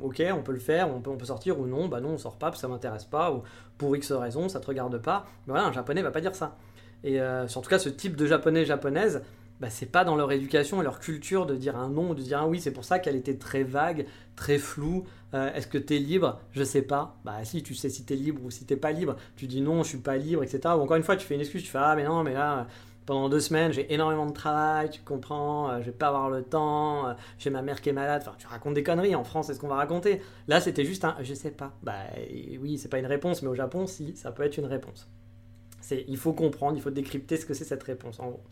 Ok, 0.00 0.22
on 0.32 0.42
peut 0.42 0.52
le 0.52 0.60
faire, 0.60 0.88
on 0.88 1.00
peut, 1.00 1.10
on 1.10 1.16
peut 1.16 1.26
sortir 1.26 1.58
ou 1.58 1.66
non, 1.66 1.88
bah 1.88 2.00
non, 2.00 2.10
on 2.10 2.18
sort 2.18 2.36
pas, 2.36 2.52
ça 2.52 2.68
m'intéresse 2.68 3.04
pas, 3.04 3.32
ou 3.32 3.42
pour 3.76 3.96
X 3.96 4.12
raison, 4.12 4.48
ça 4.48 4.60
te 4.60 4.66
regarde 4.66 4.98
pas. 4.98 5.26
Mais 5.46 5.52
voilà, 5.52 5.66
un 5.66 5.72
japonais 5.72 6.02
va 6.02 6.12
pas 6.12 6.20
dire 6.20 6.34
ça. 6.34 6.56
Et 7.04 7.20
euh, 7.20 7.46
en 7.54 7.60
tout 7.60 7.68
cas, 7.68 7.78
ce 7.78 7.88
type 7.88 8.14
de 8.16 8.26
japonais, 8.26 8.64
japonaise, 8.64 9.22
bah, 9.60 9.70
c'est 9.70 9.86
pas 9.86 10.04
dans 10.04 10.16
leur 10.16 10.32
éducation 10.32 10.80
et 10.80 10.84
leur 10.84 10.98
culture 10.98 11.46
de 11.46 11.54
dire 11.54 11.76
un 11.76 11.88
non 11.88 12.14
de 12.14 12.22
dire 12.22 12.40
un 12.40 12.46
oui. 12.46 12.60
C'est 12.60 12.72
pour 12.72 12.84
ça 12.84 12.98
qu'elle 12.98 13.16
était 13.16 13.36
très 13.36 13.62
vague, 13.62 14.06
très 14.36 14.58
floue. 14.58 15.04
Euh, 15.34 15.52
est-ce 15.54 15.66
que 15.66 15.78
tu 15.78 15.96
es 15.96 15.98
libre? 15.98 16.40
Je 16.52 16.64
sais 16.64 16.82
pas. 16.82 17.16
Bah 17.24 17.44
si, 17.44 17.62
tu 17.62 17.74
sais 17.74 17.88
si 17.88 18.04
tu 18.04 18.12
es 18.12 18.16
libre 18.16 18.42
ou 18.44 18.50
si 18.50 18.64
t'es 18.64 18.76
pas 18.76 18.92
libre. 18.92 19.16
Tu 19.36 19.46
dis 19.46 19.60
non, 19.60 19.82
je 19.82 19.90
suis 19.90 19.98
pas 19.98 20.16
libre, 20.16 20.42
etc. 20.42 20.60
Ou 20.76 20.80
encore 20.80 20.96
une 20.96 21.02
fois, 21.04 21.16
tu 21.16 21.26
fais 21.26 21.34
une 21.34 21.40
excuse, 21.40 21.62
tu 21.62 21.70
fais 21.70 21.78
ah 21.80 21.94
mais 21.96 22.04
non, 22.04 22.22
mais 22.24 22.34
là 22.34 22.66
pendant 23.06 23.28
deux 23.28 23.40
semaines, 23.40 23.72
j'ai 23.72 23.92
énormément 23.92 24.26
de 24.26 24.32
travail, 24.32 24.90
tu 24.90 25.00
comprends, 25.02 25.70
euh, 25.70 25.80
je 25.80 25.86
vais 25.86 25.92
pas 25.92 26.08
avoir 26.08 26.30
le 26.30 26.42
temps, 26.42 27.08
euh, 27.08 27.14
j'ai 27.38 27.50
ma 27.50 27.62
mère 27.62 27.80
qui 27.80 27.88
est 27.88 27.92
malade, 27.92 28.22
enfin, 28.24 28.36
tu 28.38 28.46
racontes 28.46 28.74
des 28.74 28.82
conneries, 28.82 29.14
en 29.14 29.24
France, 29.24 29.46
c'est 29.48 29.54
ce 29.54 29.60
qu'on 29.60 29.68
va 29.68 29.76
raconter. 29.76 30.22
Là, 30.48 30.60
c'était 30.60 30.84
juste 30.84 31.04
un, 31.04 31.16
je 31.20 31.34
sais 31.34 31.50
pas. 31.50 31.72
Bah 31.82 31.94
oui, 32.60 32.78
c'est 32.78 32.88
pas 32.88 32.98
une 32.98 33.06
réponse, 33.06 33.42
mais 33.42 33.48
au 33.48 33.54
Japon, 33.54 33.86
si, 33.86 34.16
ça 34.16 34.30
peut 34.30 34.44
être 34.44 34.56
une 34.56 34.66
réponse. 34.66 35.08
C'est, 35.80 36.04
il 36.06 36.16
faut 36.16 36.32
comprendre, 36.32 36.76
il 36.76 36.82
faut 36.82 36.90
décrypter 36.90 37.36
ce 37.36 37.46
que 37.46 37.54
c'est 37.54 37.64
cette 37.64 37.82
réponse, 37.82 38.20
en 38.20 38.28
gros. 38.30 38.42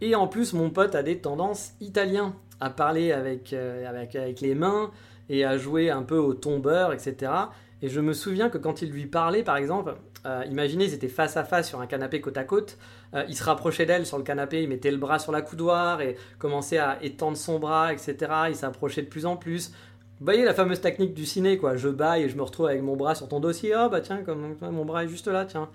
Et 0.00 0.14
en 0.14 0.28
plus, 0.28 0.52
mon 0.52 0.70
pote 0.70 0.94
a 0.94 1.02
des 1.02 1.18
tendances 1.18 1.72
italiens 1.80 2.34
à 2.60 2.70
parler 2.70 3.12
avec, 3.12 3.52
euh, 3.52 3.86
avec, 3.88 4.16
avec 4.16 4.40
les 4.40 4.54
mains 4.54 4.90
et 5.28 5.44
à 5.44 5.58
jouer 5.58 5.90
un 5.90 6.02
peu 6.02 6.16
au 6.16 6.34
tombeur, 6.34 6.92
etc. 6.92 7.32
Et 7.80 7.88
je 7.88 8.00
me 8.00 8.12
souviens 8.12 8.48
que 8.48 8.58
quand 8.58 8.82
il 8.82 8.90
lui 8.90 9.06
parlait, 9.06 9.42
par 9.42 9.56
exemple, 9.56 9.96
euh, 10.26 10.44
imaginez, 10.50 10.86
ils 10.86 10.94
étaient 10.94 11.08
face 11.08 11.36
à 11.36 11.44
face 11.44 11.68
sur 11.68 11.80
un 11.80 11.86
canapé 11.86 12.20
côte 12.20 12.36
à 12.36 12.44
côte. 12.44 12.76
Euh, 13.14 13.24
il 13.28 13.36
se 13.36 13.44
rapprochait 13.44 13.86
d'elle 13.86 14.04
sur 14.04 14.18
le 14.18 14.24
canapé, 14.24 14.62
il 14.62 14.68
mettait 14.68 14.90
le 14.90 14.96
bras 14.96 15.18
sur 15.18 15.30
la 15.30 15.42
coudoir 15.42 16.00
et 16.00 16.16
commençait 16.38 16.78
à 16.78 17.02
étendre 17.02 17.36
son 17.36 17.58
bras, 17.58 17.92
etc. 17.92 18.16
Il 18.48 18.56
s'approchait 18.56 19.02
de 19.02 19.08
plus 19.08 19.26
en 19.26 19.36
plus. 19.36 19.70
Vous 20.18 20.24
voyez 20.24 20.44
la 20.44 20.54
fameuse 20.54 20.80
technique 20.80 21.14
du 21.14 21.24
ciné, 21.24 21.56
quoi. 21.56 21.76
Je 21.76 21.88
baille 21.88 22.24
et 22.24 22.28
je 22.28 22.36
me 22.36 22.42
retrouve 22.42 22.66
avec 22.66 22.82
mon 22.82 22.96
bras 22.96 23.14
sur 23.14 23.28
ton 23.28 23.38
dossier. 23.38 23.72
Ah 23.72 23.88
bah 23.88 24.00
tiens, 24.00 24.24
comme 24.24 24.56
mon 24.60 24.84
bras 24.84 25.04
est 25.04 25.08
juste 25.08 25.28
là, 25.28 25.44
tiens. 25.44 25.68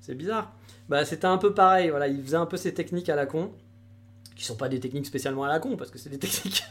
C'est 0.00 0.16
bizarre. 0.16 0.52
Bah 0.88 1.04
c'était 1.04 1.26
un 1.26 1.38
peu 1.38 1.54
pareil. 1.54 1.90
Voilà, 1.90 2.08
il 2.08 2.20
faisait 2.20 2.36
un 2.36 2.46
peu 2.46 2.56
ces 2.56 2.74
techniques 2.74 3.08
à 3.08 3.14
la 3.14 3.26
con 3.26 3.52
qui 4.34 4.44
sont 4.44 4.56
pas 4.56 4.68
des 4.68 4.80
techniques 4.80 5.06
spécialement 5.06 5.44
à 5.44 5.48
la 5.48 5.58
con, 5.58 5.76
parce 5.76 5.90
que 5.90 5.98
c'est 5.98 6.10
des 6.10 6.18
techniques 6.18 6.64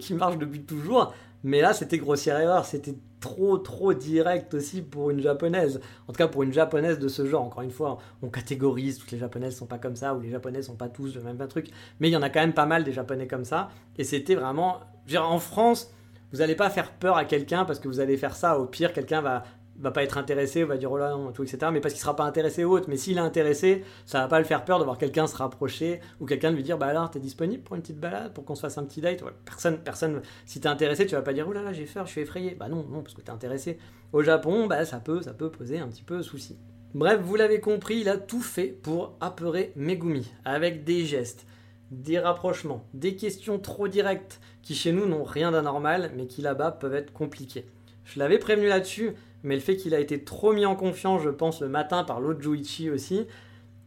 qui 0.00 0.14
marchent 0.14 0.38
depuis 0.38 0.62
toujours. 0.62 1.14
Mais 1.46 1.60
là, 1.60 1.72
c'était 1.72 1.98
grossière 1.98 2.40
erreur, 2.40 2.64
c'était 2.64 2.96
trop, 3.20 3.56
trop 3.56 3.94
direct 3.94 4.52
aussi 4.52 4.82
pour 4.82 5.10
une 5.10 5.20
japonaise. 5.20 5.80
En 6.08 6.12
tout 6.12 6.18
cas, 6.18 6.26
pour 6.26 6.42
une 6.42 6.52
japonaise 6.52 6.98
de 6.98 7.06
ce 7.06 7.24
genre. 7.24 7.44
Encore 7.44 7.62
une 7.62 7.70
fois, 7.70 7.98
on 8.20 8.30
catégorise, 8.30 8.98
toutes 8.98 9.12
les 9.12 9.18
japonaises 9.18 9.54
sont 9.54 9.66
pas 9.66 9.78
comme 9.78 9.94
ça, 9.94 10.12
ou 10.12 10.20
les 10.20 10.28
japonais 10.28 10.60
sont 10.60 10.74
pas 10.74 10.88
tous 10.88 11.14
le 11.14 11.22
même 11.22 11.38
truc. 11.46 11.68
Mais 12.00 12.08
il 12.08 12.10
y 12.10 12.16
en 12.16 12.22
a 12.22 12.30
quand 12.30 12.40
même 12.40 12.52
pas 12.52 12.66
mal 12.66 12.82
des 12.82 12.92
japonais 12.92 13.28
comme 13.28 13.44
ça. 13.44 13.70
Et 13.96 14.02
c'était 14.02 14.34
vraiment. 14.34 14.80
en 15.16 15.38
France, 15.38 15.94
vous 16.32 16.38
n'allez 16.38 16.56
pas 16.56 16.68
faire 16.68 16.90
peur 16.90 17.16
à 17.16 17.24
quelqu'un 17.24 17.64
parce 17.64 17.78
que 17.78 17.86
vous 17.86 18.00
allez 18.00 18.16
faire 18.16 18.34
ça. 18.34 18.58
Au 18.58 18.66
pire, 18.66 18.92
quelqu'un 18.92 19.20
va 19.20 19.44
va 19.78 19.90
pas 19.90 20.02
être 20.02 20.18
intéressé, 20.18 20.64
on 20.64 20.66
va 20.66 20.76
dire 20.76 20.90
oh 20.90 20.98
là 20.98 21.10
non, 21.10 21.32
tout, 21.32 21.42
etc. 21.42 21.70
Mais 21.72 21.80
parce 21.80 21.94
qu'il 21.94 22.00
sera 22.00 22.16
pas 22.16 22.24
intéressé 22.24 22.64
ou 22.64 22.72
autre. 22.72 22.86
Mais 22.88 22.96
s'il 22.96 23.18
est 23.18 23.20
intéressé, 23.20 23.84
ça 24.04 24.20
va 24.20 24.28
pas 24.28 24.38
le 24.38 24.44
faire 24.44 24.64
peur 24.64 24.78
de 24.78 24.84
voir 24.84 24.98
quelqu'un 24.98 25.26
se 25.26 25.36
rapprocher 25.36 26.00
ou 26.20 26.26
quelqu'un 26.26 26.50
de 26.50 26.56
lui 26.56 26.62
dire 26.62 26.78
bah 26.78 26.86
alors 26.86 27.10
t'es 27.10 27.20
disponible 27.20 27.62
pour 27.62 27.76
une 27.76 27.82
petite 27.82 28.00
balade, 28.00 28.32
pour 28.32 28.44
qu'on 28.44 28.54
se 28.54 28.60
fasse 28.60 28.78
un 28.78 28.84
petit 28.84 29.00
date? 29.00 29.22
Personne, 29.44 29.78
personne. 29.78 30.22
Si 30.44 30.60
t'es 30.60 30.68
intéressé, 30.68 31.06
tu 31.06 31.14
vas 31.14 31.22
pas 31.22 31.32
dire 31.32 31.46
oh 31.48 31.52
là 31.52 31.62
là 31.62 31.72
j'ai 31.72 31.84
peur, 31.84 32.06
je 32.06 32.12
suis 32.12 32.20
effrayé. 32.22 32.56
Bah 32.58 32.68
non, 32.68 32.86
non, 32.90 33.02
parce 33.02 33.14
que 33.14 33.20
t'es 33.20 33.30
intéressé. 33.30 33.78
Au 34.12 34.22
Japon, 34.22 34.66
bah 34.66 34.84
ça 34.84 34.98
peut, 34.98 35.22
ça 35.22 35.32
peut 35.32 35.50
poser 35.50 35.78
un 35.78 35.88
petit 35.88 36.02
peu 36.02 36.22
souci. 36.22 36.56
Bref, 36.94 37.20
vous 37.20 37.36
l'avez 37.36 37.60
compris, 37.60 37.98
il 37.98 38.08
a 38.08 38.16
tout 38.16 38.40
fait 38.40 38.68
pour 38.68 39.16
apeurer 39.20 39.72
Megumi 39.76 40.32
avec 40.46 40.84
des 40.84 41.04
gestes, 41.04 41.46
des 41.90 42.18
rapprochements, 42.18 42.86
des 42.94 43.16
questions 43.16 43.58
trop 43.58 43.86
directes 43.86 44.40
qui 44.62 44.74
chez 44.74 44.92
nous 44.92 45.06
n'ont 45.06 45.24
rien 45.24 45.52
d'anormal, 45.52 46.12
mais 46.16 46.26
qui 46.26 46.40
là-bas 46.40 46.70
peuvent 46.70 46.94
être 46.94 47.12
compliquées. 47.12 47.66
Je 48.04 48.18
l'avais 48.18 48.38
prévenu 48.38 48.68
là-dessus, 48.68 49.14
mais 49.46 49.54
le 49.54 49.60
fait 49.60 49.76
qu'il 49.76 49.94
a 49.94 50.00
été 50.00 50.24
trop 50.24 50.52
mis 50.52 50.66
en 50.66 50.74
confiance, 50.74 51.22
je 51.22 51.30
pense, 51.30 51.60
le 51.60 51.68
matin 51.68 52.02
par 52.02 52.20
l'autre 52.20 52.42
Juichi 52.42 52.90
aussi, 52.90 53.26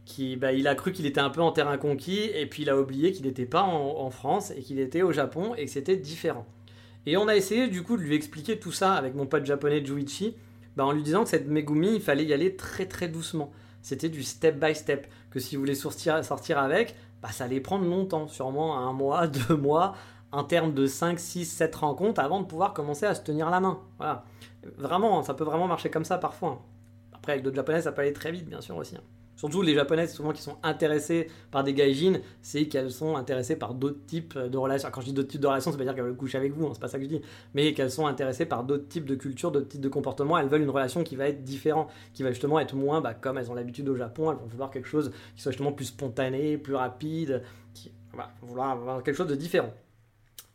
qui, 0.06 0.36
bah, 0.36 0.52
il 0.54 0.66
a 0.66 0.74
cru 0.74 0.90
qu'il 0.90 1.04
était 1.04 1.20
un 1.20 1.28
peu 1.28 1.42
en 1.42 1.52
terrain 1.52 1.76
conquis, 1.76 2.30
et 2.34 2.46
puis 2.46 2.62
il 2.62 2.70
a 2.70 2.80
oublié 2.80 3.12
qu'il 3.12 3.26
n'était 3.26 3.44
pas 3.44 3.62
en, 3.62 4.08
France, 4.08 4.52
et 4.56 4.62
qu'il 4.62 4.80
était 4.80 5.02
au 5.02 5.12
Japon, 5.12 5.54
et 5.54 5.66
que 5.66 5.70
c'était 5.70 5.98
différent. 5.98 6.46
Et 7.04 7.18
on 7.18 7.28
a 7.28 7.36
essayé 7.36 7.68
du 7.68 7.82
coup 7.82 7.98
de 7.98 8.02
lui 8.02 8.14
expliquer 8.14 8.58
tout 8.58 8.72
ça 8.72 8.94
avec 8.94 9.14
mon 9.14 9.26
pote 9.26 9.44
japonais 9.44 9.84
Juichi, 9.84 10.34
bah, 10.76 10.86
en 10.86 10.92
lui 10.92 11.02
disant 11.02 11.24
que 11.24 11.28
cette 11.28 11.46
Megumi, 11.46 11.96
il 11.96 12.00
fallait 12.00 12.24
y 12.24 12.32
aller 12.32 12.56
très 12.56 12.86
très 12.86 13.08
doucement. 13.08 13.52
C'était 13.82 14.08
du 14.08 14.22
step 14.22 14.58
by 14.58 14.74
step, 14.74 15.08
que 15.30 15.40
si 15.40 15.56
vous 15.56 15.60
voulez 15.60 15.74
sortir, 15.74 16.22
avec, 16.56 16.94
bah, 17.20 17.32
ça 17.32 17.44
allait 17.44 17.60
prendre 17.60 17.84
longtemps, 17.84 18.28
sûrement 18.28 18.78
un 18.78 18.94
mois, 18.94 19.26
deux 19.48 19.56
mois, 19.56 19.94
en 20.32 20.44
termes 20.44 20.74
de 20.74 20.86
5, 20.86 21.18
6, 21.18 21.44
7 21.44 21.74
rencontres 21.76 22.20
avant 22.20 22.40
de 22.40 22.46
pouvoir 22.46 22.72
commencer 22.72 23.06
à 23.06 23.14
se 23.14 23.22
tenir 23.22 23.50
la 23.50 23.60
main. 23.60 23.80
Voilà. 23.98 24.24
Vraiment, 24.76 25.22
ça 25.22 25.34
peut 25.34 25.44
vraiment 25.44 25.66
marcher 25.66 25.90
comme 25.90 26.04
ça 26.04 26.18
parfois. 26.18 26.62
Après, 27.12 27.32
avec 27.32 27.44
d'autres 27.44 27.56
japonaises, 27.56 27.84
ça 27.84 27.92
peut 27.92 28.02
aller 28.02 28.12
très 28.12 28.32
vite, 28.32 28.48
bien 28.48 28.60
sûr 28.60 28.76
aussi. 28.76 28.96
Surtout 29.40 29.62
les 29.62 29.74
japonaises, 29.74 30.12
souvent 30.12 30.32
qui 30.32 30.42
sont 30.42 30.58
intéressées 30.62 31.28
par 31.50 31.64
des 31.64 31.72
gaijins, 31.72 32.20
c'est 32.42 32.66
qu'elles 32.66 32.90
sont 32.90 33.16
intéressées 33.16 33.56
par 33.56 33.72
d'autres 33.72 34.04
types 34.06 34.36
de 34.36 34.58
relations. 34.58 34.90
Quand 34.92 35.00
je 35.00 35.06
dis 35.06 35.12
d'autres 35.14 35.30
types 35.30 35.40
de 35.40 35.46
relations, 35.46 35.70
ça 35.72 35.78
veut 35.78 35.84
dire 35.84 35.94
qu'elles 35.94 36.04
veulent 36.04 36.14
coucher 36.14 36.36
avec 36.36 36.52
vous, 36.52 36.66
hein, 36.66 36.72
c'est 36.74 36.80
pas 36.80 36.88
ça 36.88 36.98
que 36.98 37.04
je 37.04 37.08
dis. 37.08 37.22
Mais 37.54 37.72
qu'elles 37.72 37.90
sont 37.90 38.06
intéressées 38.06 38.44
par 38.44 38.64
d'autres 38.64 38.86
types 38.88 39.06
de 39.06 39.14
cultures, 39.14 39.50
d'autres 39.50 39.68
types 39.68 39.80
de 39.80 39.88
comportements. 39.88 40.36
Elles 40.36 40.48
veulent 40.48 40.60
une 40.60 40.68
relation 40.68 41.02
qui 41.04 41.16
va 41.16 41.26
être 41.26 41.42
différente, 41.42 41.88
qui 42.12 42.22
va 42.22 42.32
justement 42.32 42.60
être 42.60 42.76
moins, 42.76 43.00
bah, 43.00 43.14
comme 43.14 43.38
elles 43.38 43.50
ont 43.50 43.54
l'habitude 43.54 43.88
au 43.88 43.96
Japon, 43.96 44.30
elles 44.30 44.36
vont 44.36 44.46
vouloir 44.46 44.70
quelque 44.70 44.88
chose 44.88 45.10
qui 45.34 45.40
soit 45.40 45.52
justement 45.52 45.72
plus 45.72 45.86
spontané, 45.86 46.58
plus 46.58 46.74
rapide, 46.74 47.42
Voilà, 48.12 48.30
vouloir 48.42 48.70
avoir 48.72 49.02
quelque 49.02 49.16
chose 49.16 49.28
de 49.28 49.36
différent. 49.36 49.72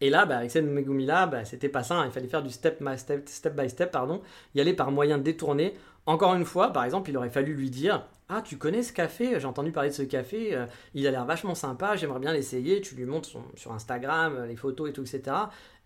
Et 0.02 0.10
là, 0.10 0.22
avec 0.22 0.52
cette 0.52 0.66
Megumi-là, 0.66 1.28
bah, 1.28 1.46
c'était 1.46 1.70
pas 1.70 1.84
ça. 1.84 1.96
Hein. 1.96 2.06
Il 2.06 2.12
fallait 2.12 2.28
faire 2.28 2.44
du 2.44 2.50
step 2.50 2.84
by 2.84 2.98
step, 2.98 3.28
step 3.30 3.56
by 3.56 3.68
pardon, 3.92 4.22
y 4.54 4.62
aller 4.62 4.74
par 4.74 4.92
moyen 4.92 5.18
détourné. 5.18 5.74
Encore 6.06 6.36
une 6.36 6.46
fois, 6.46 6.72
par 6.72 6.84
exemple, 6.84 7.10
il 7.10 7.18
aurait 7.18 7.30
fallu 7.30 7.54
lui 7.54 7.70
dire 7.70 8.06
Ah, 8.30 8.42
tu 8.44 8.58
connais 8.58 8.84
ce 8.84 8.94
café? 8.94 9.40
J'ai 9.40 9.46
entendu 9.48 9.72
parler 9.72 9.90
de 9.90 9.96
ce 9.96 10.04
café. 10.04 10.54
Euh, 10.54 10.66
il 10.94 11.08
a 11.08 11.12
l'air 11.12 11.26
vachement 11.26 11.56
sympa. 11.56 11.96
J'aimerais 11.96 12.20
bien 12.20 12.34
l'essayer. 12.34 12.82
Tu 12.82 12.96
lui 12.96 13.06
montres 13.06 13.30
sur 13.56 13.72
Instagram 13.72 14.36
euh, 14.38 14.46
les 14.48 14.56
photos 14.56 14.90
et 14.90 14.94
tout, 14.94 15.02
etc. 15.02 15.36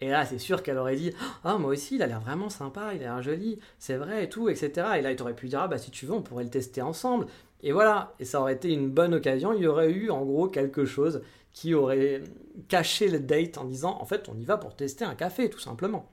Et 0.01 0.09
là, 0.09 0.25
c'est 0.25 0.39
sûr 0.39 0.63
qu'elle 0.63 0.77
aurait 0.77 0.95
dit 0.95 1.13
Ah, 1.43 1.57
moi 1.57 1.71
aussi, 1.71 1.95
il 1.95 2.01
a 2.03 2.07
l'air 2.07 2.19
vraiment 2.19 2.49
sympa. 2.49 2.93
Il 2.95 3.01
a 3.01 3.13
l'air 3.13 3.21
joli. 3.21 3.59
C'est 3.77 3.95
vrai 3.95 4.25
et 4.25 4.29
tout, 4.29 4.49
etc. 4.49 4.71
Et 4.97 5.01
là, 5.01 5.11
il 5.11 5.21
aurait 5.21 5.35
pu 5.35 5.47
dire 5.47 5.61
Ah, 5.61 5.67
bah, 5.67 5.77
si 5.77 5.91
tu 5.91 6.05
veux, 6.05 6.13
on 6.13 6.21
pourrait 6.21 6.43
le 6.43 6.49
tester 6.49 6.81
ensemble. 6.81 7.27
Et 7.61 7.71
voilà. 7.71 8.13
Et 8.19 8.25
ça 8.25 8.41
aurait 8.41 8.53
été 8.53 8.73
une 8.73 8.89
bonne 8.89 9.13
occasion. 9.13 9.53
Il 9.53 9.61
y 9.61 9.67
aurait 9.67 9.91
eu, 9.91 10.09
en 10.09 10.25
gros, 10.25 10.47
quelque 10.47 10.85
chose 10.85 11.21
qui 11.59 11.73
aurait 11.73 12.21
caché 12.69 13.09
le 13.09 13.19
date 13.19 13.57
en 13.57 13.65
disant 13.65 13.97
en 13.99 14.05
fait 14.05 14.29
on 14.29 14.39
y 14.39 14.45
va 14.45 14.57
pour 14.57 14.75
tester 14.75 15.03
un 15.03 15.15
café 15.15 15.49
tout 15.49 15.59
simplement. 15.59 16.05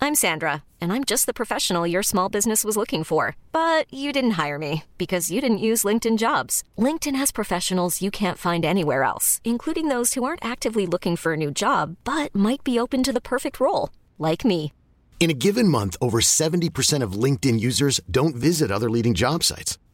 I'm 0.00 0.14
Sandra 0.14 0.62
and 0.80 0.90
I'm 0.90 1.04
just 1.04 1.26
the 1.26 1.34
professional 1.34 1.86
your 1.86 2.02
small 2.02 2.30
business 2.30 2.64
was 2.64 2.76
looking 2.76 3.04
for, 3.04 3.34
but 3.52 3.92
you 3.92 4.10
didn't 4.10 4.38
hire 4.38 4.58
me 4.58 4.84
because 4.96 5.30
you 5.30 5.40
didn't 5.42 5.58
use 5.58 5.84
LinkedIn 5.84 6.16
Jobs. 6.16 6.62
LinkedIn 6.78 7.16
has 7.16 7.30
professionals 7.30 8.00
you 8.00 8.10
can't 8.10 8.38
find 8.38 8.64
anywhere 8.64 9.02
else, 9.02 9.40
including 9.44 9.88
those 9.88 10.14
who 10.14 10.24
aren't 10.24 10.44
actively 10.44 10.86
looking 10.86 11.16
for 11.16 11.34
a 11.34 11.36
new 11.36 11.50
job 11.50 11.96
but 12.04 12.34
might 12.34 12.64
be 12.64 12.78
open 12.78 13.02
to 13.02 13.12
the 13.12 13.28
perfect 13.32 13.60
role, 13.60 13.90
like 14.18 14.46
me. 14.46 14.72
In 15.18 15.28
a 15.28 15.34
given 15.34 15.68
month, 15.68 15.96
over 16.00 16.20
70% 16.20 17.02
of 17.02 17.20
LinkedIn 17.24 17.60
users 17.60 18.00
don't 18.10 18.36
visit 18.36 18.70
other 18.70 18.88
leading 18.88 19.14
job 19.14 19.42
sites. 19.44 19.78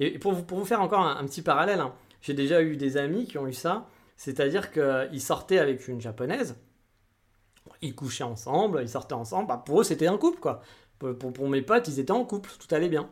Et 0.00 0.18
pour 0.18 0.32
vous, 0.32 0.64
faire 0.64 0.80
encore 0.80 1.00
un, 1.00 1.24
petit 1.26 1.42
parallèle, 1.42 1.80
hein, 1.80 1.92
j'ai 2.22 2.34
déjà 2.34 2.62
eu 2.62 2.76
des 2.76 2.96
amis 2.96 3.26
qui 3.26 3.38
ont 3.38 3.46
eu 3.46 3.52
ça. 3.52 3.86
C'est-à-dire 4.16 4.72
qu'ils 4.72 5.20
sortaient 5.20 5.58
avec 5.58 5.88
une 5.88 6.00
japonaise, 6.00 6.56
ils 7.82 7.94
couchaient 7.94 8.24
ensemble, 8.24 8.80
ils 8.82 8.88
sortaient 8.88 9.14
ensemble. 9.14 9.48
Bah, 9.48 9.62
pour 9.64 9.80
eux, 9.80 9.84
c'était 9.84 10.06
un 10.06 10.18
couple, 10.18 10.40
quoi. 10.40 10.62
Pour, 10.98 11.48
mes 11.48 11.62
potes, 11.62 11.88
ils 11.88 12.00
étaient 12.00 12.10
en 12.12 12.24
couple, 12.24 12.50
tout 12.58 12.74
allait 12.74 12.88
bien. 12.88 13.08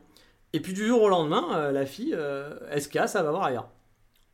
Et 0.53 0.61
puis 0.61 0.73
du 0.73 0.87
jour 0.87 1.03
au 1.03 1.09
lendemain, 1.09 1.57
euh, 1.57 1.73
la 1.73 1.87
fille, 1.87 2.15
euh, 2.15 2.59
SK, 2.79 3.07
ça 3.07 3.23
va 3.23 3.31
voir 3.31 3.45
ailleurs? 3.45 3.69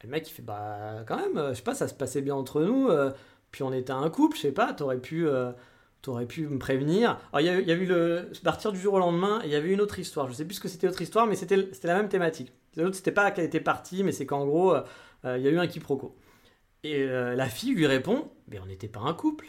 Et 0.02 0.06
le 0.06 0.10
mec, 0.10 0.28
il 0.28 0.32
fait 0.32 0.42
Bah, 0.42 1.04
quand 1.06 1.16
même, 1.16 1.50
je 1.50 1.54
sais 1.54 1.62
pas, 1.62 1.74
ça 1.74 1.88
se 1.88 1.94
passait 1.94 2.22
bien 2.22 2.34
entre 2.34 2.62
nous. 2.62 2.88
Euh, 2.88 3.12
puis 3.50 3.62
on 3.62 3.72
était 3.72 3.92
un 3.92 4.10
couple, 4.10 4.36
je 4.36 4.42
sais 4.42 4.52
pas, 4.52 4.72
t'aurais 4.72 4.98
pu, 4.98 5.28
aurais 6.10 6.26
pu 6.26 6.46
me 6.46 6.58
prévenir. 6.58 7.18
Alors, 7.32 7.40
il 7.40 7.66
y, 7.66 7.72
a, 7.72 7.74
eu 7.74 7.86
le. 7.86 8.30
Partir 8.42 8.72
du 8.72 8.80
jour 8.80 8.94
au 8.94 8.98
lendemain, 8.98 9.40
il 9.44 9.50
y 9.50 9.54
avait 9.54 9.70
une 9.70 9.80
autre 9.80 9.98
histoire. 9.98 10.28
Je 10.28 10.34
sais 10.34 10.44
plus 10.44 10.54
ce 10.54 10.60
que 10.60 10.68
c'était 10.68 10.86
l'autre 10.86 11.02
histoire, 11.02 11.26
mais 11.26 11.36
c'était 11.36 11.56
la 11.84 11.94
même 11.96 12.08
thématique. 12.08 12.52
L'autre, 12.76 12.96
c'était 12.96 13.12
pas 13.12 13.30
qu'elle 13.30 13.44
était 13.44 13.60
partie, 13.60 14.02
mais 14.02 14.12
c'est 14.12 14.26
qu'en 14.26 14.46
gros, 14.46 14.74
il 15.24 15.40
y 15.40 15.48
a 15.48 15.50
eu 15.50 15.58
un 15.58 15.66
quiproquo. 15.66 16.16
Et 16.82 17.06
la 17.06 17.48
fille 17.48 17.74
lui 17.74 17.86
répond 17.86 18.30
Mais 18.48 18.58
on 18.60 18.66
n'était 18.66 18.88
pas 18.88 19.00
un 19.00 19.14
couple. 19.14 19.46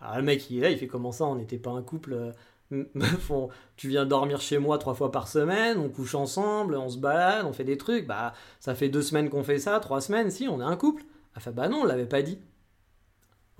Alors 0.00 0.16
le 0.16 0.22
mec, 0.22 0.50
il 0.50 0.58
est 0.58 0.60
là, 0.60 0.70
il 0.70 0.78
fait 0.78 0.86
comment 0.86 1.12
ça, 1.12 1.26
on 1.26 1.34
n'était 1.36 1.58
pas 1.58 1.70
un 1.70 1.82
couple 1.82 2.14
euh, 2.14 2.32
Meuf, 2.94 3.32
tu 3.76 3.88
viens 3.88 4.06
dormir 4.06 4.40
chez 4.40 4.58
moi 4.58 4.78
trois 4.78 4.94
fois 4.94 5.10
par 5.10 5.28
semaine, 5.28 5.78
on 5.78 5.88
couche 5.88 6.14
ensemble, 6.14 6.76
on 6.76 6.88
se 6.88 6.98
balade, 6.98 7.44
on 7.44 7.52
fait 7.52 7.64
des 7.64 7.76
trucs. 7.76 8.06
Bah, 8.06 8.32
ça 8.60 8.74
fait 8.74 8.88
deux 8.88 9.02
semaines 9.02 9.28
qu'on 9.28 9.42
fait 9.42 9.58
ça, 9.58 9.80
trois 9.80 10.00
semaines, 10.00 10.30
si, 10.30 10.48
on 10.48 10.60
est 10.60 10.64
un 10.64 10.76
couple. 10.76 11.02
Ah, 11.34 11.40
fait, 11.40 11.50
bah 11.50 11.68
non, 11.68 11.80
on 11.82 11.84
l'avait 11.84 12.06
pas 12.06 12.22
dit. 12.22 12.38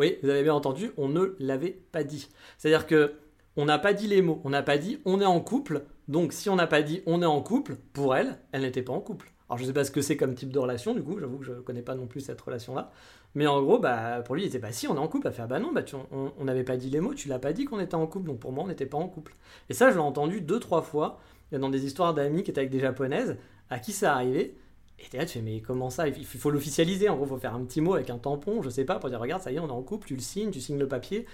Oui, 0.00 0.16
vous 0.22 0.30
avez 0.30 0.42
bien 0.42 0.54
entendu, 0.54 0.92
on 0.96 1.10
ne 1.10 1.36
l'avait 1.38 1.78
pas 1.92 2.04
dit. 2.04 2.30
C'est-à-dire 2.56 2.86
que 2.86 3.16
on 3.58 3.66
n'a 3.66 3.78
pas 3.78 3.92
dit 3.92 4.06
les 4.06 4.22
mots, 4.22 4.40
on 4.44 4.48
n'a 4.48 4.62
pas 4.62 4.78
dit 4.78 4.98
on 5.04 5.20
est 5.20 5.26
en 5.26 5.40
couple. 5.40 5.82
Donc 6.08 6.32
si 6.32 6.48
on 6.48 6.56
n'a 6.56 6.66
pas 6.66 6.80
dit 6.80 7.02
on 7.04 7.20
est 7.20 7.26
en 7.26 7.42
couple, 7.42 7.76
pour 7.92 8.16
elle, 8.16 8.38
elle 8.52 8.62
n'était 8.62 8.80
pas 8.80 8.94
en 8.94 9.00
couple. 9.00 9.30
Alors 9.50 9.58
je 9.58 9.64
sais 9.66 9.74
pas 9.74 9.84
ce 9.84 9.90
que 9.90 10.00
c'est 10.00 10.16
comme 10.16 10.34
type 10.34 10.52
de 10.52 10.58
relation, 10.58 10.94
du 10.94 11.02
coup, 11.02 11.18
j'avoue 11.18 11.36
que 11.36 11.44
je 11.44 11.52
connais 11.52 11.82
pas 11.82 11.94
non 11.94 12.06
plus 12.06 12.22
cette 12.22 12.40
relation-là. 12.40 12.90
Mais 13.34 13.46
en 13.46 13.60
gros, 13.60 13.78
bah, 13.78 14.22
pour 14.24 14.36
lui, 14.36 14.44
il 14.44 14.46
était 14.46 14.58
bah 14.58 14.72
si, 14.72 14.88
on 14.88 14.94
est 14.94 14.98
en 14.98 15.06
couple. 15.06 15.26
Elle 15.26 15.34
fait 15.34 15.42
ah 15.42 15.46
bah 15.46 15.58
non, 15.58 15.70
bah, 15.70 15.82
on 16.10 16.44
n'avait 16.44 16.64
pas 16.64 16.78
dit 16.78 16.88
les 16.88 17.00
mots, 17.00 17.12
tu 17.12 17.28
l'as 17.28 17.38
pas 17.38 17.52
dit 17.52 17.66
qu'on 17.66 17.78
était 17.78 17.94
en 17.94 18.06
couple, 18.06 18.28
donc 18.28 18.38
pour 18.38 18.52
moi, 18.52 18.64
on 18.64 18.68
n'était 18.68 18.86
pas 18.86 18.96
en 18.96 19.06
couple. 19.06 19.34
Et 19.68 19.74
ça, 19.74 19.90
je 19.90 19.96
l'ai 19.96 20.00
entendu 20.00 20.40
deux, 20.40 20.60
trois 20.60 20.80
fois 20.80 21.20
dans 21.52 21.68
des 21.68 21.84
histoires 21.84 22.14
d'amis 22.14 22.42
qui 22.42 22.50
étaient 22.52 22.60
avec 22.60 22.70
des 22.70 22.80
japonaises, 22.80 23.36
à 23.68 23.78
qui 23.78 23.92
ça 23.92 24.14
arrivait. 24.14 24.54
Et 25.00 25.16
là, 25.16 25.24
tu 25.24 25.34
fais 25.34 25.42
mais 25.42 25.60
comment 25.60 25.90
ça? 25.90 26.08
Il 26.08 26.24
faut 26.24 26.50
l'officialiser, 26.50 27.08
en 27.08 27.16
gros, 27.16 27.24
il 27.24 27.28
faut 27.28 27.38
faire 27.38 27.54
un 27.54 27.64
petit 27.64 27.80
mot 27.80 27.94
avec 27.94 28.10
un 28.10 28.18
tampon, 28.18 28.62
je 28.62 28.68
sais 28.68 28.84
pas, 28.84 28.98
pour 28.98 29.08
dire 29.08 29.20
regarde, 29.20 29.42
ça 29.42 29.50
y 29.50 29.56
est, 29.56 29.60
on 29.60 29.68
est 29.68 29.72
en 29.72 29.82
couple, 29.82 30.06
tu 30.06 30.14
le 30.14 30.20
signes, 30.20 30.50
tu 30.50 30.60
signes 30.60 30.78
le 30.78 30.88
papier. 30.88 31.26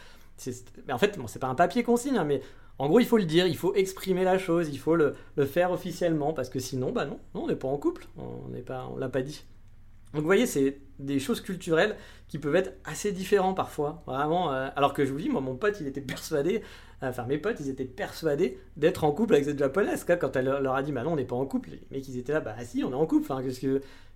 Mais 0.87 0.93
en 0.93 0.99
fait, 0.99 1.19
bon, 1.19 1.27
c'est 1.27 1.39
pas 1.39 1.49
un 1.49 1.55
papier 1.55 1.83
qu'on 1.83 1.97
signe, 1.97 2.17
hein, 2.19 2.25
mais 2.25 2.43
en 2.79 2.89
gros, 2.89 3.01
il 3.01 3.07
faut 3.07 3.17
le 3.17 3.25
dire, 3.25 3.47
il 3.47 3.57
faut 3.57 3.75
exprimer 3.75 4.25
la 4.25 4.39
chose, 4.39 4.69
il 4.69 4.79
faut 4.79 4.97
le, 4.97 5.15
faire 5.47 5.73
officiellement, 5.73 6.33
parce 6.33 6.49
que 6.49 6.59
sinon, 6.59 6.93
bah 6.93 7.07
non, 7.07 7.19
non 7.35 7.45
on 7.45 7.47
n'est 7.49 7.57
pas 7.57 7.69
en 7.69 7.79
couple, 7.79 8.07
on 8.17 8.49
n'est 8.51 8.63
pas, 8.63 8.89
on 8.93 8.97
l'a 8.97 9.09
pas 9.09 9.23
dit. 9.23 9.45
Donc 10.13 10.23
vous 10.23 10.27
voyez, 10.27 10.47
c'est 10.47 10.79
des 10.99 11.19
choses 11.19 11.41
culturelles 11.41 11.97
qui 12.29 12.39
peuvent 12.39 12.55
être 12.57 12.75
assez 12.85 13.13
différents 13.13 13.55
parfois, 13.55 14.03
vraiment. 14.07 14.53
Euh, 14.53 14.69
alors 14.77 14.93
que 14.93 15.05
je 15.05 15.13
vous 15.13 15.19
dis, 15.19 15.29
moi, 15.29 15.41
mon 15.41 15.57
pote, 15.57 15.79
il 15.81 15.87
était 15.87 16.01
persuadé, 16.01 16.63
enfin 17.03 17.25
mes 17.27 17.39
potes, 17.39 17.59
ils 17.61 17.69
étaient 17.69 17.85
persuadés 17.85 18.59
d'être 18.77 19.05
en 19.05 19.13
couple 19.13 19.35
avec 19.35 19.47
cette 19.47 19.59
japonaise. 19.59 20.05
Quand 20.05 20.35
elle 20.37 20.47
leur 20.47 20.75
a 20.75 20.83
dit, 20.83 20.93
bah 20.93 21.03
non, 21.03 21.13
on 21.13 21.17
n'est 21.17 21.25
pas 21.25 21.37
en 21.37 21.47
couple, 21.47 21.71
les 21.71 21.81
mecs, 21.91 22.09
ils 22.09 22.19
étaient 22.19 22.33
là, 22.33 22.41
bah 22.41 22.55
si, 22.63 22.85
on 22.85 22.91
est 22.91 22.95
en 22.95 23.07
couple. 23.07 23.33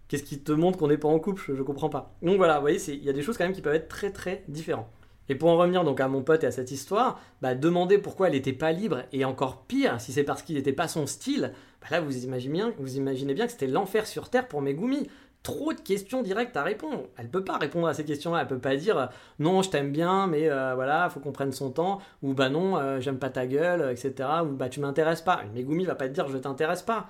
Qu'est-ce 0.09 0.25
qui 0.25 0.41
te 0.41 0.53
montre 0.53 0.77
qu'on 0.77 0.89
n'est 0.89 0.99
pas 0.99 1.09
en 1.09 1.21
couple? 1.21 1.43
Je, 1.47 1.55
je, 1.55 1.63
comprends 1.63 1.89
pas. 1.89 2.17
Donc 2.23 2.37
voilà, 2.37 2.57
vous 2.57 2.63
voyez, 2.63 2.81
il 2.89 3.05
y 3.05 3.09
a 3.09 3.13
des 3.13 3.23
choses 3.23 3.39
quand 3.39 3.45
même 3.45 3.53
qui 3.53 3.63
peuvent 3.63 3.75
être 3.75 3.89
très 3.89 4.11
très 4.11 4.43
différentes. 4.49 4.89
Et 5.31 5.37
pour 5.37 5.49
en 5.49 5.57
revenir 5.57 5.85
donc 5.85 6.01
à 6.01 6.09
mon 6.09 6.23
pote 6.23 6.43
et 6.43 6.49
à 6.49 6.51
cette 6.51 6.73
histoire, 6.73 7.21
bah, 7.41 7.55
demander 7.55 7.99
pourquoi 7.99 8.27
elle 8.27 8.33
n'était 8.33 8.53
pas 8.53 8.73
libre, 8.73 9.05
et 9.13 9.25
encore 9.25 9.63
pire, 9.63 10.01
si 10.01 10.13
c'est 10.13 10.25
parce 10.25 10.43
qu'il 10.43 10.57
n'était 10.57 10.73
pas 10.73 10.89
son 10.89 11.07
style, 11.07 11.53
bah 11.81 11.87
là 11.93 12.01
vous 12.01 12.25
imaginez 12.25 12.55
bien, 12.55 12.75
vous 12.79 12.97
imaginez 12.97 13.33
bien 13.33 13.47
que 13.47 13.53
c'était 13.53 13.69
l'enfer 13.69 14.09
sur 14.09 14.29
terre 14.29 14.49
pour 14.49 14.61
Megumi 14.61 15.09
trop 15.43 15.73
de 15.73 15.81
questions 15.81 16.23
directes 16.23 16.57
à 16.57 16.63
répondre. 16.63 17.05
Elle 17.17 17.29
peut 17.29 17.45
pas 17.45 17.57
répondre 17.57 17.87
à 17.87 17.95
ces 17.95 18.05
questions-là. 18.05 18.43
Elle 18.43 18.47
peut 18.47 18.59
pas 18.59 18.77
dire 18.77 18.99
euh, 18.99 19.07
non, 19.39 19.63
je 19.63 19.71
t'aime 19.71 19.93
bien, 19.93 20.27
mais 20.27 20.51
euh, 20.51 20.75
voilà, 20.75 21.09
faut 21.09 21.21
qu'on 21.21 21.33
prenne 21.33 21.53
son 21.53 21.71
temps. 21.71 22.01
Ou 22.23 22.35
bah 22.35 22.49
non, 22.49 22.77
euh, 22.77 23.01
j'aime 23.01 23.19
pas 23.19 23.31
ta 23.31 23.47
gueule, 23.47 23.91
etc. 23.91 24.29
Ou 24.45 24.53
bah 24.53 24.69
tu 24.69 24.81
m'intéresses 24.81 25.23
pas. 25.23 25.43
Megumi 25.55 25.85
va 25.85 25.95
pas 25.95 26.09
te 26.09 26.15
dire 26.15 26.29
je 26.29 26.39
t'intéresse 26.39 26.83
pas. 26.83 27.09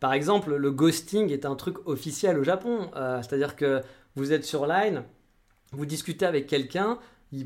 par 0.00 0.12
exemple, 0.12 0.54
le 0.54 0.70
ghosting 0.70 1.30
est 1.30 1.46
un 1.46 1.56
truc 1.56 1.86
officiel 1.86 2.38
au 2.38 2.44
Japon. 2.44 2.90
C'est-à-dire 2.94 3.56
que 3.56 3.80
vous 4.14 4.32
êtes 4.32 4.44
sur 4.44 4.66
Line, 4.66 5.04
vous 5.72 5.86
discutez 5.86 6.26
avec 6.26 6.46
quelqu'un, 6.46 6.98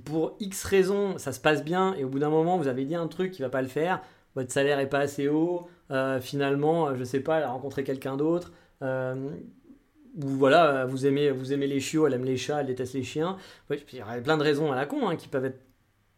pour 0.05 0.37
X 0.41 0.65
raisons, 0.65 1.17
ça 1.17 1.33
se 1.33 1.39
passe 1.39 1.63
bien, 1.63 1.95
et 1.95 2.03
au 2.03 2.09
bout 2.09 2.19
d'un 2.19 2.29
moment, 2.29 2.59
vous 2.59 2.67
avez 2.67 2.85
dit 2.85 2.97
un 2.97 3.07
truc 3.07 3.31
qui 3.31 3.43
va 3.43 3.49
pas 3.49 3.63
le 3.63 3.69
faire, 3.69 4.03
votre 4.35 4.51
salaire 4.51 4.81
est 4.81 4.89
pas 4.89 4.99
assez 4.99 5.29
haut, 5.29 5.69
finalement, 6.21 6.93
je 6.97 7.05
sais 7.05 7.21
pas, 7.21 7.39
elle 7.39 7.45
a 7.45 7.51
rencontré 7.51 7.85
quelqu'un 7.85 8.17
d'autre, 8.17 8.51
ou 10.23 10.29
voilà, 10.29 10.87
vous 10.87 11.07
aimez, 11.07 11.31
vous 11.31 11.53
aimez 11.53 11.67
les 11.67 11.81
chiots, 11.81 12.07
elle 12.07 12.15
aime 12.15 12.25
les 12.25 12.37
chats, 12.37 12.61
elle 12.61 12.67
déteste 12.67 12.95
les 12.95 13.03
chiens. 13.03 13.37
il 13.71 13.79
y 13.93 14.01
a 14.01 14.21
plein 14.21 14.37
de 14.37 14.43
raisons 14.43 14.73
à 14.73 14.77
la 14.77 14.87
con 14.87 15.09
hein, 15.09 15.17
qui 15.17 15.29
peuvent 15.29 15.45
être 15.45 15.61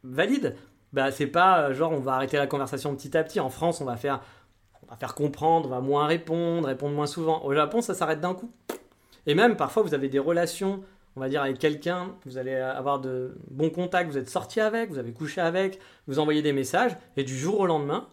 valides. 0.04 0.54
Bah, 0.92 1.10
c'est 1.10 1.26
pas 1.26 1.68
euh, 1.68 1.74
genre 1.74 1.92
on 1.92 2.00
va 2.00 2.14
arrêter 2.14 2.36
la 2.36 2.46
conversation 2.46 2.94
petit 2.94 3.16
à 3.16 3.24
petit. 3.24 3.40
En 3.40 3.50
France, 3.50 3.80
on 3.80 3.84
va 3.84 3.96
faire, 3.96 4.20
on 4.82 4.90
va 4.90 4.96
faire 4.96 5.14
comprendre, 5.14 5.66
on 5.66 5.70
va 5.70 5.80
moins 5.80 6.06
répondre, 6.06 6.68
répondre 6.68 6.94
moins 6.94 7.06
souvent. 7.06 7.44
Au 7.44 7.52
Japon, 7.52 7.80
ça 7.80 7.94
s'arrête 7.94 8.20
d'un 8.20 8.34
coup. 8.34 8.50
Et 9.26 9.34
même 9.34 9.56
parfois, 9.56 9.82
vous 9.82 9.94
avez 9.94 10.08
des 10.08 10.18
relations, 10.18 10.82
on 11.16 11.20
va 11.20 11.28
dire, 11.28 11.42
avec 11.42 11.58
quelqu'un, 11.58 12.14
vous 12.24 12.38
allez 12.38 12.54
avoir 12.54 13.00
de 13.00 13.36
bons 13.50 13.70
contacts, 13.70 14.10
vous 14.10 14.16
êtes 14.16 14.30
sorti 14.30 14.60
avec, 14.60 14.90
vous 14.90 14.98
avez 14.98 15.12
couché 15.12 15.40
avec, 15.40 15.78
vous 16.06 16.18
envoyez 16.18 16.40
des 16.40 16.54
messages, 16.54 16.96
et 17.16 17.24
du 17.24 17.36
jour 17.36 17.60
au 17.60 17.66
lendemain, 17.66 18.08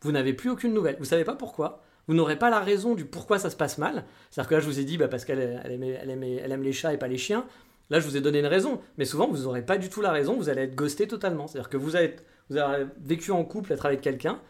vous 0.00 0.12
n'avez 0.12 0.32
plus 0.32 0.48
aucune 0.48 0.72
nouvelle. 0.72 0.96
Vous 0.98 1.04
savez 1.04 1.24
pas 1.24 1.34
pourquoi 1.34 1.82
vous 2.08 2.14
n'aurez 2.14 2.38
pas 2.38 2.50
la 2.50 2.60
raison 2.60 2.94
du 2.94 3.04
pourquoi 3.04 3.38
ça 3.38 3.50
se 3.50 3.56
passe 3.56 3.78
mal. 3.78 4.04
C'est-à-dire 4.30 4.48
que 4.48 4.54
là, 4.54 4.60
je 4.60 4.66
vous 4.66 4.78
ai 4.78 4.84
dit, 4.84 4.96
bah, 4.96 5.08
parce 5.08 5.24
qu'elle 5.24 5.60
elle 5.64 6.52
aime 6.52 6.62
les 6.62 6.72
chats 6.72 6.92
et 6.92 6.98
pas 6.98 7.08
les 7.08 7.18
chiens. 7.18 7.44
Là, 7.90 8.00
je 8.00 8.06
vous 8.06 8.16
ai 8.16 8.20
donné 8.20 8.40
une 8.40 8.46
raison. 8.46 8.80
Mais 8.98 9.04
souvent, 9.04 9.28
vous 9.28 9.44
n'aurez 9.44 9.62
pas 9.62 9.78
du 9.78 9.88
tout 9.88 10.00
la 10.00 10.12
raison. 10.12 10.36
Vous 10.36 10.48
allez 10.48 10.62
être 10.62 10.74
ghosté 10.74 11.06
totalement. 11.06 11.46
C'est-à-dire 11.46 11.70
que 11.70 11.76
vous 11.76 11.96
avez, 11.96 12.16
vous 12.50 12.56
avez 12.56 12.86
vécu 13.00 13.30
en 13.30 13.44
couple, 13.44 13.72
être 13.72 13.86
avec 13.86 14.00
quelqu'un. 14.00 14.40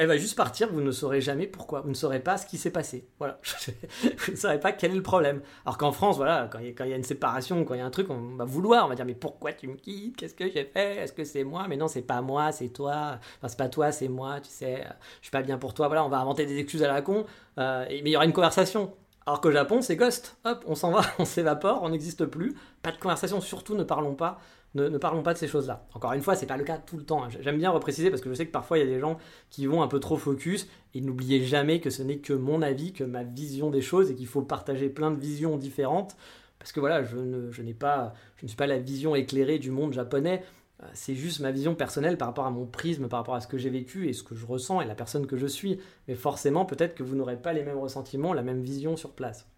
Elle 0.00 0.06
va 0.06 0.16
juste 0.16 0.34
partir, 0.34 0.72
vous 0.72 0.80
ne 0.80 0.92
saurez 0.92 1.20
jamais 1.20 1.46
pourquoi, 1.46 1.82
vous 1.82 1.90
ne 1.90 1.94
saurez 1.94 2.20
pas 2.20 2.38
ce 2.38 2.46
qui 2.46 2.56
s'est 2.56 2.70
passé. 2.70 3.06
Voilà, 3.18 3.38
vous 4.02 4.32
ne 4.32 4.36
saurez 4.36 4.58
pas 4.58 4.72
quel 4.72 4.92
est 4.92 4.96
le 4.96 5.02
problème. 5.02 5.42
Alors 5.66 5.76
qu'en 5.76 5.92
France, 5.92 6.16
voilà, 6.16 6.48
quand 6.50 6.58
il 6.58 6.70
y, 6.70 6.92
a 6.94 6.96
une 6.96 7.04
séparation, 7.04 7.66
quand 7.66 7.74
il 7.74 7.80
y 7.80 7.82
a 7.82 7.84
un 7.84 7.90
truc, 7.90 8.08
on 8.08 8.36
va 8.36 8.46
vouloir, 8.46 8.86
on 8.86 8.88
va 8.88 8.94
dire 8.94 9.04
mais 9.04 9.14
pourquoi 9.14 9.52
tu 9.52 9.68
me 9.68 9.74
quittes? 9.74 10.16
Qu'est-ce 10.16 10.34
que 10.34 10.50
j'ai 10.50 10.64
fait? 10.64 10.96
Est-ce 10.96 11.12
que 11.12 11.24
c'est 11.24 11.44
moi? 11.44 11.66
Mais 11.68 11.76
non, 11.76 11.86
c'est 11.86 12.00
pas 12.00 12.22
moi, 12.22 12.50
c'est 12.50 12.70
toi. 12.70 13.18
Enfin, 13.36 13.48
c'est 13.48 13.58
pas 13.58 13.68
toi, 13.68 13.92
c'est 13.92 14.08
moi, 14.08 14.40
tu 14.40 14.48
sais, 14.48 14.86
je 15.20 15.26
suis 15.26 15.30
pas 15.30 15.42
bien 15.42 15.58
pour 15.58 15.74
toi. 15.74 15.88
Voilà, 15.88 16.02
on 16.02 16.08
va 16.08 16.16
inventer 16.16 16.46
des 16.46 16.58
excuses 16.58 16.82
à 16.82 16.88
la 16.88 17.02
con, 17.02 17.26
euh, 17.58 17.84
mais 17.90 17.98
il 17.98 18.08
y 18.08 18.16
aura 18.16 18.24
une 18.24 18.32
conversation. 18.32 18.94
Alors 19.26 19.42
qu'au 19.42 19.50
Japon, 19.50 19.82
c'est 19.82 19.96
ghost. 19.96 20.38
Hop, 20.46 20.64
on 20.66 20.76
s'en 20.76 20.92
va, 20.92 21.02
on 21.18 21.26
s'évapore, 21.26 21.80
on 21.82 21.90
n'existe 21.90 22.24
plus. 22.24 22.56
Pas 22.80 22.92
de 22.92 22.96
conversation, 22.96 23.42
surtout 23.42 23.74
ne 23.74 23.84
parlons 23.84 24.14
pas 24.14 24.40
ne, 24.74 24.98
parlons 24.98 25.22
pas 25.22 25.32
de 25.32 25.38
ces 25.38 25.48
choses-là. 25.48 25.86
Encore 25.94 26.12
une 26.12 26.22
fois, 26.22 26.36
c'est 26.36 26.46
pas 26.46 26.56
le 26.56 26.64
cas 26.64 26.78
tout 26.78 26.96
le 26.96 27.04
temps. 27.04 27.24
Hein. 27.24 27.28
J'aime 27.40 27.58
bien 27.58 27.70
repréciser 27.70 28.10
parce 28.10 28.22
que 28.22 28.28
je 28.28 28.34
sais 28.34 28.46
que 28.46 28.52
parfois 28.52 28.78
il 28.78 28.84
y 28.84 28.88
a 28.88 28.94
des 28.94 29.00
gens 29.00 29.18
qui 29.50 29.66
vont 29.66 29.82
un 29.82 29.88
peu 29.88 30.00
trop 30.00 30.16
focus 30.16 30.68
et 30.94 31.00
n'oubliez 31.00 31.44
jamais 31.44 31.80
que 31.80 31.90
ce 31.90 32.02
n'est 32.02 32.18
que 32.18 32.32
mon 32.32 32.62
avis, 32.62 32.92
que 32.92 33.04
ma 33.04 33.24
vision 33.24 33.70
des 33.70 33.80
choses 33.80 34.10
et 34.10 34.14
qu'il 34.14 34.26
faut 34.28 34.42
partager 34.42 34.88
plein 34.88 35.10
de 35.10 35.18
visions 35.18 35.56
différentes 35.56 36.16
parce 36.60 36.72
que 36.72 36.78
voilà, 36.78 37.02
je 37.02 37.16
ne, 37.16 37.50
je 37.50 37.62
pas, 37.72 38.12
je 38.36 38.44
ne 38.44 38.48
suis 38.48 38.56
pas 38.56 38.66
la 38.66 38.78
vision 38.78 39.16
éclairée 39.16 39.58
du 39.58 39.70
monde 39.70 39.94
japonais. 39.94 40.44
Euh, 40.82 40.86
c'est 40.92 41.14
juste 41.14 41.40
ma 41.40 41.50
vision 41.50 41.74
personnelle 41.74 42.18
par 42.18 42.28
rapport 42.28 42.44
à 42.44 42.50
mon 42.50 42.66
prisme, 42.66 43.08
par 43.08 43.20
rapport 43.20 43.34
à 43.34 43.40
ce 43.40 43.48
que 43.48 43.56
j'ai 43.56 43.70
vécu 43.70 44.08
et 44.08 44.12
ce 44.12 44.22
que 44.22 44.34
je 44.34 44.44
ressens 44.44 44.82
et 44.82 44.86
la 44.86 44.94
personne 44.94 45.26
que 45.26 45.38
je 45.38 45.46
suis. 45.46 45.80
Mais 46.06 46.14
forcément, 46.14 46.66
peut-être 46.66 46.94
que 46.94 47.02
vous 47.02 47.16
n'aurez 47.16 47.38
pas 47.38 47.54
les 47.54 47.64
mêmes 47.64 47.78
ressentiments, 47.78 48.34
la 48.34 48.42
même 48.42 48.60
vision 48.60 48.96
sur 48.96 49.12
place. 49.12 49.48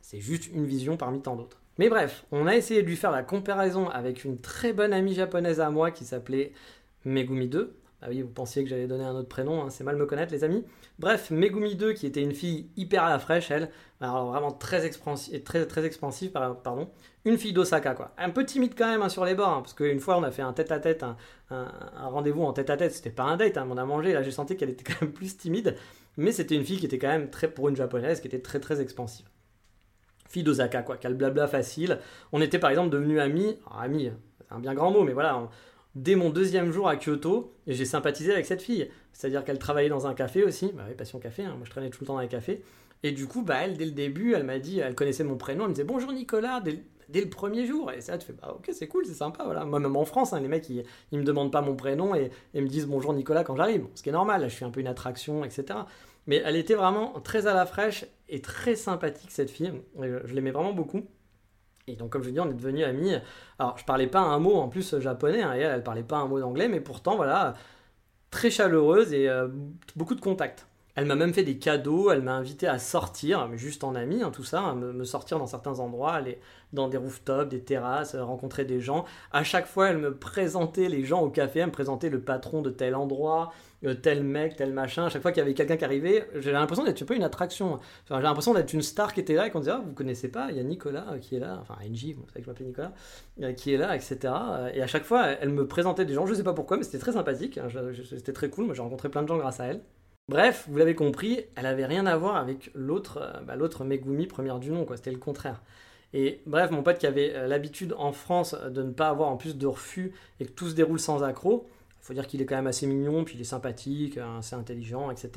C'est 0.00 0.20
juste 0.20 0.46
une 0.46 0.64
vision 0.64 0.96
parmi 0.96 1.20
tant 1.20 1.34
d'autres. 1.34 1.57
Mais 1.78 1.88
bref, 1.88 2.24
on 2.32 2.48
a 2.48 2.56
essayé 2.56 2.82
de 2.82 2.88
lui 2.88 2.96
faire 2.96 3.12
la 3.12 3.22
comparaison 3.22 3.88
avec 3.88 4.24
une 4.24 4.40
très 4.40 4.72
bonne 4.72 4.92
amie 4.92 5.14
japonaise 5.14 5.60
à 5.60 5.70
moi 5.70 5.92
qui 5.92 6.04
s'appelait 6.04 6.52
Megumi 7.04 7.46
2. 7.46 7.76
Ah 8.02 8.06
oui, 8.10 8.22
vous 8.22 8.28
pensiez 8.28 8.62
que 8.62 8.68
j'allais 8.68 8.86
donner 8.86 9.04
un 9.04 9.14
autre 9.14 9.28
prénom, 9.28 9.62
hein, 9.62 9.70
c'est 9.70 9.82
mal 9.84 9.96
me 9.96 10.06
connaître 10.06 10.32
les 10.32 10.44
amis. 10.44 10.64
Bref, 10.98 11.30
Megumi 11.30 11.76
2 11.76 11.92
qui 11.92 12.06
était 12.06 12.22
une 12.22 12.34
fille 12.34 12.68
hyper 12.76 13.04
à 13.04 13.10
la 13.10 13.18
fraîche, 13.20 13.50
elle, 13.50 13.70
alors 14.00 14.30
vraiment 14.30 14.52
très, 14.52 14.86
expansive, 14.86 15.42
très, 15.42 15.66
très 15.66 15.84
expansive, 15.84 16.30
pardon. 16.30 16.90
Une 17.24 17.38
fille 17.38 17.52
d'Osaka 17.52 17.94
quoi. 17.94 18.12
Un 18.18 18.30
peu 18.30 18.44
timide 18.44 18.74
quand 18.76 18.88
même 18.88 19.02
hein, 19.02 19.08
sur 19.08 19.24
les 19.24 19.34
bords, 19.34 19.48
hein, 19.48 19.60
parce 19.62 19.74
qu'une 19.74 20.00
fois 20.00 20.16
on 20.16 20.22
a 20.22 20.30
fait 20.30 20.42
un 20.42 20.52
tête 20.52 20.70
à 20.72 20.78
tête, 20.78 21.04
un, 21.04 21.16
rendez-vous 21.96 22.42
en 22.42 22.52
tête 22.52 22.70
à 22.70 22.76
tête, 22.76 22.92
c'était 22.92 23.10
pas 23.10 23.24
un 23.24 23.36
date, 23.36 23.58
on 23.58 23.76
a 23.76 23.84
mangé, 23.84 24.12
là 24.12 24.22
j'ai 24.22 24.30
senti 24.30 24.56
qu'elle 24.56 24.70
était 24.70 24.84
quand 24.84 25.02
même 25.02 25.12
plus 25.12 25.36
timide, 25.36 25.76
mais 26.16 26.32
c'était 26.32 26.54
une 26.54 26.64
fille 26.64 26.78
qui 26.78 26.86
était 26.86 26.98
quand 26.98 27.08
même 27.08 27.30
très, 27.30 27.48
pour 27.48 27.68
une 27.68 27.76
japonaise, 27.76 28.20
qui 28.20 28.28
était 28.28 28.40
très 28.40 28.60
très 28.60 28.80
expansive 28.80 29.26
fille 30.28 30.42
d'Osaka, 30.42 30.82
quoi, 30.82 30.96
qui 30.96 31.06
a 31.06 31.10
blabla 31.10 31.48
facile. 31.48 31.98
On 32.32 32.40
était 32.40 32.58
par 32.58 32.70
exemple 32.70 32.90
devenus 32.90 33.20
amis, 33.20 33.56
amis, 33.80 34.10
c'est 34.38 34.54
un 34.54 34.60
bien 34.60 34.74
grand 34.74 34.90
mot, 34.90 35.02
mais 35.02 35.12
voilà, 35.12 35.48
dès 35.94 36.14
mon 36.14 36.30
deuxième 36.30 36.70
jour 36.70 36.88
à 36.88 36.96
Kyoto, 36.96 37.54
j'ai 37.66 37.84
sympathisé 37.84 38.32
avec 38.32 38.46
cette 38.46 38.62
fille. 38.62 38.88
C'est-à-dire 39.12 39.44
qu'elle 39.44 39.58
travaillait 39.58 39.88
dans 39.88 40.06
un 40.06 40.14
café 40.14 40.44
aussi, 40.44 40.70
bah 40.74 40.84
oui, 40.88 40.94
passion 40.94 41.18
café, 41.18 41.42
hein. 41.44 41.54
moi 41.56 41.64
je 41.64 41.70
traînais 41.70 41.90
tout 41.90 41.98
le 42.02 42.06
temps 42.06 42.14
dans 42.14 42.20
les 42.20 42.28
cafés. 42.28 42.62
Et 43.02 43.12
du 43.12 43.26
coup, 43.26 43.42
bah, 43.42 43.58
elle, 43.62 43.76
dès 43.76 43.84
le 43.84 43.92
début, 43.92 44.34
elle 44.34 44.44
m'a 44.44 44.58
dit, 44.58 44.80
elle 44.80 44.94
connaissait 44.94 45.24
mon 45.24 45.36
prénom, 45.36 45.64
elle 45.64 45.70
me 45.70 45.74
disait 45.74 45.84
bonjour 45.84 46.12
Nicolas, 46.12 46.60
dès, 46.60 47.20
le 47.20 47.30
premier 47.30 47.66
jour. 47.66 47.90
Et 47.92 48.00
ça, 48.00 48.18
tu 48.18 48.26
fais, 48.26 48.32
bah 48.32 48.54
ok, 48.56 48.70
c'est 48.72 48.88
cool, 48.88 49.06
c'est 49.06 49.14
sympa, 49.14 49.44
voilà. 49.44 49.64
Moi, 49.64 49.80
même 49.80 49.96
en 49.96 50.04
France, 50.04 50.32
hein, 50.32 50.40
les 50.40 50.48
mecs, 50.48 50.68
ils, 50.68 50.84
ils 51.12 51.18
me 51.18 51.24
demandent 51.24 51.52
pas 51.52 51.62
mon 51.62 51.76
prénom 51.76 52.14
et, 52.14 52.30
me 52.54 52.66
disent 52.66 52.86
bonjour 52.86 53.12
Nicolas 53.12 53.44
quand 53.44 53.56
j'arrive. 53.56 53.86
ce 53.94 54.02
qui 54.02 54.08
est 54.08 54.12
normal, 54.12 54.44
je 54.48 54.54
suis 54.54 54.64
un 54.64 54.70
peu 54.70 54.80
une 54.80 54.88
attraction, 54.88 55.44
etc. 55.44 55.80
Mais 56.28 56.42
elle 56.44 56.54
était 56.54 56.74
vraiment 56.74 57.18
très 57.20 57.48
à 57.48 57.54
la 57.54 57.66
fraîche 57.66 58.04
et 58.28 58.40
très 58.40 58.76
sympathique, 58.76 59.30
cette 59.32 59.50
fille. 59.50 59.72
Je, 59.98 60.34
l'aimais 60.34 60.52
vraiment 60.52 60.74
beaucoup. 60.74 61.02
Et 61.88 61.96
donc, 61.96 62.10
comme 62.10 62.22
je 62.22 62.30
dis, 62.30 62.38
on 62.38 62.50
est 62.50 62.54
devenus 62.54 62.84
amis. 62.84 63.14
Alors, 63.58 63.76
je 63.78 63.84
parlais 63.84 64.06
pas 64.06 64.20
un 64.20 64.38
mot 64.38 64.54
en 64.56 64.68
plus 64.68 65.00
japonais, 65.00 65.42
hein, 65.42 65.54
et 65.56 65.60
elle, 65.60 65.72
elle 65.76 65.82
parlait 65.82 66.02
pas 66.02 66.18
un 66.18 66.28
mot 66.28 66.38
d'anglais, 66.38 66.68
mais 66.68 66.80
pourtant, 66.80 67.16
voilà, 67.16 67.54
très 68.30 68.50
chaleureuse 68.50 69.12
et 69.14 69.28
euh, 69.28 69.48
beaucoup 69.96 70.14
de 70.14 70.20
contacts. 70.20 70.67
Elle 70.98 71.04
m'a 71.04 71.14
même 71.14 71.32
fait 71.32 71.44
des 71.44 71.58
cadeaux, 71.58 72.10
elle 72.10 72.22
m'a 72.22 72.34
invité 72.34 72.66
à 72.66 72.80
sortir, 72.80 73.48
juste 73.56 73.84
en 73.84 73.94
ami, 73.94 74.20
hein, 74.20 74.32
tout 74.32 74.42
ça, 74.42 74.62
à 74.62 74.74
me, 74.74 75.04
sortir 75.04 75.38
dans 75.38 75.46
certains 75.46 75.78
endroits, 75.78 76.10
aller 76.10 76.40
dans 76.72 76.88
des 76.88 76.96
rooftops, 76.96 77.48
des 77.48 77.60
terrasses, 77.60 78.16
euh, 78.16 78.24
rencontrer 78.24 78.64
des 78.64 78.80
gens. 78.80 79.04
À 79.30 79.44
chaque 79.44 79.68
fois, 79.68 79.90
elle 79.90 79.98
me 79.98 80.16
présentait 80.16 80.88
les 80.88 81.04
gens 81.04 81.22
au 81.22 81.30
café, 81.30 81.60
elle 81.60 81.66
me 81.66 81.70
présentait 81.70 82.10
le 82.10 82.20
patron 82.20 82.62
de 82.62 82.70
tel 82.70 82.96
endroit, 82.96 83.52
euh, 83.84 83.94
tel 83.94 84.24
mec, 84.24 84.56
tel 84.56 84.72
machin. 84.72 85.04
À 85.04 85.08
chaque 85.08 85.22
fois 85.22 85.30
qu'il 85.30 85.38
y 85.38 85.44
avait 85.44 85.54
quelqu'un 85.54 85.76
qui 85.76 85.84
arrivait, 85.84 86.28
j'ai 86.34 86.50
l'impression 86.50 86.82
d'être 86.82 87.08
une 87.12 87.22
attraction. 87.22 87.78
j'ai 88.10 88.20
l'impression 88.20 88.52
d'être 88.52 88.72
une 88.72 88.82
star 88.82 89.14
qui 89.14 89.20
était 89.20 89.34
là 89.34 89.46
et 89.46 89.50
qu'on 89.50 89.60
disait, 89.60 89.70
ah, 89.70 89.82
vous 89.86 89.92
connaissez 89.92 90.32
pas, 90.32 90.48
il 90.50 90.56
y 90.56 90.60
a 90.60 90.64
Nicolas 90.64 91.12
euh, 91.12 91.18
qui 91.18 91.36
est 91.36 91.40
là, 91.40 91.58
enfin 91.60 91.76
NJ, 91.88 92.14
vous 92.16 92.26
savez 92.26 92.40
que 92.40 92.46
je 92.46 92.50
m'appelle 92.50 92.66
Nicolas, 92.66 93.52
qui 93.52 93.72
est 93.72 93.76
là, 93.76 93.94
etc. 93.94 94.34
Et 94.74 94.82
à 94.82 94.88
chaque 94.88 95.04
fois, 95.04 95.26
elle 95.28 95.50
me 95.50 95.68
présentait 95.68 96.04
des 96.04 96.14
gens, 96.14 96.26
je 96.26 96.34
sais 96.34 96.42
pas 96.42 96.54
pourquoi, 96.54 96.76
mais 96.76 96.82
c'était 96.82 96.98
très 96.98 97.12
sympathique, 97.12 97.56
hein, 97.58 97.68
c'était 98.10 98.32
très 98.32 98.50
cool. 98.50 98.64
Moi, 98.64 98.74
j'ai 98.74 98.82
rencontré 98.82 99.08
plein 99.08 99.22
de 99.22 99.28
gens 99.28 99.38
grâce 99.38 99.60
à 99.60 99.66
elle. 99.66 99.80
Bref, 100.28 100.66
vous 100.68 100.76
l'avez 100.76 100.94
compris, 100.94 101.40
elle 101.56 101.64
avait 101.64 101.86
rien 101.86 102.04
à 102.04 102.14
voir 102.18 102.36
avec 102.36 102.70
l'autre, 102.74 103.18
euh, 103.22 103.40
bah, 103.46 103.56
l'autre 103.56 103.84
Megumi 103.84 104.26
première 104.26 104.58
du 104.58 104.70
nom, 104.70 104.84
quoi. 104.84 104.98
C'était 104.98 105.10
le 105.10 105.18
contraire. 105.18 105.62
Et 106.12 106.42
bref, 106.44 106.70
mon 106.70 106.82
pote 106.82 106.98
qui 106.98 107.06
avait 107.06 107.32
euh, 107.34 107.46
l'habitude 107.46 107.94
en 107.96 108.12
France 108.12 108.54
de 108.54 108.82
ne 108.82 108.90
pas 108.90 109.08
avoir 109.08 109.30
en 109.30 109.38
plus 109.38 109.56
de 109.56 109.66
refus 109.66 110.12
et 110.38 110.44
que 110.44 110.50
tout 110.50 110.68
se 110.68 110.74
déroule 110.74 111.00
sans 111.00 111.22
accroc, 111.22 111.66
il 112.02 112.04
faut 112.04 112.12
dire 112.12 112.26
qu'il 112.26 112.42
est 112.42 112.44
quand 112.44 112.56
même 112.56 112.66
assez 112.66 112.86
mignon, 112.86 113.24
puis 113.24 113.36
il 113.36 113.40
est 113.40 113.44
sympathique, 113.44 114.18
euh, 114.18 114.38
assez 114.38 114.54
intelligent, 114.54 115.10
etc. 115.10 115.30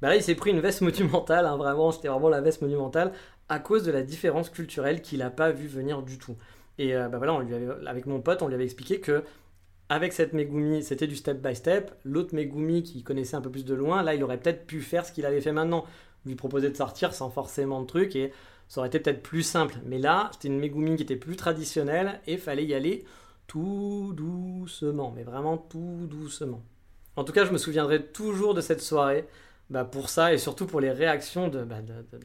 Bah 0.00 0.08
là, 0.08 0.14
il 0.14 0.22
s'est 0.22 0.36
pris 0.36 0.50
une 0.50 0.60
veste 0.60 0.80
monumentale, 0.82 1.44
hein, 1.44 1.56
vraiment, 1.56 1.90
c'était 1.90 2.08
vraiment 2.08 2.28
la 2.28 2.40
veste 2.40 2.62
monumentale, 2.62 3.12
à 3.48 3.58
cause 3.58 3.82
de 3.82 3.90
la 3.90 4.02
différence 4.02 4.48
culturelle 4.48 5.02
qu'il 5.02 5.18
n'a 5.18 5.30
pas 5.30 5.50
vu 5.50 5.66
venir 5.66 6.02
du 6.02 6.18
tout. 6.18 6.36
Et 6.78 6.94
bah 6.94 7.20
avec 7.86 8.06
mon 8.06 8.20
pote, 8.20 8.40
on 8.40 8.48
lui 8.48 8.54
avait 8.54 8.64
expliqué 8.64 9.00
que 9.00 9.22
avec 9.90 10.12
cette 10.12 10.32
Megumi, 10.32 10.84
c'était 10.84 11.08
du 11.08 11.16
step 11.16 11.42
by 11.42 11.54
step. 11.54 11.92
L'autre 12.04 12.32
Megumi 12.32 12.84
qui 12.84 13.02
connaissait 13.02 13.34
un 13.34 13.40
peu 13.40 13.50
plus 13.50 13.64
de 13.64 13.74
loin, 13.74 14.04
là, 14.04 14.14
il 14.14 14.22
aurait 14.22 14.38
peut-être 14.38 14.64
pu 14.64 14.80
faire 14.82 15.04
ce 15.04 15.10
qu'il 15.10 15.26
avait 15.26 15.40
fait 15.40 15.52
maintenant. 15.52 15.84
Lui 16.24 16.36
proposer 16.36 16.70
de 16.70 16.76
sortir 16.76 17.12
sans 17.12 17.28
forcément 17.28 17.82
de 17.82 17.86
trucs 17.86 18.14
et 18.14 18.32
ça 18.68 18.80
aurait 18.80 18.88
été 18.88 19.00
peut-être 19.00 19.20
plus 19.20 19.42
simple. 19.42 19.74
Mais 19.84 19.98
là, 19.98 20.30
c'était 20.32 20.46
une 20.46 20.60
Megumi 20.60 20.94
qui 20.94 21.02
était 21.02 21.16
plus 21.16 21.34
traditionnelle 21.34 22.20
et 22.28 22.36
fallait 22.36 22.64
y 22.64 22.72
aller 22.72 23.04
tout 23.48 24.14
doucement, 24.16 25.12
mais 25.14 25.24
vraiment 25.24 25.58
tout 25.58 26.06
doucement. 26.08 26.62
En 27.16 27.24
tout 27.24 27.32
cas, 27.32 27.44
je 27.44 27.50
me 27.50 27.58
souviendrai 27.58 28.06
toujours 28.06 28.54
de 28.54 28.60
cette 28.60 28.80
soirée 28.80 29.26
bah, 29.70 29.84
pour 29.84 30.08
ça 30.08 30.34
et 30.34 30.38
surtout 30.38 30.66
pour 30.66 30.80
les 30.80 30.90
réactions 30.90 31.48
de, 31.48 31.62
bah, 31.62 31.76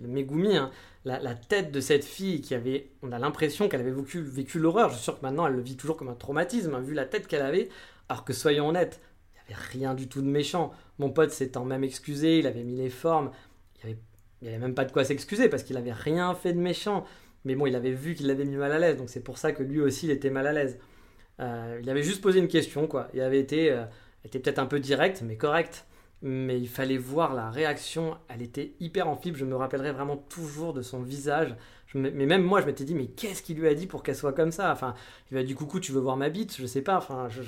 Megumi. 0.02 0.58
Hein. 0.58 0.72
La, 1.06 1.36
tête 1.36 1.72
de 1.72 1.80
cette 1.80 2.04
fille 2.04 2.42
qui 2.42 2.56
avait, 2.56 2.90
on 3.04 3.12
a 3.12 3.20
l'impression 3.20 3.70
qu'elle 3.70 3.82
avait 3.82 3.94
vécu, 3.94 4.60
l'horreur. 4.60 4.90
Je 4.90 4.96
suis 4.96 5.04
sûr 5.04 5.20
que 5.20 5.24
maintenant 5.24 5.46
elle 5.46 5.54
le 5.54 5.62
vit 5.62 5.78
toujours 5.78 5.98
comme 5.98 6.10
un 6.10 6.16
traumatisme, 6.16 6.74
hein, 6.74 6.82
vu 6.82 6.96
la 6.96 7.06
tête 7.06 7.28
qu'elle 7.28 7.44
avait. 7.44 7.70
Alors 8.10 8.26
que 8.26 8.34
soyons 8.34 8.70
honnêtes, 8.70 9.00
il 9.36 9.50
n'y 9.50 9.56
avait 9.56 9.68
rien 9.72 9.94
du 9.94 10.08
tout 10.08 10.24
de 10.24 10.28
méchant. 10.28 10.74
Mon 10.98 11.12
pote 11.12 11.30
s'étant 11.30 11.66
même 11.66 11.84
excusé, 11.84 12.40
il 12.40 12.48
avait 12.48 12.64
mis 12.64 12.76
les 12.76 12.90
formes. 12.90 13.30
Il 13.84 13.96
n'y 14.42 14.48
avait, 14.48 14.58
même 14.58 14.74
pas 14.74 14.86
de 14.86 14.92
quoi 14.92 15.04
s'excuser 15.04 15.48
parce 15.48 15.62
qu'il 15.62 15.78
avait 15.78 15.94
rien 15.94 16.34
fait 16.34 16.54
de 16.54 16.60
méchant. 16.60 17.06
Mais 17.44 17.54
bon, 17.54 17.68
il 17.68 17.76
avait 17.76 17.92
vu 17.92 18.16
qu'il 18.16 18.26
l'avait 18.26 18.46
mis 18.46 18.56
mal 18.56 18.72
à 18.72 18.80
l'aise, 18.80 18.98
donc 18.98 19.12
c'est 19.12 19.24
pour 19.24 19.38
ça 19.38 19.52
que 19.52 19.62
lui 19.62 19.80
aussi 19.80 20.08
il 20.08 20.12
était 20.12 20.32
mal 20.32 20.48
à 20.48 20.54
l'aise. 20.54 20.80
Euh, 21.40 21.80
il 21.84 21.88
avait 21.92 22.02
juste 22.02 22.24
posé 22.24 22.40
une 22.40 22.48
question, 22.48 22.88
quoi. 22.88 23.08
Il 23.14 23.22
avait 23.22 23.40
été, 23.40 23.72
euh, 23.72 23.84
peut-être 24.32 24.58
un 24.58 24.66
peu 24.66 24.80
direct, 24.80 25.22
mais 25.22 25.38
correct 25.38 25.86
mais 26.22 26.60
il 26.60 26.68
fallait 26.68 26.98
voir 26.98 27.34
la 27.34 27.50
réaction. 27.50 28.18
Elle 28.30 28.42
était 28.42 28.74
hyper 28.80 29.08
amphibie. 29.08 29.38
Je 29.38 29.46
me 29.46 29.56
rappellerai 29.56 29.92
vraiment 29.92 30.18
toujours 30.18 30.74
de 30.74 30.82
son 30.82 31.02
visage. 31.02 31.56
mais 31.94 32.12
même 32.12 32.44
moi, 32.44 32.62
je 32.62 32.66
m'étais 32.66 32.84
dit, 32.84 32.96
mais 32.96 33.08
qu'est-ce 33.08 33.44
qu'il 33.44 33.58
lui 33.58 33.68
a 33.68 33.74
dit 33.74 33.86
pour 33.86 34.02
qu'elle 34.02 34.16
soit 34.16 34.34
comme 34.34 34.52
ça? 34.52 34.72
Enfin, 34.72 34.96
il 35.30 35.38
lui 35.38 35.44
dit 35.44 35.54
coucou, 35.54 35.80
tu 35.80 35.92
veux 35.92 36.00
voir 36.00 36.18
ma 36.18 36.30
bite? 36.30 36.56
Je 36.58 36.66
sais 36.66 36.82
pas. 36.82 37.06
Je, 37.30 37.42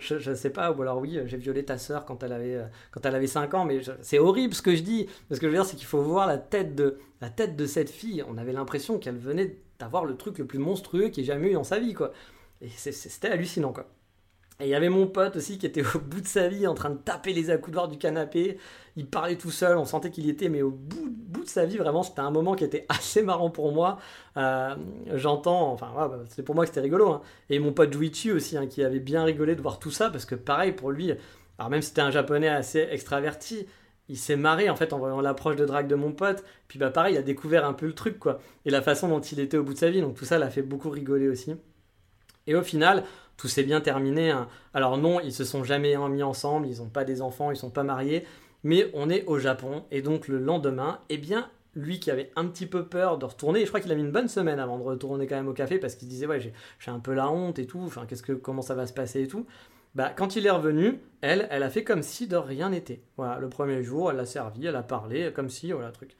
je, 0.00 0.34
sais 0.34 0.50
pas. 0.50 0.72
Ou 0.72 0.82
alors 0.82 0.98
oui, 0.98 1.18
j'ai 1.26 1.36
violé 1.36 1.64
ta 1.64 1.78
sœur 1.78 2.04
quand 2.04 2.22
elle 2.22 2.32
avait 2.32 2.64
quand 2.90 3.04
elle 3.04 3.14
avait 3.14 3.26
5 3.26 3.54
ans. 3.54 3.64
Mais 3.64 3.80
c'est 4.00 4.18
horrible 4.18 4.54
ce 4.54 4.62
que 4.62 4.74
je 4.74 4.82
dis. 4.82 5.06
Ce 5.30 5.38
que 5.38 5.46
je 5.46 5.48
veux 5.48 5.56
dire, 5.56 5.66
c'est 5.66 5.76
qu'il 5.76 5.86
faut 5.86 6.02
voir 6.02 6.26
la 6.26 6.38
tête 6.38 6.74
de 6.74 6.98
la 7.20 7.30
tête 7.30 7.56
de 7.56 7.66
cette 7.66 7.90
fille. 7.90 8.24
On 8.28 8.38
avait 8.38 8.52
l'impression 8.52 8.98
qu'elle 8.98 9.18
venait 9.18 9.56
d'avoir 9.78 10.04
le 10.04 10.16
truc 10.16 10.38
le 10.38 10.46
plus 10.46 10.58
monstrueux 10.58 11.08
qu'il 11.08 11.24
ait 11.24 11.26
jamais 11.26 11.50
eu 11.50 11.54
dans 11.54 11.64
sa 11.64 11.78
vie, 11.78 11.94
quoi. 11.94 12.12
Et 12.62 12.68
c'était 12.68 13.28
hallucinant, 13.28 13.72
quoi. 13.72 13.86
Et 14.58 14.64
il 14.64 14.68
y 14.70 14.74
avait 14.74 14.88
mon 14.88 15.06
pote 15.06 15.36
aussi 15.36 15.58
qui 15.58 15.66
était 15.66 15.82
au 15.94 15.98
bout 15.98 16.20
de 16.20 16.26
sa 16.26 16.48
vie 16.48 16.66
en 16.66 16.74
train 16.74 16.90
de 16.90 16.96
taper 16.96 17.32
les 17.32 17.50
accoudoirs 17.50 17.88
du 17.88 17.98
canapé. 17.98 18.58
Il 18.96 19.06
parlait 19.06 19.36
tout 19.36 19.50
seul, 19.50 19.76
on 19.76 19.84
sentait 19.84 20.10
qu'il 20.10 20.28
était, 20.30 20.48
mais 20.48 20.62
au 20.62 20.70
bout, 20.70 21.10
bout 21.10 21.44
de 21.44 21.48
sa 21.48 21.66
vie, 21.66 21.76
vraiment, 21.76 22.02
c'était 22.02 22.20
un 22.20 22.30
moment 22.30 22.54
qui 22.54 22.64
était 22.64 22.86
assez 22.88 23.22
marrant 23.22 23.50
pour 23.50 23.72
moi. 23.72 23.98
Euh, 24.36 24.74
j'entends, 25.14 25.72
enfin, 25.72 25.90
ouais, 25.96 26.08
bah, 26.08 26.24
c'est 26.28 26.42
pour 26.42 26.54
moi 26.54 26.64
que 26.64 26.68
c'était 26.68 26.80
rigolo. 26.80 27.10
Hein. 27.10 27.22
Et 27.50 27.58
mon 27.58 27.72
pote 27.72 27.92
Juichi 27.92 28.32
aussi, 28.32 28.56
hein, 28.56 28.66
qui 28.66 28.82
avait 28.82 29.00
bien 29.00 29.24
rigolé 29.24 29.54
de 29.54 29.62
voir 29.62 29.78
tout 29.78 29.90
ça, 29.90 30.10
parce 30.10 30.24
que 30.24 30.34
pareil, 30.34 30.72
pour 30.72 30.90
lui, 30.90 31.12
alors 31.58 31.70
même 31.70 31.82
si 31.82 31.88
c'était 31.88 32.02
un 32.02 32.10
japonais 32.10 32.48
assez 32.48 32.88
extraverti, 32.90 33.66
il 34.08 34.16
s'est 34.16 34.36
marré 34.36 34.70
en 34.70 34.76
fait 34.76 34.92
en 34.92 34.98
voyant 34.98 35.20
l'approche 35.20 35.56
de 35.56 35.64
drague 35.64 35.88
de 35.88 35.94
mon 35.94 36.12
pote. 36.12 36.44
Puis 36.68 36.78
bah 36.78 36.90
pareil, 36.90 37.14
il 37.14 37.18
a 37.18 37.22
découvert 37.22 37.66
un 37.66 37.72
peu 37.72 37.86
le 37.86 37.94
truc 37.94 38.18
quoi. 38.18 38.40
Et 38.64 38.70
la 38.70 38.82
façon 38.82 39.08
dont 39.08 39.20
il 39.20 39.40
était 39.40 39.56
au 39.56 39.64
bout 39.64 39.74
de 39.74 39.78
sa 39.78 39.90
vie. 39.90 40.00
Donc 40.00 40.14
tout 40.14 40.24
ça 40.24 40.38
l'a 40.38 40.50
fait 40.50 40.62
beaucoup 40.62 40.90
rigoler 40.90 41.28
aussi. 41.28 41.56
Et 42.46 42.54
au 42.54 42.62
final, 42.62 43.04
tout 43.36 43.48
s'est 43.48 43.62
bien 43.62 43.80
terminé. 43.80 44.30
Hein. 44.30 44.48
Alors 44.74 44.98
non, 44.98 45.20
ils 45.20 45.32
se 45.32 45.44
sont 45.44 45.64
jamais 45.64 45.96
mis 46.08 46.22
ensemble, 46.22 46.66
ils 46.68 46.78
n'ont 46.78 46.88
pas 46.88 47.04
des 47.04 47.22
enfants, 47.22 47.50
ils 47.50 47.56
sont 47.56 47.70
pas 47.70 47.82
mariés, 47.82 48.24
mais 48.64 48.90
on 48.94 49.10
est 49.10 49.24
au 49.26 49.38
Japon 49.38 49.84
et 49.90 50.02
donc 50.02 50.28
le 50.28 50.38
lendemain, 50.38 51.00
eh 51.08 51.18
bien 51.18 51.48
lui 51.74 52.00
qui 52.00 52.10
avait 52.10 52.32
un 52.36 52.46
petit 52.46 52.64
peu 52.64 52.86
peur 52.86 53.18
de 53.18 53.26
retourner, 53.26 53.60
je 53.60 53.66
crois 53.66 53.80
qu'il 53.80 53.92
a 53.92 53.94
mis 53.94 54.02
une 54.02 54.10
bonne 54.10 54.28
semaine 54.28 54.58
avant 54.58 54.78
de 54.78 54.82
retourner 54.82 55.26
quand 55.26 55.36
même 55.36 55.48
au 55.48 55.52
café 55.52 55.78
parce 55.78 55.94
qu'il 55.94 56.08
disait 56.08 56.26
ouais 56.26 56.40
j'ai 56.40 56.90
un 56.90 57.00
peu 57.00 57.12
la 57.12 57.30
honte 57.30 57.58
et 57.58 57.66
tout, 57.66 57.82
enfin 57.84 58.06
qu'est-ce 58.08 58.22
que 58.22 58.32
comment 58.32 58.62
ça 58.62 58.74
va 58.74 58.86
se 58.86 58.94
passer 58.94 59.22
et 59.22 59.28
tout. 59.28 59.46
Bah, 59.96 60.12
quand 60.14 60.36
il 60.36 60.46
est 60.46 60.50
revenu, 60.50 61.00
elle, 61.22 61.48
elle 61.50 61.62
a 61.62 61.70
fait 61.70 61.82
comme 61.82 62.02
si 62.02 62.26
de 62.26 62.36
rien 62.36 62.68
n'était. 62.68 63.00
Voilà, 63.16 63.38
le 63.38 63.48
premier 63.48 63.82
jour, 63.82 64.10
elle 64.10 64.20
a 64.20 64.26
servi, 64.26 64.66
elle 64.66 64.76
a 64.76 64.82
parlé, 64.82 65.32
comme 65.32 65.48
si, 65.48 65.72
voilà, 65.72 65.90
truc. 65.90 66.10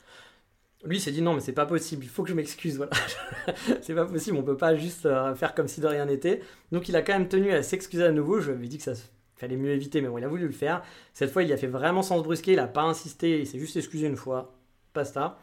Lui 0.87 1.01
s'est 1.01 1.11
dit 1.11 1.21
non, 1.23 1.35
mais 1.35 1.41
c'est 1.41 1.53
pas 1.53 1.67
possible, 1.67 2.05
il 2.05 2.09
faut 2.09 2.23
que 2.23 2.29
je 2.29 2.35
m'excuse, 2.35 2.77
voilà. 2.77 2.93
c'est 3.83 3.95
pas 3.95 4.07
possible, 4.07 4.37
on 4.37 4.43
peut 4.43 4.57
pas 4.57 4.77
juste 4.77 5.05
euh, 5.05 5.35
faire 5.35 5.55
comme 5.55 5.69
si 5.69 5.81
de 5.81 5.87
rien 5.87 6.07
n'était. 6.07 6.41
Donc 6.71 6.89
il 6.89 6.97
a 6.97 7.03
quand 7.03 7.13
même 7.13 7.29
tenu 7.29 7.53
à 7.53 7.63
s'excuser 7.63 8.05
à 8.05 8.13
nouveau, 8.13 8.41
je 8.41 8.53
lui 8.53 8.67
ai 8.67 8.69
dit 8.69 8.79
que 8.79 8.85
ça 8.85 8.93
fallait 9.37 9.57
mieux 9.57 9.73
éviter, 9.73 10.01
mais 10.01 10.09
bon, 10.09 10.19
il 10.19 10.25
a 10.25 10.29
voulu 10.29 10.47
le 10.47 10.53
faire. 10.53 10.83
Cette 11.13 11.31
fois, 11.31 11.43
il 11.43 11.53
a 11.53 11.57
fait 11.57 11.67
vraiment 11.67 12.03
sans 12.03 12.19
se 12.19 12.23
brusquer, 12.23 12.53
il 12.53 12.59
a 12.59 12.69
pas 12.69 12.83
insisté, 12.83 13.41
il 13.41 13.47
s'est 13.47 13.59
juste 13.59 13.77
excusé 13.77 14.07
une 14.07 14.17
fois, 14.17 14.55
basta. 14.95 15.39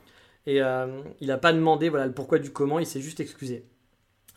Et 0.45 0.61
euh, 0.61 1.01
il 1.21 1.31
a 1.31 1.37
pas 1.37 1.53
demandé 1.53 1.89
voilà, 1.89 2.07
le 2.07 2.13
pourquoi 2.13 2.39
du 2.39 2.51
comment, 2.51 2.79
il 2.79 2.85
s'est 2.85 3.01
juste 3.01 3.19
excusé. 3.19 3.65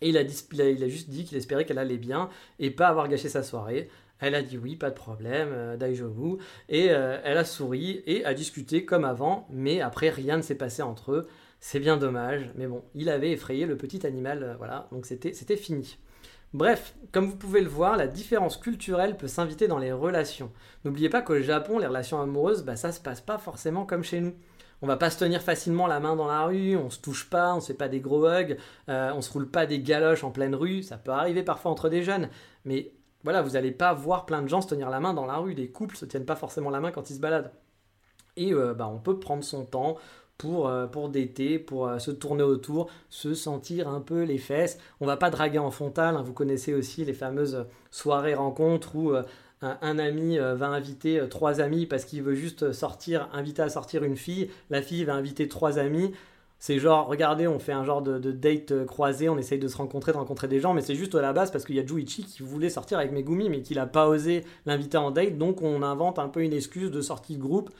Et 0.02 0.10
il 0.10 0.18
a, 0.18 0.22
il 0.22 0.84
a 0.84 0.88
juste 0.88 1.08
dit 1.08 1.24
qu'il 1.24 1.36
espérait 1.38 1.64
qu'elle 1.64 1.78
allait 1.78 1.96
bien 1.96 2.28
et 2.58 2.70
pas 2.70 2.88
avoir 2.88 3.08
gâché 3.08 3.28
sa 3.28 3.42
soirée. 3.42 3.88
Elle 4.20 4.34
a 4.34 4.42
dit 4.42 4.58
oui, 4.58 4.76
pas 4.76 4.90
de 4.90 4.94
problème, 4.94 5.50
euh, 5.52 5.76
Daijobu. 5.76 6.38
Et 6.68 6.88
euh, 6.90 7.18
elle 7.24 7.38
a 7.38 7.44
souri 7.44 8.02
et 8.06 8.24
a 8.24 8.34
discuté 8.34 8.84
comme 8.84 9.04
avant, 9.04 9.46
mais 9.50 9.80
après 9.80 10.08
rien 10.08 10.38
ne 10.38 10.42
s'est 10.42 10.54
passé 10.54 10.82
entre 10.82 11.12
eux. 11.12 11.28
C'est 11.60 11.80
bien 11.80 11.96
dommage, 11.96 12.50
mais 12.54 12.66
bon, 12.66 12.82
il 12.94 13.08
avait 13.08 13.32
effrayé 13.32 13.66
le 13.66 13.76
petit 13.76 14.06
animal, 14.06 14.42
euh, 14.42 14.54
voilà, 14.56 14.88
donc 14.92 15.06
c'était 15.06 15.56
fini. 15.56 15.98
Bref, 16.52 16.94
comme 17.12 17.26
vous 17.26 17.36
pouvez 17.36 17.60
le 17.60 17.68
voir, 17.68 17.96
la 17.96 18.06
différence 18.06 18.56
culturelle 18.56 19.16
peut 19.16 19.26
s'inviter 19.26 19.66
dans 19.68 19.78
les 19.78 19.92
relations. 19.92 20.52
N'oubliez 20.84 21.08
pas 21.08 21.22
qu'au 21.22 21.40
Japon, 21.40 21.78
les 21.78 21.86
relations 21.86 22.20
amoureuses, 22.20 22.62
bah, 22.62 22.76
ça 22.76 22.92
se 22.92 23.00
passe 23.00 23.20
pas 23.20 23.38
forcément 23.38 23.84
comme 23.84 24.04
chez 24.04 24.20
nous. 24.20 24.34
On 24.82 24.86
va 24.86 24.96
pas 24.96 25.10
se 25.10 25.18
tenir 25.18 25.42
facilement 25.42 25.86
la 25.86 26.00
main 26.00 26.16
dans 26.16 26.28
la 26.28 26.44
rue, 26.44 26.76
on 26.76 26.90
se 26.90 27.00
touche 27.00 27.28
pas, 27.30 27.54
on 27.54 27.60
se 27.60 27.68
fait 27.68 27.74
pas 27.74 27.88
des 27.88 28.00
gros 28.00 28.26
hugs, 28.26 28.58
on 28.88 29.22
se 29.22 29.32
roule 29.32 29.50
pas 29.50 29.64
des 29.64 29.80
galoches 29.80 30.22
en 30.22 30.30
pleine 30.30 30.54
rue, 30.54 30.82
ça 30.82 30.98
peut 30.98 31.12
arriver 31.12 31.42
parfois 31.42 31.70
entre 31.70 31.88
des 31.88 32.02
jeunes, 32.02 32.28
mais 32.66 32.92
voilà, 33.26 33.42
vous 33.42 33.50
n'allez 33.50 33.72
pas 33.72 33.92
voir 33.92 34.24
plein 34.24 34.40
de 34.40 34.46
gens 34.46 34.60
se 34.60 34.68
tenir 34.68 34.88
la 34.88 35.00
main 35.00 35.12
dans 35.12 35.26
la 35.26 35.38
rue. 35.38 35.52
Les 35.52 35.68
couples 35.68 35.96
se 35.96 36.04
tiennent 36.04 36.24
pas 36.24 36.36
forcément 36.36 36.70
la 36.70 36.78
main 36.78 36.92
quand 36.92 37.10
ils 37.10 37.16
se 37.16 37.20
baladent. 37.20 37.50
Et 38.36 38.54
euh, 38.54 38.72
bah, 38.72 38.86
on 38.86 38.98
peut 38.98 39.18
prendre 39.18 39.42
son 39.42 39.64
temps 39.64 39.96
pour, 40.38 40.68
euh, 40.68 40.86
pour 40.86 41.08
euh, 41.88 41.98
se 41.98 42.12
tourner 42.12 42.44
autour, 42.44 42.88
se 43.10 43.34
sentir 43.34 43.88
un 43.88 44.00
peu 44.00 44.22
les 44.22 44.38
fesses. 44.38 44.78
On 45.00 45.06
va 45.06 45.16
pas 45.16 45.30
draguer 45.30 45.58
en 45.58 45.72
frontal. 45.72 46.16
Hein. 46.16 46.22
Vous 46.22 46.34
connaissez 46.34 46.72
aussi 46.72 47.04
les 47.04 47.14
fameuses 47.14 47.66
soirées 47.90 48.36
rencontres 48.36 48.94
où 48.94 49.12
un, 49.12 49.24
un, 49.60 49.98
ami 49.98 50.38
va 50.38 50.68
inviter 50.68 51.20
trois 51.28 51.60
amis 51.60 51.86
parce 51.86 52.04
qu'il 52.04 52.22
veut 52.22 52.36
juste 52.36 52.70
sortir, 52.70 53.28
inviter 53.32 53.62
à 53.62 53.68
sortir 53.68 54.04
une 54.04 54.16
fille. 54.16 54.52
La 54.70 54.82
fille 54.82 55.02
va 55.02 55.14
inviter 55.14 55.48
trois 55.48 55.80
amis. 55.80 56.12
C'est 56.58 56.78
genre, 56.78 57.06
regardez, 57.06 57.46
on 57.46 57.58
fait 57.58 57.72
un 57.72 57.84
genre 57.84 58.00
de, 58.00 58.18
date 58.32 58.72
euh, 58.72 58.86
croisé, 58.86 59.28
on 59.28 59.36
essaye 59.36 59.58
de 59.58 59.68
se 59.68 59.76
rencontrer, 59.76 60.12
de 60.12 60.16
rencontrer 60.16 60.48
des 60.48 60.58
gens, 60.58 60.72
mais 60.72 60.80
c'est 60.80 60.94
juste 60.94 61.14
à 61.14 61.20
la 61.20 61.32
base 61.32 61.50
parce 61.50 61.64
qu'il 61.64 61.76
y 61.76 61.80
a 61.80 61.86
Juichi 61.86 62.24
qui 62.24 62.42
voulait 62.42 62.70
sortir 62.70 62.98
avec 62.98 63.12
Megumi, 63.12 63.50
mais 63.50 63.60
qu'il 63.60 63.76
n'a 63.76 63.86
pas 63.86 64.08
osé 64.08 64.44
l'inviter 64.64 64.96
en 64.96 65.10
date, 65.10 65.36
donc 65.36 65.60
on 65.60 65.82
invente 65.82 66.18
un 66.18 66.28
peu 66.28 66.42
une 66.42 66.54
excuse 66.54 66.90
de 66.90 67.02
sortie 67.02 67.36
de 67.36 67.42
groupe. 67.42 67.70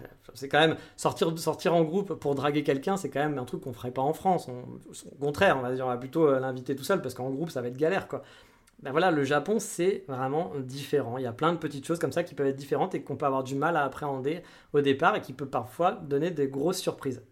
Euh, 0.00 0.04
c'est 0.34 0.48
quand 0.48 0.60
même 0.60 0.76
sortir, 0.96 1.36
sortir 1.38 1.74
en 1.74 1.82
groupe 1.82 2.14
pour 2.14 2.36
draguer 2.36 2.62
quelqu'un, 2.62 2.96
c'est 2.96 3.10
quand 3.10 3.20
même 3.20 3.36
un 3.36 3.44
truc 3.44 3.62
qu'on 3.62 3.72
ferait 3.72 3.90
pas 3.90 4.02
en 4.02 4.12
France. 4.12 4.48
au 4.48 5.16
contraire, 5.20 5.56
on 5.58 5.62
va 5.62 5.74
dire, 5.74 5.84
on 5.84 5.88
va 5.88 5.96
plutôt 5.96 6.28
euh, 6.28 6.38
l'inviter 6.38 6.76
tout 6.76 6.84
seul 6.84 7.02
parce 7.02 7.14
qu'en 7.14 7.30
groupe 7.30 7.50
ça 7.50 7.60
va 7.60 7.68
être 7.68 7.76
galère 7.76 8.06
quoi. 8.06 8.22
Ben 8.82 8.92
voilà, 8.92 9.10
le 9.10 9.24
Japon 9.24 9.58
c'est 9.58 10.04
vraiment 10.08 10.52
différent. 10.60 11.18
Il 11.18 11.24
y 11.24 11.26
a 11.26 11.32
plein 11.32 11.52
de 11.52 11.58
petites 11.58 11.86
choses 11.86 11.98
comme 11.98 12.12
ça 12.12 12.22
qui 12.22 12.34
peuvent 12.34 12.46
être 12.46 12.56
différentes 12.56 12.94
et 12.94 13.02
qu'on 13.02 13.16
peut 13.16 13.26
avoir 13.26 13.44
du 13.44 13.54
mal 13.56 13.76
à 13.76 13.84
appréhender 13.84 14.42
au 14.72 14.80
départ 14.80 15.16
et 15.16 15.20
qui 15.20 15.32
peut 15.34 15.48
parfois 15.48 15.92
donner 15.92 16.30
des 16.30 16.48
grosses 16.48 16.78
surprises. 16.78 17.22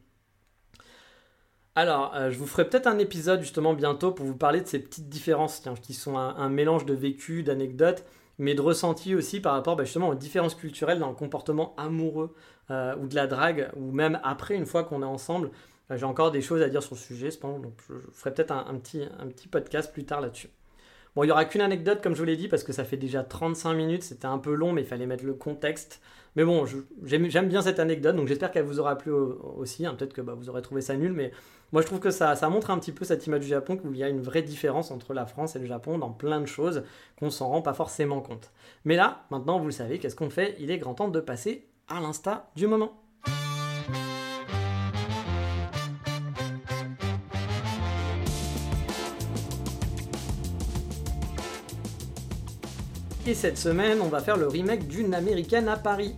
Alors, 1.79 2.13
euh, 2.17 2.33
je 2.33 2.39
vous 2.39 2.49
ferai 2.49 2.69
peut-être 2.69 2.89
un 2.89 2.99
épisode 2.99 3.41
justement 3.41 3.73
bientôt 3.73 4.11
pour 4.11 4.27
vous 4.27 4.35
parler 4.35 4.61
de 4.61 4.67
ces 4.67 4.81
petites 4.81 5.09
différences 5.09 5.63
qui 5.81 5.95
sont 5.95 6.19
un, 6.19 6.49
mélange 6.49 6.87
de 6.87 6.93
vécu, 6.93 7.45
d'anecdotes, 7.45 8.03
mais 8.39 8.57
de 8.57 8.61
ressenti 8.61 9.15
aussi 9.15 9.39
par 9.39 9.53
rapport 9.53 9.77
bah, 9.77 9.85
justement 9.85 10.09
aux 10.09 10.17
différences 10.17 10.57
culturelles 10.57 10.99
dans 10.99 11.09
le 11.09 11.15
comportement 11.15 11.77
amoureux 11.77 12.35
euh, 12.73 12.97
ou 12.97 13.07
de 13.07 13.15
la 13.15 13.29
drague, 13.29 13.71
ou 13.77 13.93
même 13.93 14.19
après, 14.25 14.57
une 14.57 14.67
fois 14.67 14.83
qu'on 14.83 15.03
est 15.03 15.07
ensemble. 15.07 15.53
Euh, 15.93 15.97
j'ai 15.97 16.05
encore 16.05 16.33
des 16.33 16.41
choses 16.43 16.63
à 16.63 16.69
dire 16.69 16.83
sur 16.83 16.97
le 16.97 17.01
sujet, 17.01 17.29
donc 17.41 17.75
je, 17.89 17.95
ferai 18.13 18.35
peut-être 18.35 18.51
un, 18.51 18.75
petit, 18.75 19.05
un 19.21 19.29
petit 19.29 19.47
podcast 19.47 19.93
plus 19.93 20.05
tard 20.05 20.21
là-dessus. 20.21 20.51
Bon, 21.15 21.23
il 21.23 21.27
n'y 21.27 21.33
aura 21.33 21.45
qu'une 21.45 21.61
anecdote, 21.61 22.03
comme 22.03 22.15
je 22.15 22.19
vous 22.19 22.27
l'ai 22.27 22.37
dit, 22.37 22.49
parce 22.49 22.65
que 22.65 22.73
ça 22.73 22.83
fait 22.83 22.97
déjà 22.97 23.23
35 23.23 23.75
minutes, 23.75 24.03
c'était 24.03 24.27
un 24.27 24.39
peu 24.39 24.53
long, 24.53 24.73
mais 24.73 24.83
il 24.83 24.87
fallait 24.87 25.07
mettre 25.07 25.25
le 25.25 25.35
contexte. 25.35 26.01
Mais 26.35 26.45
bon, 26.45 26.65
j'aime 27.05 27.49
bien 27.49 27.63
cette 27.63 27.79
anecdote, 27.79 28.17
donc 28.17 28.27
j'espère 28.29 28.51
qu'elle 28.51 28.65
vous 28.65 28.79
aura 28.81 28.97
plu 28.99 29.13
aussi. 29.13 29.87
Hein. 29.87 29.95
Peut-être 29.95 30.13
que 30.13 30.21
bah, 30.21 30.35
vous 30.37 30.49
aurez 30.49 30.63
trouvé 30.63 30.81
ça 30.81 30.97
nul, 30.97 31.13
mais 31.13 31.33
moi 31.73 31.83
je 31.83 31.87
trouve 31.87 32.01
que 32.01 32.11
ça, 32.11 32.35
montre 32.49 32.71
un 32.71 32.79
petit 32.79 32.93
peu 32.93 33.05
cette 33.05 33.27
image 33.27 33.41
du 33.41 33.47
Japon, 33.47 33.77
qu'il 33.77 33.97
y 33.97 34.03
a 34.03 34.09
une 34.09 34.23
vraie 34.23 34.43
différence 34.43 34.91
entre 34.91 35.13
la 35.13 35.27
France 35.27 35.55
et 35.57 35.59
le 35.59 35.67
Japon 35.67 35.99
dans 35.99 36.11
plein 36.11 36.41
de 36.41 36.47
choses 36.47 36.85
qu'on 37.19 37.31
s'en 37.31 37.49
rend 37.49 37.63
pas 37.63 37.75
forcément 37.75 38.21
compte. 38.21 38.53
Mais 38.85 38.97
là, 38.97 39.25
maintenant 39.31 39.59
vous 39.59 39.67
le 39.67 39.73
savez, 39.73 39.99
qu'est-ce 39.99 40.17
qu'on 40.17 40.31
fait? 40.31 40.57
Il 40.59 40.71
est 40.71 40.79
grand 40.79 40.95
temps 40.95 41.09
de 41.09 41.21
passer 41.21 41.67
à 41.89 42.01
l'insta 42.01 42.51
du 42.57 42.67
moment. 42.67 42.93
Et 53.27 53.35
cette 53.35 53.59
semaine, 53.59 54.01
on 54.01 54.09
va 54.09 54.21
faire 54.21 54.39
le 54.39 54.49
remake 54.49 54.89
d'une 54.89 55.13
américaine 55.13 55.69
à 55.69 55.77
Paris. 55.77 56.17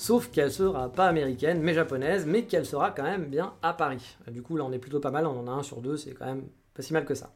Sauf 0.00 0.30
qu'elle 0.30 0.50
sera 0.50 0.90
pas 0.90 1.08
américaine, 1.08 1.60
mais 1.60 1.74
japonaise, 1.74 2.24
mais 2.24 2.44
qu'elle 2.44 2.64
sera 2.64 2.90
quand 2.90 3.02
même 3.02 3.26
bien 3.26 3.52
à 3.60 3.74
Paris. 3.74 4.16
Du 4.28 4.40
coup, 4.40 4.56
là, 4.56 4.64
on 4.64 4.72
est 4.72 4.78
plutôt 4.78 4.98
pas 4.98 5.10
mal, 5.10 5.26
on 5.26 5.38
en 5.38 5.46
a 5.46 5.50
un 5.50 5.62
sur 5.62 5.82
deux, 5.82 5.98
c'est 5.98 6.12
quand 6.12 6.24
même 6.24 6.44
pas 6.72 6.80
si 6.80 6.94
mal 6.94 7.04
que 7.04 7.14
ça. 7.14 7.34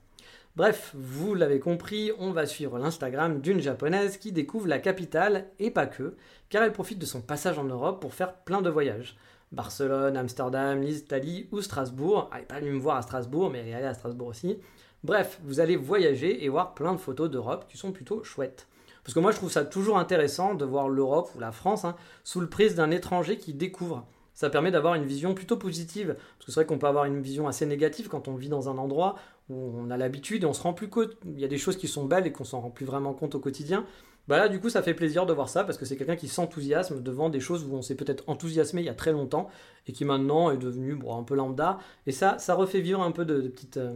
Bref, 0.57 0.93
vous 0.95 1.35
l'avez 1.35 1.61
compris, 1.61 2.11
on 2.19 2.31
va 2.31 2.47
suivre 2.47 2.79
l'Instagram 2.79 3.43
d'une 3.43 3.61
japonaise 3.61 4.17
qui 4.17 4.33
découvre 4.33 4.67
la 4.67 4.79
capitale, 4.79 5.49
et 5.59 5.71
pas 5.71 5.87
que, 5.87 6.17
car 6.49 6.63
elle 6.63 6.73
profite 6.73 6.99
de 6.99 7.05
son 7.05 7.21
passage 7.21 7.59
en 7.59 7.65
Europe 7.65 8.01
pour 8.01 8.15
faire 8.15 8.33
plein 8.33 8.63
de 8.63 8.71
voyages. 8.71 9.19
Barcelone, 9.53 10.17
Amsterdam, 10.17 10.81
l'Italie 10.81 11.49
ou 11.53 11.61
Strasbourg. 11.61 12.31
Elle 12.33 12.39
n'est 12.39 12.47
pas 12.47 12.61
venue 12.61 12.73
me 12.73 12.81
voir 12.81 12.97
à 12.97 13.03
Strasbourg, 13.03 13.51
mais 13.51 13.69
elle 13.69 13.85
à 13.85 13.93
Strasbourg 13.93 14.29
aussi. 14.29 14.59
Bref, 15.03 15.39
vous 15.45 15.61
allez 15.61 15.77
voyager 15.77 16.43
et 16.43 16.49
voir 16.49 16.73
plein 16.73 16.95
de 16.95 16.99
photos 16.99 17.29
d'Europe 17.29 17.67
qui 17.69 17.77
sont 17.77 17.93
plutôt 17.93 18.25
chouettes. 18.25 18.67
Parce 19.05 19.15
que 19.15 19.21
moi, 19.21 19.31
je 19.31 19.37
trouve 19.37 19.51
ça 19.51 19.65
toujours 19.65 19.99
intéressant 19.99 20.55
de 20.55 20.65
voir 20.65 20.89
l'Europe 20.89 21.31
ou 21.37 21.41
la 21.41 21.53
France 21.53 21.85
hein, 21.85 21.95
sous 22.25 22.41
le 22.41 22.49
prisme 22.49 22.77
d'un 22.77 22.91
étranger 22.91 23.37
qui 23.37 23.53
découvre. 23.53 24.07
Ça 24.33 24.51
permet 24.51 24.73
d'avoir 24.73 24.95
une 24.95 25.05
vision 25.05 25.35
plutôt 25.35 25.57
positive. 25.57 26.17
Parce 26.17 26.47
que 26.47 26.53
c'est 26.53 26.61
vrai 26.61 26.67
qu'on 26.67 26.79
peut 26.79 26.89
avoir 26.89 27.05
une 27.05 27.21
vision 27.21 27.47
assez 27.47 27.67
négative 27.67 28.09
quand 28.09 28.29
on 28.29 28.35
vit 28.35 28.49
dans 28.49 28.69
un 28.69 28.79
endroit 28.79 29.17
où 29.51 29.73
on 29.77 29.91
a 29.91 29.97
l'habitude 29.97 30.43
et 30.43 30.47
on 30.47 30.55
se 30.55 30.63
rend 30.63 30.73
plus 30.73 30.89
compte. 30.89 31.11
Il 31.27 31.39
y 31.39 31.45
a 31.45 31.49
des 31.49 31.59
choses 31.59 31.77
qui 31.77 31.87
sont 31.87 32.07
belles 32.07 32.27
et 32.27 32.33
qu'on 32.33 32.45
s'en 32.45 32.61
rend 32.61 32.71
plus 32.71 32.87
vraiment 32.87 33.13
compte 33.13 33.35
au 33.35 33.41
quotidien. 33.41 33.85
Bah 34.27 34.39
là, 34.39 34.49
du 34.49 34.59
coup, 34.59 34.71
ça 34.71 34.83
fait 34.83 34.95
plaisir 34.95 35.27
de 35.27 35.35
voir 35.35 35.51
ça 35.51 35.65
parce 35.65 35.77
que 35.77 35.85
c'est 35.85 35.99
quelqu'un 35.99 36.17
qui 36.17 36.29
s'enthousiasme 36.29 37.03
devant 37.03 37.29
des 37.29 37.41
choses 37.41 37.63
où 37.63 37.75
on 37.75 37.83
s'est 37.83 37.95
peut-être 37.95 38.25
enthousiasmé 38.27 38.81
il 38.81 38.87
y 38.87 38.91
a 38.91 38.95
très 38.95 39.13
longtemps 39.13 39.51
et 39.87 39.93
qui 39.93 40.07
maintenant 40.07 40.51
est 40.51 40.57
devenu 40.57 40.99
un 41.11 41.23
peu 41.25 41.35
lambda. 41.35 41.79
Et 42.07 42.13
ça, 42.13 42.39
ça 42.39 42.55
refait 42.55 42.81
vivre 42.81 43.03
un 43.03 43.13
peu 43.13 43.27
de, 43.27 43.49
petites, 43.49 43.77
euh, 43.77 43.93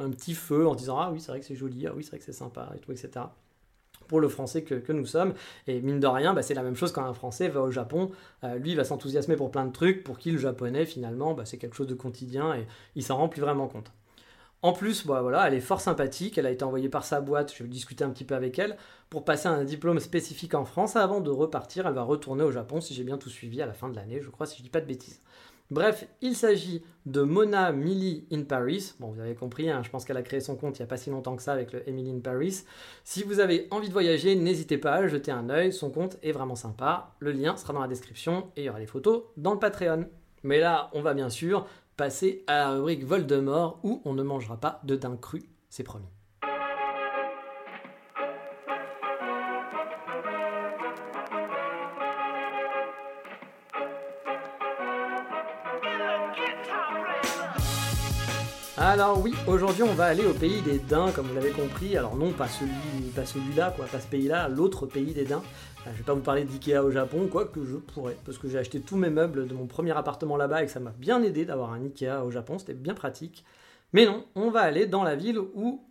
un 0.00 0.10
petit 0.10 0.34
feu 0.34 0.66
en 0.66 0.74
disant 0.74 0.98
ah 0.98 1.10
oui, 1.12 1.20
c'est 1.20 1.30
vrai 1.30 1.38
que 1.38 1.46
c'est 1.46 1.54
joli, 1.54 1.86
ah 1.86 1.92
oui, 1.96 2.02
c'est 2.02 2.10
vrai 2.10 2.18
que 2.18 2.24
c'est 2.24 2.32
sympa 2.32 2.72
et 2.74 2.80
tout, 2.80 2.90
etc 2.90 3.26
pour 4.12 4.20
le 4.20 4.28
français 4.28 4.62
que, 4.62 4.92
nous 4.92 5.06
sommes. 5.06 5.32
Et 5.66 5.80
mine 5.80 5.98
de 5.98 6.06
rien, 6.06 6.34
bah, 6.34 6.42
c'est 6.42 6.52
la 6.52 6.62
même 6.62 6.76
chose 6.76 6.92
quand 6.92 7.02
un 7.02 7.14
français 7.14 7.48
va 7.48 7.62
au 7.62 7.70
Japon. 7.70 8.10
Euh, 8.44 8.56
lui, 8.56 8.74
va 8.74 8.84
s'enthousiasmer 8.84 9.36
pour 9.36 9.50
plein 9.50 9.64
de 9.64 9.72
trucs, 9.72 10.04
pour 10.04 10.18
qui 10.18 10.30
le 10.30 10.36
japonais, 10.36 10.84
finalement, 10.84 11.32
bah, 11.32 11.46
c'est 11.46 11.56
quelque 11.56 11.74
chose 11.74 11.86
de 11.86 11.94
quotidien 11.94 12.54
et 12.54 12.66
il 12.94 13.02
s'en 13.02 13.16
rend 13.16 13.30
plus 13.30 13.40
vraiment 13.40 13.68
compte. 13.68 13.90
En 14.60 14.74
plus, 14.74 15.06
bah, 15.06 15.22
voilà, 15.22 15.48
elle 15.48 15.54
est 15.54 15.60
fort 15.60 15.80
sympathique, 15.80 16.36
elle 16.36 16.44
a 16.44 16.50
été 16.50 16.62
envoyée 16.62 16.90
par 16.90 17.06
sa 17.06 17.22
boîte, 17.22 17.54
je 17.56 17.62
vais 17.62 17.70
discuter 17.70 18.04
un 18.04 18.10
petit 18.10 18.24
peu 18.24 18.34
avec 18.34 18.58
elle, 18.58 18.76
pour 19.08 19.24
passer 19.24 19.48
un 19.48 19.64
diplôme 19.64 19.98
spécifique 19.98 20.52
en 20.52 20.66
France. 20.66 20.94
Avant 20.94 21.22
de 21.22 21.30
repartir, 21.30 21.86
elle 21.86 21.94
va 21.94 22.02
retourner 22.02 22.44
au 22.44 22.52
Japon, 22.52 22.82
si 22.82 22.92
j'ai 22.92 23.04
bien 23.04 23.16
tout 23.16 23.30
suivi, 23.30 23.62
à 23.62 23.66
la 23.66 23.72
fin 23.72 23.88
de 23.88 23.96
l'année, 23.96 24.20
je 24.20 24.28
crois, 24.28 24.44
si 24.44 24.58
je 24.58 24.62
dis 24.62 24.68
pas 24.68 24.82
de 24.82 24.86
bêtises. 24.86 25.22
Bref, 25.72 26.06
il 26.20 26.36
s'agit 26.36 26.82
de 27.06 27.22
Mona 27.22 27.72
Millie 27.72 28.26
in 28.30 28.42
Paris. 28.42 28.92
Bon, 29.00 29.10
vous 29.10 29.20
avez 29.20 29.34
compris, 29.34 29.70
hein, 29.70 29.80
je 29.82 29.88
pense 29.88 30.04
qu'elle 30.04 30.18
a 30.18 30.22
créé 30.22 30.38
son 30.38 30.54
compte 30.54 30.78
il 30.78 30.82
n'y 30.82 30.84
a 30.84 30.86
pas 30.86 30.98
si 30.98 31.08
longtemps 31.08 31.34
que 31.34 31.42
ça 31.42 31.54
avec 31.54 31.72
le 31.72 31.88
Emily 31.88 32.10
in 32.10 32.20
Paris. 32.20 32.64
Si 33.04 33.22
vous 33.22 33.40
avez 33.40 33.68
envie 33.70 33.88
de 33.88 33.92
voyager, 33.94 34.36
n'hésitez 34.36 34.76
pas 34.76 34.96
à 34.96 35.08
jeter 35.08 35.30
un 35.30 35.48
œil, 35.48 35.72
son 35.72 35.90
compte 35.90 36.18
est 36.22 36.32
vraiment 36.32 36.56
sympa. 36.56 37.14
Le 37.20 37.32
lien 37.32 37.56
sera 37.56 37.72
dans 37.72 37.80
la 37.80 37.88
description 37.88 38.50
et 38.54 38.60
il 38.60 38.64
y 38.66 38.68
aura 38.68 38.80
les 38.80 38.86
photos 38.86 39.22
dans 39.38 39.54
le 39.54 39.58
Patreon. 39.58 40.10
Mais 40.42 40.60
là, 40.60 40.90
on 40.92 41.00
va 41.00 41.14
bien 41.14 41.30
sûr 41.30 41.66
passer 41.96 42.44
à 42.48 42.58
la 42.58 42.70
rubrique 42.72 43.04
Voldemort 43.04 43.80
où 43.82 44.02
on 44.04 44.12
ne 44.12 44.22
mangera 44.22 44.60
pas 44.60 44.82
de 44.84 44.94
daim 44.94 45.16
cru, 45.16 45.42
c'est 45.70 45.84
promis. 45.84 46.21
Alors 58.92 59.22
oui, 59.22 59.32
aujourd'hui 59.46 59.84
on 59.84 59.94
va 59.94 60.04
aller 60.04 60.26
au 60.26 60.34
pays 60.34 60.60
des 60.60 60.78
daims, 60.78 61.10
comme 61.12 61.26
vous 61.26 61.34
l'avez 61.34 61.52
compris. 61.52 61.96
Alors 61.96 62.14
non, 62.14 62.30
pas 62.30 62.46
celui, 62.46 63.08
pas 63.16 63.24
celui-là, 63.24 63.72
quoi, 63.74 63.86
pas 63.86 63.98
ce 63.98 64.06
pays-là, 64.06 64.50
l'autre 64.50 64.84
pays 64.84 65.14
des 65.14 65.24
daims. 65.24 65.42
Je 65.86 65.92
vais 65.92 66.02
pas 66.04 66.12
vous 66.12 66.20
parler 66.20 66.44
d'Ikea 66.44 66.84
au 66.84 66.90
Japon, 66.90 67.26
quoi 67.26 67.46
que 67.46 67.64
je 67.64 67.76
pourrais, 67.76 68.18
parce 68.26 68.36
que 68.36 68.50
j'ai 68.50 68.58
acheté 68.58 68.82
tous 68.82 68.98
mes 68.98 69.08
meubles 69.08 69.48
de 69.48 69.54
mon 69.54 69.66
premier 69.66 69.92
appartement 69.92 70.36
là-bas 70.36 70.62
et 70.62 70.66
que 70.66 70.72
ça 70.72 70.78
m'a 70.78 70.90
bien 70.90 71.22
aidé 71.22 71.46
d'avoir 71.46 71.72
un 71.72 71.80
Ikea 71.82 72.22
au 72.22 72.30
Japon, 72.30 72.58
c'était 72.58 72.74
bien 72.74 72.92
pratique. 72.92 73.46
Mais 73.94 74.04
non, 74.04 74.26
on 74.34 74.50
va 74.50 74.60
aller 74.60 74.84
dans 74.84 75.04
la 75.04 75.16
ville 75.16 75.38
où 75.38 75.82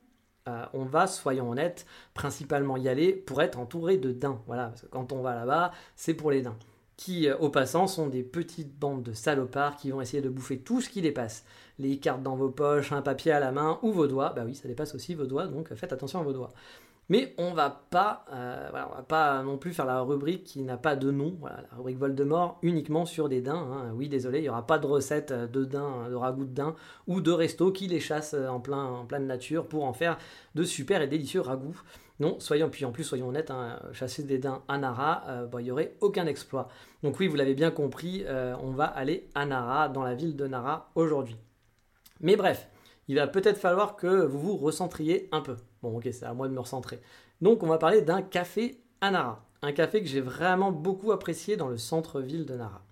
euh, 0.47 0.63
on 0.75 0.85
va, 0.85 1.07
soyons 1.07 1.49
honnêtes, 1.49 1.87
principalement 2.13 2.77
y 2.77 2.87
aller 2.87 3.13
pour 3.13 3.41
être 3.41 3.57
entouré 3.57 3.97
de 3.97 4.11
daims. 4.11 4.41
Voilà, 4.45 4.67
parce 4.67 4.81
que 4.81 4.87
quand 4.87 5.11
on 5.11 5.23
va 5.23 5.33
là-bas, 5.33 5.71
c'est 5.95 6.13
pour 6.13 6.29
les 6.29 6.43
daims. 6.43 6.55
Qui, 7.01 7.27
euh, 7.27 7.35
au 7.37 7.49
passant, 7.49 7.87
sont 7.87 8.09
des 8.09 8.21
petites 8.21 8.77
bandes 8.77 9.01
de 9.01 9.13
salopards 9.13 9.75
qui 9.75 9.89
vont 9.89 10.01
essayer 10.01 10.21
de 10.21 10.29
bouffer 10.29 10.59
tout 10.59 10.81
ce 10.81 10.89
qui 10.89 11.01
dépasse. 11.01 11.45
Les 11.79 11.97
cartes 11.97 12.21
dans 12.21 12.35
vos 12.35 12.51
poches, 12.51 12.91
un 12.91 13.01
papier 13.01 13.31
à 13.31 13.39
la 13.39 13.51
main 13.51 13.79
ou 13.81 13.91
vos 13.91 14.05
doigts. 14.05 14.33
Bah 14.35 14.43
oui, 14.45 14.53
ça 14.53 14.67
dépasse 14.67 14.93
aussi 14.93 15.15
vos 15.15 15.25
doigts, 15.25 15.47
donc 15.47 15.73
faites 15.73 15.93
attention 15.93 16.19
à 16.19 16.23
vos 16.23 16.31
doigts. 16.31 16.53
Mais 17.09 17.33
on 17.39 17.55
va 17.55 17.71
pas, 17.89 18.23
euh, 18.31 18.69
va 18.71 19.03
pas 19.07 19.41
non 19.41 19.57
plus 19.57 19.73
faire 19.73 19.87
la 19.87 20.01
rubrique 20.01 20.43
qui 20.43 20.61
n'a 20.61 20.77
pas 20.77 20.95
de 20.95 21.09
nom, 21.09 21.39
la 21.43 21.75
rubrique 21.75 21.97
Voldemort 21.97 22.59
uniquement 22.61 23.07
sur 23.07 23.29
des 23.29 23.41
daims. 23.41 23.71
Hein. 23.71 23.93
Oui, 23.95 24.07
désolé, 24.07 24.37
il 24.37 24.43
n'y 24.43 24.49
aura 24.49 24.67
pas 24.67 24.77
de 24.77 24.85
recette 24.85 25.33
de 25.33 25.65
daims, 25.65 26.07
de 26.07 26.13
ragoût 26.13 26.45
de 26.45 26.53
daims 26.53 26.75
ou 27.07 27.19
de 27.19 27.31
resto 27.31 27.71
qui 27.71 27.87
les 27.87 27.99
chasse 27.99 28.35
en, 28.35 28.59
plein, 28.59 28.85
en 28.85 29.05
pleine 29.05 29.25
nature 29.25 29.65
pour 29.65 29.85
en 29.85 29.93
faire 29.93 30.19
de 30.53 30.63
super 30.63 31.01
et 31.01 31.07
délicieux 31.07 31.41
ragoûts. 31.41 31.81
Non, 32.21 32.39
soyons, 32.39 32.69
puis 32.69 32.85
en 32.85 32.91
plus, 32.91 33.03
soyons 33.03 33.29
honnêtes, 33.29 33.49
hein, 33.49 33.79
chasser 33.93 34.21
des 34.21 34.37
daims 34.37 34.61
à 34.67 34.77
Nara, 34.77 35.23
euh, 35.27 35.47
il 35.57 35.63
n'y 35.63 35.71
aurait 35.71 35.95
aucun 36.01 36.27
exploit. 36.27 36.67
Donc 37.01 37.19
oui, 37.19 37.25
vous 37.27 37.35
l'avez 37.35 37.55
bien 37.55 37.71
compris, 37.71 38.23
euh, 38.27 38.53
on 38.61 38.69
va 38.69 38.85
aller 38.85 39.27
à 39.33 39.47
Nara, 39.47 39.89
dans 39.89 40.03
la 40.03 40.13
ville 40.13 40.35
de 40.35 40.45
Nara 40.45 40.91
aujourd'hui. 40.93 41.35
Mais 42.19 42.35
bref, 42.35 42.69
il 43.07 43.15
va 43.15 43.25
peut-être 43.25 43.57
falloir 43.57 43.95
que 43.95 44.23
vous 44.23 44.39
vous 44.39 44.55
recentriez 44.55 45.29
un 45.31 45.41
peu. 45.41 45.55
Bon, 45.81 45.97
ok, 45.97 46.09
c'est 46.11 46.25
à 46.25 46.35
moi 46.35 46.47
de 46.47 46.53
me 46.53 46.59
recentrer. 46.59 47.01
Donc, 47.41 47.63
on 47.63 47.67
va 47.67 47.79
parler 47.79 48.03
d'un 48.03 48.21
café 48.21 48.77
à 49.01 49.09
Nara. 49.09 49.43
Un 49.63 49.71
café 49.71 49.99
que 49.99 50.07
j'ai 50.07 50.21
vraiment 50.21 50.71
beaucoup 50.71 51.11
apprécié 51.11 51.57
dans 51.57 51.69
le 51.69 51.77
centre-ville 51.77 52.45
de 52.45 52.53
Nara. 52.53 52.83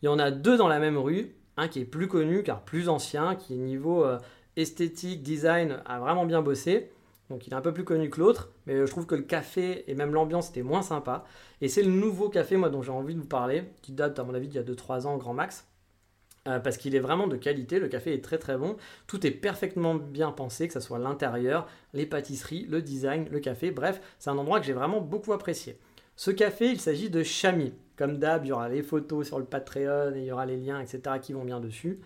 Il 0.00 0.06
y 0.06 0.08
en 0.08 0.18
a 0.18 0.30
deux 0.30 0.56
dans 0.56 0.68
la 0.68 0.78
même 0.78 0.96
rue. 0.96 1.36
Un 1.58 1.68
qui 1.68 1.80
est 1.80 1.84
plus 1.84 2.08
connu 2.08 2.42
car 2.42 2.62
plus 2.62 2.88
ancien, 2.88 3.34
qui 3.34 3.52
est 3.52 3.58
niveau 3.58 4.02
euh, 4.02 4.18
esthétique, 4.56 5.22
design, 5.22 5.82
a 5.84 5.98
vraiment 5.98 6.24
bien 6.24 6.40
bossé. 6.40 6.90
Donc 7.32 7.46
il 7.46 7.54
est 7.54 7.56
un 7.56 7.62
peu 7.62 7.72
plus 7.72 7.84
connu 7.84 8.10
que 8.10 8.20
l'autre, 8.20 8.50
mais 8.66 8.76
je 8.76 8.90
trouve 8.90 9.06
que 9.06 9.14
le 9.14 9.22
café 9.22 9.90
et 9.90 9.94
même 9.94 10.12
l'ambiance 10.12 10.50
était 10.50 10.62
moins 10.62 10.82
sympa. 10.82 11.24
Et 11.62 11.68
c'est 11.68 11.82
le 11.82 11.90
nouveau 11.90 12.28
café, 12.28 12.58
moi, 12.58 12.68
dont 12.68 12.82
j'ai 12.82 12.92
envie 12.92 13.14
de 13.14 13.20
vous 13.20 13.26
parler, 13.26 13.64
qui 13.80 13.92
date, 13.92 14.18
à 14.18 14.24
mon 14.24 14.34
avis, 14.34 14.48
d'il 14.48 14.56
y 14.56 14.58
a 14.58 14.62
2-3 14.62 15.06
ans, 15.06 15.16
grand 15.16 15.32
max. 15.32 15.66
Euh, 16.46 16.58
parce 16.58 16.76
qu'il 16.76 16.94
est 16.94 17.00
vraiment 17.00 17.28
de 17.28 17.36
qualité, 17.36 17.78
le 17.78 17.88
café 17.88 18.12
est 18.12 18.22
très 18.22 18.36
très 18.36 18.58
bon, 18.58 18.76
tout 19.06 19.26
est 19.26 19.30
parfaitement 19.30 19.94
bien 19.94 20.30
pensé, 20.30 20.66
que 20.66 20.74
ce 20.74 20.80
soit 20.80 20.98
l'intérieur, 20.98 21.66
les 21.94 22.04
pâtisseries, 22.04 22.66
le 22.68 22.82
design, 22.82 23.28
le 23.30 23.40
café, 23.40 23.70
bref, 23.70 24.00
c'est 24.18 24.28
un 24.28 24.36
endroit 24.36 24.60
que 24.60 24.66
j'ai 24.66 24.72
vraiment 24.74 25.00
beaucoup 25.00 25.32
apprécié. 25.32 25.78
Ce 26.16 26.30
café, 26.30 26.68
il 26.70 26.80
s'agit 26.80 27.08
de 27.08 27.22
Chami. 27.22 27.72
Comme 27.96 28.18
d'hab, 28.18 28.44
il 28.44 28.48
y 28.48 28.52
aura 28.52 28.68
les 28.68 28.82
photos 28.82 29.26
sur 29.26 29.38
le 29.38 29.46
Patreon 29.46 30.14
et 30.16 30.18
il 30.18 30.24
y 30.24 30.32
aura 30.32 30.44
les 30.44 30.58
liens, 30.58 30.80
etc. 30.80 31.16
qui 31.22 31.32
vont 31.32 31.44
bien 31.44 31.60
dessus. 31.60 31.98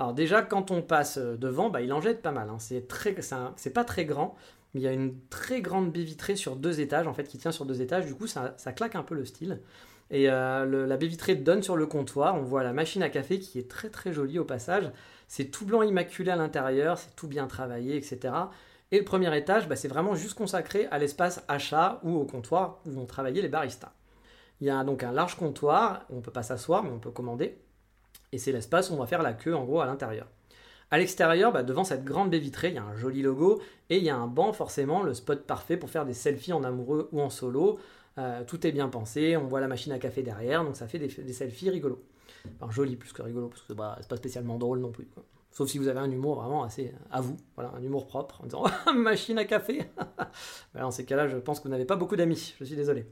Alors 0.00 0.14
déjà, 0.14 0.40
quand 0.40 0.70
on 0.70 0.80
passe 0.80 1.18
devant, 1.18 1.68
bah, 1.68 1.82
il 1.82 1.92
en 1.92 2.00
jette 2.00 2.22
pas 2.22 2.32
mal. 2.32 2.48
Hein. 2.48 2.56
C'est 2.58 3.70
pas 3.70 3.84
très 3.84 4.06
grand, 4.06 4.34
il 4.74 4.80
y 4.80 4.86
a 4.86 4.92
une 4.92 5.18
très 5.28 5.60
grande 5.60 5.92
baie 5.92 6.04
vitrée 6.04 6.36
sur 6.36 6.56
deux 6.56 6.80
étages, 6.80 7.06
en 7.06 7.14
fait, 7.14 7.24
qui 7.24 7.38
tient 7.38 7.52
sur 7.52 7.64
deux 7.64 7.82
étages. 7.82 8.06
Du 8.06 8.14
coup, 8.14 8.26
ça, 8.26 8.54
ça 8.56 8.72
claque 8.72 8.94
un 8.94 9.02
peu 9.02 9.14
le 9.14 9.24
style. 9.24 9.60
Et 10.10 10.28
euh, 10.28 10.86
la 10.86 10.96
baie 10.96 11.06
vitrée 11.06 11.36
donne 11.36 11.62
sur 11.62 11.76
le 11.76 11.86
comptoir. 11.86 12.34
On 12.34 12.42
voit 12.42 12.62
la 12.62 12.72
machine 12.72 13.02
à 13.02 13.08
café 13.08 13.38
qui 13.38 13.58
est 13.58 13.70
très 13.70 13.90
très 13.90 14.12
jolie 14.12 14.38
au 14.38 14.44
passage. 14.44 14.90
C'est 15.28 15.46
tout 15.46 15.64
blanc 15.64 15.82
immaculé 15.82 16.30
à 16.30 16.36
l'intérieur, 16.36 16.98
c'est 16.98 17.14
tout 17.14 17.28
bien 17.28 17.46
travaillé, 17.46 17.96
etc. 17.96 18.34
Et 18.90 18.98
le 18.98 19.04
premier 19.04 19.36
étage, 19.36 19.68
bah, 19.68 19.76
c'est 19.76 19.88
vraiment 19.88 20.16
juste 20.16 20.34
consacré 20.34 20.86
à 20.90 20.98
l'espace 20.98 21.44
achat 21.46 22.00
ou 22.02 22.16
au 22.16 22.24
comptoir 22.24 22.80
où 22.84 22.90
vont 22.90 23.06
travailler 23.06 23.40
les 23.40 23.48
baristas. 23.48 23.92
Il 24.60 24.66
y 24.66 24.70
a 24.70 24.82
donc 24.82 25.04
un 25.04 25.12
large 25.12 25.36
comptoir, 25.36 26.04
on 26.10 26.16
ne 26.16 26.20
peut 26.20 26.32
pas 26.32 26.42
s'asseoir, 26.42 26.82
mais 26.82 26.90
on 26.90 26.98
peut 26.98 27.12
commander. 27.12 27.58
Et 28.32 28.38
c'est 28.38 28.52
l'espace 28.52 28.90
où 28.90 28.94
on 28.94 28.98
va 28.98 29.06
faire 29.06 29.22
la 29.22 29.32
queue 29.32 29.54
en 29.54 29.64
gros 29.64 29.80
à 29.80 29.86
l'intérieur. 29.86 30.26
À 30.90 30.98
l'extérieur, 30.98 31.52
bah, 31.52 31.62
devant 31.62 31.84
cette 31.84 32.04
grande 32.04 32.30
baie 32.30 32.38
vitrée, 32.38 32.68
il 32.68 32.74
y 32.74 32.78
a 32.78 32.84
un 32.84 32.96
joli 32.96 33.22
logo 33.22 33.60
et 33.90 33.98
il 33.98 34.04
y 34.04 34.10
a 34.10 34.16
un 34.16 34.26
banc 34.26 34.52
forcément, 34.52 35.02
le 35.02 35.14
spot 35.14 35.46
parfait 35.46 35.76
pour 35.76 35.88
faire 35.88 36.04
des 36.04 36.14
selfies 36.14 36.52
en 36.52 36.64
amoureux 36.64 37.08
ou 37.12 37.20
en 37.20 37.30
solo. 37.30 37.78
Euh, 38.18 38.42
tout 38.44 38.66
est 38.66 38.72
bien 38.72 38.88
pensé, 38.88 39.36
on 39.36 39.46
voit 39.46 39.60
la 39.60 39.68
machine 39.68 39.92
à 39.92 39.98
café 39.98 40.22
derrière, 40.22 40.64
donc 40.64 40.76
ça 40.76 40.88
fait 40.88 40.98
des, 40.98 41.32
selfies 41.32 41.70
rigolos. 41.70 42.02
Enfin, 42.56 42.72
joli 42.72 42.96
plus 42.96 43.12
que 43.12 43.22
rigolo, 43.22 43.48
parce 43.48 43.62
que 43.62 43.72
bah, 43.72 43.96
c'est 44.00 44.08
pas 44.08 44.16
spécialement 44.16 44.58
drôle 44.58 44.80
non 44.80 44.90
plus. 44.90 45.08
Sauf 45.52 45.68
si 45.68 45.78
vous 45.78 45.88
avez 45.88 46.00
un 46.00 46.10
humour 46.10 46.40
vraiment 46.40 46.64
assez 46.64 46.92
à 47.10 47.20
vous, 47.20 47.36
voilà, 47.54 47.72
un 47.76 47.82
humour 47.82 48.06
propre, 48.06 48.40
en 48.42 48.44
disant 48.44 48.64
machine 48.94 49.38
à 49.38 49.44
café. 49.44 49.84
Dans 50.74 50.90
ces 50.90 51.04
cas-là, 51.04 51.28
je 51.28 51.36
pense 51.36 51.60
que 51.60 51.64
vous 51.64 51.70
n'avez 51.70 51.84
pas 51.84 51.96
beaucoup 51.96 52.16
d'amis, 52.16 52.54
je 52.58 52.64
suis 52.64 52.76
désolé. 52.76 53.06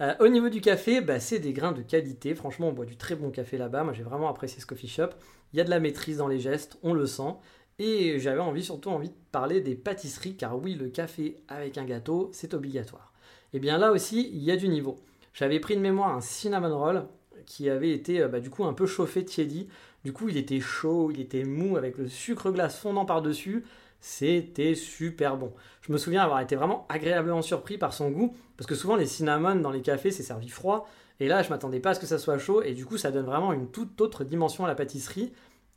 Euh, 0.00 0.14
au 0.20 0.28
niveau 0.28 0.48
du 0.48 0.60
café, 0.60 1.00
bah, 1.00 1.18
c'est 1.18 1.40
des 1.40 1.52
grains 1.52 1.72
de 1.72 1.82
qualité. 1.82 2.34
Franchement, 2.34 2.68
on 2.68 2.72
boit 2.72 2.84
du 2.84 2.96
très 2.96 3.16
bon 3.16 3.30
café 3.30 3.58
là-bas. 3.58 3.84
Moi, 3.84 3.92
j'ai 3.92 4.04
vraiment 4.04 4.28
apprécié 4.28 4.60
ce 4.60 4.66
coffee 4.66 4.88
shop. 4.88 5.10
Il 5.52 5.58
y 5.58 5.60
a 5.60 5.64
de 5.64 5.70
la 5.70 5.80
maîtrise 5.80 6.18
dans 6.18 6.28
les 6.28 6.38
gestes, 6.38 6.78
on 6.82 6.94
le 6.94 7.06
sent. 7.06 7.34
Et 7.78 8.18
j'avais 8.18 8.40
envie, 8.40 8.62
surtout 8.62 8.90
envie 8.90 9.08
de 9.08 9.14
parler 9.32 9.60
des 9.60 9.74
pâtisseries, 9.74 10.36
car 10.36 10.60
oui, 10.60 10.74
le 10.74 10.88
café 10.88 11.36
avec 11.48 11.78
un 11.78 11.84
gâteau, 11.84 12.30
c'est 12.32 12.54
obligatoire. 12.54 13.12
Et 13.52 13.56
eh 13.56 13.60
bien 13.60 13.78
là 13.78 13.92
aussi, 13.92 14.30
il 14.32 14.42
y 14.42 14.50
a 14.50 14.56
du 14.56 14.68
niveau. 14.68 14.96
J'avais 15.32 15.60
pris 15.60 15.76
de 15.76 15.80
mémoire 15.80 16.14
un 16.14 16.20
cinnamon 16.20 16.76
roll 16.76 17.06
qui 17.46 17.70
avait 17.70 17.92
été 17.92 18.20
euh, 18.20 18.28
bah, 18.28 18.40
du 18.40 18.50
coup 18.50 18.64
un 18.64 18.74
peu 18.74 18.86
chauffé, 18.86 19.24
tiédi. 19.24 19.68
Du 20.04 20.12
coup, 20.12 20.28
il 20.28 20.36
était 20.36 20.60
chaud, 20.60 21.10
il 21.12 21.20
était 21.20 21.44
mou 21.44 21.76
avec 21.76 21.96
le 21.98 22.08
sucre 22.08 22.50
glace 22.50 22.78
fondant 22.78 23.04
par-dessus. 23.04 23.64
C'était 24.00 24.74
super 24.74 25.36
bon. 25.36 25.52
Je 25.82 25.92
me 25.92 25.98
souviens 25.98 26.22
avoir 26.22 26.40
été 26.40 26.54
vraiment 26.56 26.86
agréablement 26.88 27.42
surpris 27.42 27.78
par 27.78 27.92
son 27.92 28.10
goût, 28.10 28.36
parce 28.56 28.66
que 28.66 28.74
souvent 28.74 28.96
les 28.96 29.06
cinnamons 29.06 29.56
dans 29.56 29.70
les 29.70 29.82
cafés 29.82 30.10
c'est 30.10 30.22
servi 30.22 30.48
froid, 30.48 30.88
et 31.20 31.28
là 31.28 31.42
je 31.42 31.50
m'attendais 31.50 31.80
pas 31.80 31.90
à 31.90 31.94
ce 31.94 32.00
que 32.00 32.06
ça 32.06 32.18
soit 32.18 32.38
chaud, 32.38 32.62
et 32.62 32.74
du 32.74 32.86
coup 32.86 32.96
ça 32.96 33.10
donne 33.10 33.26
vraiment 33.26 33.52
une 33.52 33.70
toute 33.70 34.00
autre 34.00 34.24
dimension 34.24 34.64
à 34.64 34.68
la 34.68 34.74
pâtisserie. 34.74 35.32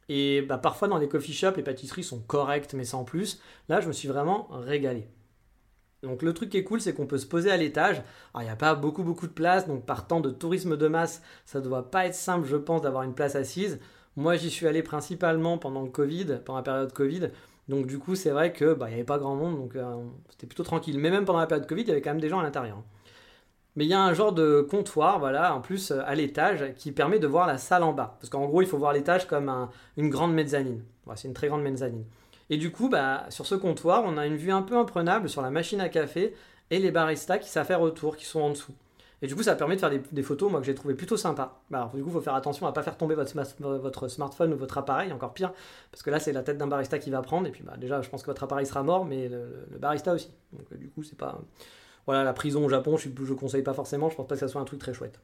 Et 0.10 0.42
bah, 0.42 0.58
parfois 0.58 0.88
dans 0.88 0.98
les 0.98 1.08
coffee 1.08 1.34
shops 1.34 1.56
les 1.56 1.64
pâtisseries 1.64 2.04
sont 2.04 2.20
correctes 2.20 2.74
mais 2.74 2.84
sans 2.84 3.04
plus. 3.04 3.42
Là 3.70 3.82
je 3.82 3.88
me 3.88 3.94
suis 3.94 4.08
vraiment 4.08 4.48
régalé. 4.52 5.08
Donc 6.04 6.24
le 6.24 6.34
truc 6.34 6.50
qui 6.50 6.58
est 6.58 6.64
cool, 6.64 6.82
c'est 6.82 6.94
qu'on 6.94 7.06
peut 7.06 7.20
se 7.20 7.28
poser 7.28 7.52
à 7.52 7.58
l'étage. 7.58 8.02
Alors 8.34 8.42
il 8.42 8.46
n'y 8.46 8.52
a 8.52 8.56
pas 8.56 8.76
beaucoup 8.76 9.04
beaucoup 9.04 9.28
de 9.28 9.34
place, 9.34 9.68
donc 9.68 9.86
par 9.86 10.08
temps 10.08 10.20
de 10.20 10.32
tourisme 10.32 10.76
de 10.76 10.88
masse, 10.88 11.22
ça 11.46 11.60
ne 11.60 11.64
doit 11.64 11.92
pas 11.92 12.08
être 12.08 12.16
simple, 12.16 12.48
je 12.48 12.58
pense, 12.58 12.82
d'avoir 12.82 13.04
une 13.04 13.14
place 13.14 13.36
assise. 13.36 13.80
Moi 14.16 14.36
j'y 14.36 14.50
suis 14.50 14.68
allé 14.68 14.84
principalement 14.84 15.58
pendant 15.58 15.84
le 15.84 15.90
Covid, 15.90 16.40
pendant 16.44 16.58
la 16.58 16.64
période 16.64 16.92
Covid. 16.92 17.30
Donc 17.68 17.88
du 17.88 18.00
coup 18.00 18.16
c'est 18.16 18.32
vrai 18.32 18.52
que 18.54 18.74
bah, 18.74 18.88
n'y 18.88 18.96
avait 18.96 19.04
pas 19.04 19.18
grand 19.18 19.36
monde, 19.36 19.58
donc 19.58 19.76
euh, 19.76 19.96
c'était 20.30 20.48
plutôt 20.48 20.64
tranquille. 20.64 20.98
Mais 21.00 21.10
même 21.10 21.26
pendant 21.26 21.40
la 21.40 21.48
période 21.48 21.68
Covid, 21.68 21.84
il 21.84 21.88
y 21.88 21.92
avait 21.92 22.02
quand 22.02 22.12
même 22.12 22.22
des 22.22 22.30
gens 22.30 22.40
à 22.40 22.44
l'intérieur. 22.44 22.84
Mais 23.76 23.86
il 23.86 23.90
y 23.90 23.94
a 23.94 24.02
un 24.02 24.14
genre 24.14 24.34
de 24.34 24.62
comptoir, 24.62 25.20
voilà, 25.20 25.56
en 25.56 25.62
plus 25.62 25.92
euh, 25.92 26.02
à 26.06 26.16
l'étage, 26.16 26.74
qui 26.76 26.92
permet 26.92 27.20
de 27.20 27.28
voir 27.28 27.48
la 27.48 27.58
salle 27.58 27.84
en 27.84 27.94
bas. 27.94 28.18
Parce 28.20 28.30
qu'en 28.30 28.46
gros, 28.46 28.62
il 28.62 28.68
faut 28.68 28.78
voir 28.78 28.92
l'étage 28.94 29.28
comme 29.28 29.70
une 29.98 30.10
grande 30.10 30.34
mezzanine. 30.34 30.84
c'est 31.16 31.28
une 31.28 31.34
très 31.34 31.48
grande 31.48 31.64
mezzanine. 31.64 32.04
Et 32.50 32.58
du 32.58 32.72
coup, 32.72 32.90
bah, 32.90 33.26
sur 33.30 33.46
ce 33.46 33.56
comptoir, 33.56 34.04
on 34.06 34.18
a 34.18 34.26
une 34.26 34.36
vue 34.36 34.52
un 34.52 34.62
peu 34.62 34.78
imprenable 34.78 35.30
sur 35.30 35.42
la 35.42 35.52
machine 35.52 35.80
à 35.80 35.88
café 35.88 36.36
et 36.70 36.80
les 36.80 36.92
baristas 36.92 37.38
qui 37.38 37.50
faire 37.50 37.82
autour, 37.82 38.18
qui 38.18 38.26
sont 38.26 38.42
en 38.42 38.50
dessous. 38.50 38.74
Et 39.22 39.28
du 39.28 39.36
coup, 39.36 39.44
ça 39.44 39.56
permet 39.56 39.76
de 39.76 39.80
faire 39.80 39.92
des, 40.12 40.24
photos, 40.24 40.50
moi, 40.50 40.60
que 40.60 40.66
j'ai 40.66 40.74
trouvé 40.74 40.96
plutôt 40.96 41.16
sympa. 41.16 41.60
Bah, 41.70 41.80
alors, 41.80 41.94
du 41.94 42.02
coup, 42.02 42.10
il 42.10 42.14
faut 42.14 42.22
faire 42.22 42.34
attention 42.34 42.66
à 42.66 42.72
ne 42.72 42.76
pas 42.76 42.82
faire 42.82 42.98
tomber 42.98 43.14
votre, 43.14 44.08
smartphone 44.08 44.54
ou 44.54 44.58
votre 44.58 44.78
appareil, 44.80 45.14
encore 45.14 45.34
pire, 45.34 45.54
parce 45.92 46.02
que 46.02 46.10
là, 46.10 46.20
c'est 46.20 46.32
la 46.32 46.42
tête 46.42 46.58
d'un 46.58 46.68
barista 46.68 46.98
qui 46.98 47.12
va 47.12 47.22
prendre, 47.22 47.48
et 47.48 47.52
puis 47.52 47.64
bah, 47.64 47.76
déjà, 47.78 48.02
je 48.02 48.10
pense 48.10 48.24
que 48.24 48.28
votre 48.28 48.44
appareil 48.44 48.66
sera 48.66 48.82
mort, 48.82 49.06
mais 49.06 49.30
le, 49.30 49.68
barista 49.80 50.14
aussi. 50.14 50.32
Donc, 50.54 50.66
euh, 50.72 50.78
du 50.78 50.90
coup, 50.90 51.04
c'est 51.04 51.18
pas. 51.18 51.40
Voilà, 52.08 52.24
la 52.24 52.34
prison 52.34 52.66
au 52.66 52.70
Japon, 52.70 52.98
je 52.98 53.10
ne 53.10 53.34
conseille 53.36 53.62
pas 53.62 53.74
forcément, 53.74 54.10
je 54.10 54.16
pense 54.16 54.28
pas 54.28 54.34
que 54.34 54.40
ça 54.40 54.48
soit 54.48 54.60
un 54.60 54.66
truc 54.66 54.80
très 54.80 54.94
chouette. 54.94 55.20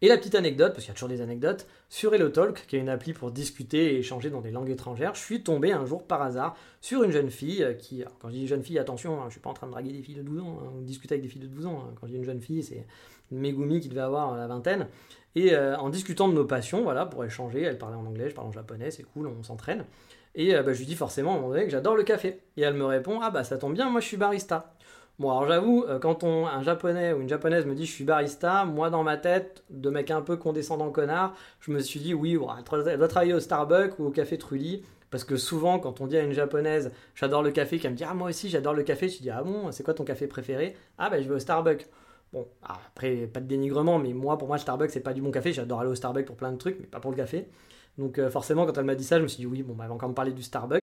Et 0.00 0.08
la 0.08 0.16
petite 0.16 0.36
anecdote, 0.36 0.72
parce 0.72 0.84
qu'il 0.84 0.90
y 0.90 0.92
a 0.92 0.94
toujours 0.94 1.08
des 1.08 1.20
anecdotes, 1.20 1.66
sur 1.88 2.14
HelloTalk, 2.14 2.66
qui 2.68 2.76
est 2.76 2.78
une 2.78 2.88
appli 2.88 3.12
pour 3.12 3.32
discuter 3.32 3.94
et 3.94 3.98
échanger 3.98 4.30
dans 4.30 4.40
des 4.40 4.52
langues 4.52 4.70
étrangères, 4.70 5.16
je 5.16 5.20
suis 5.20 5.42
tombé 5.42 5.72
un 5.72 5.84
jour 5.86 6.04
par 6.04 6.22
hasard 6.22 6.56
sur 6.80 7.02
une 7.02 7.10
jeune 7.10 7.30
fille 7.30 7.66
qui, 7.80 8.04
quand 8.20 8.28
je 8.28 8.34
dis 8.34 8.46
jeune 8.46 8.62
fille, 8.62 8.78
attention, 8.78 9.20
hein, 9.20 9.24
je 9.26 9.32
suis 9.32 9.40
pas 9.40 9.50
en 9.50 9.54
train 9.54 9.66
de 9.66 9.72
draguer 9.72 9.90
des 9.90 10.02
filles 10.02 10.14
de 10.14 10.22
12 10.22 10.40
ans, 10.40 10.58
hein, 10.62 10.70
ou 10.78 10.84
discuter 10.84 11.14
avec 11.14 11.22
des 11.22 11.28
filles 11.28 11.42
de 11.42 11.48
12 11.48 11.66
ans, 11.66 11.84
hein. 11.84 11.94
quand 12.00 12.06
je 12.06 12.12
dis 12.12 12.18
une 12.18 12.24
jeune 12.24 12.40
fille, 12.40 12.62
c'est 12.62 12.86
Megumi 13.32 13.80
qui 13.80 13.88
devait 13.88 14.00
avoir 14.00 14.36
la 14.36 14.46
vingtaine, 14.46 14.86
et 15.34 15.52
euh, 15.54 15.76
en 15.78 15.90
discutant 15.90 16.28
de 16.28 16.34
nos 16.34 16.44
passions, 16.44 16.82
voilà, 16.82 17.04
pour 17.04 17.24
échanger, 17.24 17.62
elle 17.62 17.78
parlait 17.78 17.96
en 17.96 18.06
anglais, 18.06 18.30
je 18.30 18.34
parle 18.34 18.46
en 18.46 18.52
japonais, 18.52 18.92
c'est 18.92 19.02
cool, 19.02 19.26
on 19.26 19.42
s'entraîne, 19.42 19.84
et 20.36 20.54
euh, 20.54 20.62
bah, 20.62 20.74
je 20.74 20.78
lui 20.78 20.86
dis 20.86 20.94
forcément 20.94 21.32
à 21.32 21.34
un 21.34 21.36
moment 21.38 21.50
donné 21.50 21.64
que 21.64 21.70
j'adore 21.70 21.96
le 21.96 22.04
café, 22.04 22.40
et 22.56 22.62
elle 22.62 22.74
me 22.74 22.84
répond, 22.84 23.18
ah 23.20 23.30
bah 23.30 23.42
ça 23.42 23.58
tombe 23.58 23.74
bien, 23.74 23.90
moi 23.90 24.00
je 24.00 24.06
suis 24.06 24.16
barista. 24.16 24.74
Bon, 25.18 25.30
alors 25.30 25.48
j'avoue, 25.48 25.84
euh, 25.88 25.98
quand 25.98 26.22
un 26.22 26.62
japonais 26.62 27.12
ou 27.12 27.20
une 27.20 27.28
japonaise 27.28 27.66
me 27.66 27.74
dit 27.74 27.86
je 27.86 27.92
suis 27.92 28.04
barista, 28.04 28.64
moi 28.64 28.88
dans 28.88 29.02
ma 29.02 29.16
tête, 29.16 29.64
de 29.68 29.90
mec 29.90 30.12
un 30.12 30.22
peu 30.22 30.36
condescendant 30.36 30.90
connard, 30.90 31.34
je 31.60 31.72
me 31.72 31.80
suis 31.80 31.98
dit 31.98 32.14
oui, 32.14 32.38
elle 32.88 32.98
doit 32.98 33.08
travailler 33.08 33.34
au 33.34 33.40
Starbucks 33.40 33.98
ou 33.98 34.06
au 34.06 34.10
Café 34.10 34.38
Trulli. 34.38 34.84
Parce 35.10 35.24
que 35.24 35.36
souvent, 35.36 35.78
quand 35.78 36.00
on 36.00 36.06
dit 36.06 36.16
à 36.18 36.22
une 36.22 36.32
japonaise 36.32 36.92
j'adore 37.14 37.42
le 37.42 37.50
café, 37.50 37.78
qu'elle 37.78 37.92
me 37.92 37.96
dit 37.96 38.04
ah 38.04 38.14
moi 38.14 38.28
aussi 38.28 38.48
j'adore 38.48 38.74
le 38.74 38.82
café, 38.84 39.08
je 39.08 39.20
dis 39.20 39.30
ah 39.30 39.42
bon, 39.42 39.72
c'est 39.72 39.82
quoi 39.82 39.94
ton 39.94 40.04
café 40.04 40.26
préféré? 40.28 40.76
Ah 40.98 41.10
ben 41.10 41.20
je 41.22 41.28
vais 41.28 41.34
au 41.34 41.38
Starbucks. 41.40 41.88
Bon, 42.32 42.46
après, 42.62 43.26
pas 43.26 43.40
de 43.40 43.46
dénigrement, 43.46 43.98
mais 43.98 44.12
moi, 44.12 44.36
pour 44.36 44.48
moi, 44.48 44.56
le 44.58 44.60
Starbucks, 44.60 44.90
c'est 44.90 45.00
pas 45.00 45.14
du 45.14 45.22
bon 45.22 45.30
café. 45.30 45.52
J'adore 45.52 45.80
aller 45.80 45.90
au 45.90 45.94
Starbucks 45.94 46.26
pour 46.26 46.36
plein 46.36 46.52
de 46.52 46.58
trucs, 46.58 46.78
mais 46.78 46.86
pas 46.86 47.00
pour 47.00 47.10
le 47.10 47.16
café. 47.16 47.48
Donc, 47.96 48.18
euh, 48.18 48.30
forcément, 48.30 48.66
quand 48.66 48.76
elle 48.76 48.84
m'a 48.84 48.94
dit 48.94 49.04
ça, 49.04 49.16
je 49.16 49.22
me 49.22 49.28
suis 49.28 49.38
dit, 49.38 49.46
oui, 49.46 49.62
bon, 49.62 49.74
bah, 49.74 49.84
elle 49.84 49.88
va 49.88 49.94
encore 49.94 50.10
me 50.10 50.14
parler 50.14 50.32
du 50.32 50.42
Starbucks. 50.42 50.82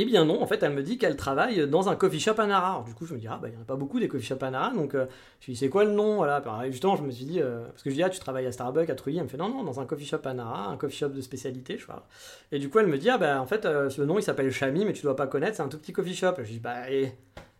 Eh 0.00 0.04
bien 0.04 0.24
non, 0.24 0.40
en 0.40 0.46
fait, 0.46 0.62
elle 0.62 0.74
me 0.74 0.82
dit 0.84 0.96
qu'elle 0.96 1.16
travaille 1.16 1.66
dans 1.66 1.88
un 1.88 1.96
coffee 1.96 2.20
shop 2.20 2.34
à 2.38 2.46
Nara. 2.46 2.68
Alors, 2.68 2.84
du 2.84 2.94
coup, 2.94 3.04
je 3.04 3.14
me 3.14 3.18
dis, 3.18 3.26
ah 3.26 3.36
bah, 3.42 3.48
il 3.48 3.50
n'y 3.50 3.56
en 3.56 3.62
a 3.62 3.64
pas 3.64 3.74
beaucoup 3.74 3.98
des 3.98 4.06
coffee 4.06 4.24
shops 4.24 4.44
à 4.44 4.50
Nara, 4.52 4.72
donc 4.72 4.94
euh, 4.94 5.06
je 5.40 5.46
lui 5.46 5.54
dis, 5.54 5.58
c'est 5.58 5.68
quoi 5.68 5.84
le 5.84 5.90
nom 5.90 6.18
Voilà, 6.18 6.40
justement, 6.70 6.94
je 6.94 7.02
me 7.02 7.10
suis 7.10 7.24
dit, 7.24 7.40
euh, 7.40 7.66
parce 7.66 7.82
que 7.82 7.90
je 7.90 7.96
dis, 7.96 8.02
ah, 8.04 8.08
tu 8.08 8.20
travailles 8.20 8.46
à 8.46 8.52
Starbucks, 8.52 8.88
à 8.88 8.94
Trully 8.94 9.16
Elle 9.16 9.24
me 9.24 9.28
fait, 9.28 9.36
non, 9.36 9.48
non, 9.48 9.64
dans 9.64 9.80
un 9.80 9.86
coffee 9.86 10.06
shop 10.06 10.20
à 10.24 10.34
Nara, 10.34 10.68
un 10.68 10.76
coffee 10.76 10.98
shop 10.98 11.08
de 11.08 11.20
spécialité, 11.20 11.78
je 11.78 11.86
vois. 11.86 12.06
Et 12.52 12.60
du 12.60 12.70
coup, 12.70 12.78
elle 12.78 12.86
me 12.86 12.96
dit, 12.96 13.10
ah 13.10 13.18
bah, 13.18 13.42
en 13.42 13.46
fait, 13.46 13.66
euh, 13.66 13.90
ce 13.90 14.00
nom, 14.02 14.20
il 14.20 14.22
s'appelle 14.22 14.52
Chami, 14.52 14.84
mais 14.84 14.92
tu 14.92 15.02
dois 15.02 15.16
pas 15.16 15.26
connaître, 15.26 15.56
c'est 15.56 15.64
un 15.64 15.68
tout 15.68 15.78
petit 15.78 15.92
coffee 15.92 16.14
shop. 16.14 16.34
Je 16.44 16.52
dis, 16.52 16.60
bah, 16.60 16.88
et... 16.88 17.14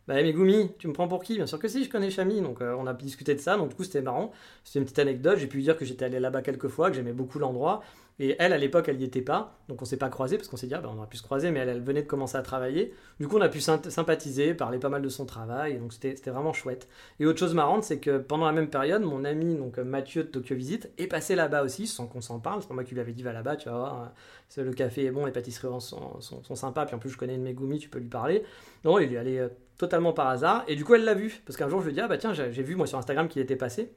Bah, 0.06 0.14
Megumi, 0.14 0.70
tu 0.78 0.86
me 0.86 0.92
prends 0.92 1.08
pour 1.08 1.24
qui? 1.24 1.34
Bien 1.34 1.46
sûr 1.46 1.58
que 1.58 1.66
si, 1.66 1.82
je 1.82 1.90
connais 1.90 2.08
Chami, 2.08 2.40
donc 2.40 2.60
on 2.62 2.86
a 2.86 2.94
discuté 2.94 3.34
de 3.34 3.40
ça, 3.40 3.58
donc 3.58 3.68
du 3.68 3.74
coup 3.74 3.84
c'était 3.84 4.00
marrant. 4.00 4.32
C'était 4.64 4.78
une 4.78 4.86
petite 4.86 5.00
anecdote, 5.00 5.36
j'ai 5.36 5.46
pu 5.46 5.58
lui 5.58 5.64
dire 5.64 5.76
que 5.76 5.84
j'étais 5.84 6.06
allé 6.06 6.18
là-bas 6.18 6.40
quelques 6.40 6.68
fois, 6.68 6.88
que 6.88 6.96
j'aimais 6.96 7.12
beaucoup 7.12 7.38
l'endroit, 7.38 7.82
et 8.20 8.34
elle, 8.40 8.52
à 8.52 8.58
l'époque, 8.58 8.88
elle 8.88 8.96
n'y 8.96 9.04
était 9.04 9.22
pas, 9.22 9.58
donc 9.68 9.80
on 9.80 9.84
s'est 9.84 9.96
pas 9.96 10.08
croisé 10.08 10.36
parce 10.36 10.48
qu'on 10.48 10.56
s'est 10.56 10.66
dit, 10.66 10.74
ah, 10.74 10.80
ben, 10.80 10.90
on 10.92 10.98
aurait 10.98 11.08
pu 11.08 11.16
se 11.16 11.22
croiser, 11.22 11.52
mais 11.52 11.60
elle, 11.60 11.80
venait 11.80 12.02
de 12.02 12.06
commencer 12.06 12.36
à 12.36 12.42
travailler. 12.42 12.92
Du 13.20 13.28
coup, 13.28 13.36
on 13.38 13.40
a 13.40 13.48
pu 13.48 13.60
sympathiser, 13.60 14.54
parler 14.54 14.78
pas 14.78 14.88
mal 14.88 15.02
de 15.02 15.08
son 15.08 15.24
travail, 15.24 15.78
donc 15.78 15.92
c'était 15.92 16.30
vraiment 16.30 16.52
chouette. 16.52 16.88
Et 17.20 17.26
autre 17.26 17.38
chose 17.38 17.54
marrante, 17.54 17.84
c'est 17.84 18.00
que 18.00 18.18
pendant 18.18 18.46
la 18.46 18.52
même 18.52 18.70
période, 18.70 19.02
mon 19.02 19.24
ami 19.24 19.54
donc 19.54 19.78
Mathieu 19.78 20.24
de 20.24 20.28
Tokyo 20.28 20.56
Visit 20.56 20.90
est 20.98 21.06
passé 21.06 21.36
là-bas 21.36 21.62
aussi, 21.62 21.86
sans 21.86 22.06
qu'on 22.06 22.20
s'en 22.20 22.40
parle. 22.40 22.60
C'est 22.60 22.68
pas 22.68 22.74
moi 22.74 22.82
qui 22.82 22.94
lui 22.94 23.00
avais 23.00 23.12
dit, 23.12 23.22
va 23.22 23.32
là-bas, 23.32 23.54
tu 23.54 23.68
vas 23.68 23.76
voir, 23.76 24.12
le 24.56 24.72
café 24.72 25.04
est 25.04 25.10
bon, 25.12 25.24
les 25.24 25.32
pâtisseries 25.32 25.68
sont, 25.80 26.20
sont, 26.20 26.54
sympas, 26.56 26.86
puis 26.86 26.96
en 26.96 26.98
plus, 26.98 27.10
je 27.10 27.18
connais 27.18 27.36
une 27.36 27.42
Megumi, 27.42 27.78
tu 27.78 27.88
peux 27.88 28.00
lui 28.00 28.08
parler. 28.08 28.42
Non, 28.84 28.98
il 28.98 29.12
est 29.12 29.18
allé 29.18 29.38
euh, 29.38 29.48
totalement 29.76 30.12
par 30.12 30.26
hasard, 30.26 30.64
et 30.66 30.74
du 30.74 30.84
coup, 30.84 30.94
elle 30.94 31.04
l'a 31.04 31.14
vu, 31.14 31.40
parce 31.46 31.56
qu'un 31.56 31.68
jour, 31.68 31.80
je 31.80 31.86
lui 31.86 31.92
ai 31.92 31.94
dit, 31.94 32.00
ah 32.00 32.08
bah 32.08 32.18
tiens, 32.18 32.32
j'ai 32.32 32.62
vu 32.62 32.74
moi 32.74 32.88
sur 32.88 32.98
Instagram 32.98 33.28
qu'il 33.28 33.42
était 33.42 33.56
passé. 33.56 33.92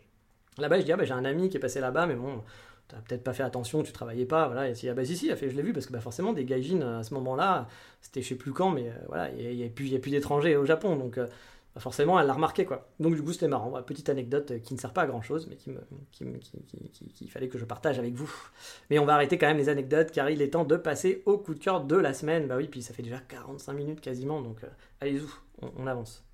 Là-bas, 0.58 0.80
je 0.80 0.86
dis, 0.86 0.92
ah 0.92 0.98
bah 0.98 1.06
j'ai 1.06 1.14
un 1.14 1.26
ami 1.26 1.50
qui 1.50 1.58
est 1.58 1.62
passé 1.62 1.80
là-bas, 1.80 2.06
mais 2.06 2.16
bon, 2.16 2.44
t'as 2.92 2.98
peut-être 2.98 3.24
pas 3.24 3.34
fait 3.34 3.44
attention, 3.44 3.84
tu 3.84 3.92
travaillais 3.92 4.26
pas, 4.26 4.48
voilà, 4.48 4.70
et 4.70 4.76
si, 4.76 4.90
ah 4.90 4.94
bah 4.94 5.06
si, 5.06 5.16
si, 5.16 5.30
je 5.30 5.46
l'ai 5.56 5.62
vu, 5.62 5.74
parce 5.74 5.86
que 5.86 5.94
bah, 5.94 6.02
forcément, 6.02 6.34
des 6.34 6.44
gaijins, 6.44 6.82
à 7.00 7.04
ce 7.04 7.14
moment-là, 7.14 7.68
c'était 8.02 8.22
je 8.22 8.30
sais 8.30 8.36
plus 8.36 8.52
quand, 8.52 8.70
mais 8.70 8.90
euh, 8.90 8.94
voilà, 9.08 9.32
il 9.32 9.56
n'y 9.56 9.64
a, 9.64 9.70
plus, 9.70 9.90
d'étrangers 9.90 10.58
au 10.58 10.66
Japon, 10.66 10.98
donc 10.98 11.18
euh, 11.18 11.28
bah, 11.74 11.80
forcément, 11.80 12.20
elle 12.20 12.28
l'a 12.28 12.34
remarqué, 12.34 12.66
quoi. 12.66 12.90
Donc 13.00 13.16
du 13.16 13.24
coup, 13.24 13.32
c'était 13.32 13.48
marrant, 13.48 13.82
petite 13.84 14.10
anecdote 14.10 14.52
euh, 14.52 14.60
qui 14.60 14.74
ne 14.74 14.80
sert 14.80 14.92
pas 14.92 15.04
à 15.04 15.08
grand-chose, 15.08 15.48
mais 15.50 15.56
qui 15.56 15.70
me, 15.70 15.80
qui, 17.14 17.28
fallait 17.28 17.48
que 17.48 17.58
je 17.58 17.66
partage 17.66 17.98
avec 17.98 18.14
vous. 18.14 18.32
Mais 18.90 19.00
on 19.00 19.06
va 19.06 19.14
arrêter 19.14 19.38
quand 19.38 19.48
même 19.48 19.58
les 19.58 19.70
anecdotes, 19.70 20.12
car 20.12 20.30
il 20.30 20.42
est 20.42 20.50
temps 20.50 20.66
de 20.66 20.76
passer 20.76 21.24
au 21.26 21.38
coup 21.38 21.54
de 21.54 21.60
cœur 21.60 21.86
de 21.86 21.96
la 21.96 22.14
semaine, 22.14 22.48
bah 22.48 22.58
oui, 22.58 22.68
puis 22.68 22.82
ça 22.82 22.94
fait 22.94 23.04
déjà 23.04 23.20
45 23.20 23.74
minutes 23.74 24.02
quasiment, 24.02 24.42
donc 24.42 24.58
allez-y, 25.00 25.22
on 25.78 25.88
avance. 25.88 26.26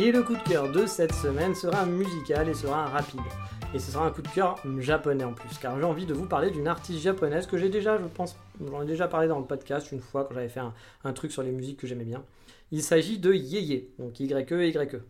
Et 0.00 0.12
le 0.12 0.22
coup 0.22 0.32
de 0.32 0.42
cœur 0.48 0.72
de 0.72 0.86
cette 0.86 1.12
semaine 1.12 1.54
sera 1.54 1.84
musical 1.84 2.48
et 2.48 2.54
sera 2.54 2.86
rapide. 2.86 3.20
Et 3.74 3.78
ce 3.78 3.92
sera 3.92 4.06
un 4.06 4.10
coup 4.10 4.22
de 4.22 4.28
cœur 4.28 4.58
japonais 4.78 5.24
en 5.24 5.34
plus, 5.34 5.58
car 5.58 5.78
j'ai 5.78 5.84
envie 5.84 6.06
de 6.06 6.14
vous 6.14 6.24
parler 6.24 6.50
d'une 6.50 6.68
artiste 6.68 7.00
japonaise 7.00 7.46
que 7.46 7.58
j'ai 7.58 7.68
déjà, 7.68 7.98
je 7.98 8.06
pense, 8.06 8.34
j'en 8.66 8.80
ai 8.80 8.86
déjà 8.86 9.08
parlé 9.08 9.28
dans 9.28 9.38
le 9.38 9.44
podcast 9.44 9.92
une 9.92 10.00
fois 10.00 10.24
quand 10.24 10.32
j'avais 10.32 10.48
fait 10.48 10.62
un, 11.04 11.12
truc 11.12 11.30
sur 11.30 11.42
les 11.42 11.50
musiques 11.50 11.78
que 11.78 11.86
j'aimais 11.86 12.06
bien. 12.06 12.24
Il 12.72 12.82
s'agit 12.82 13.18
de 13.18 13.34
Yeye, 13.34 13.90
donc 13.98 14.18
Y-E, 14.18 14.68
Y-E. 14.68 15.02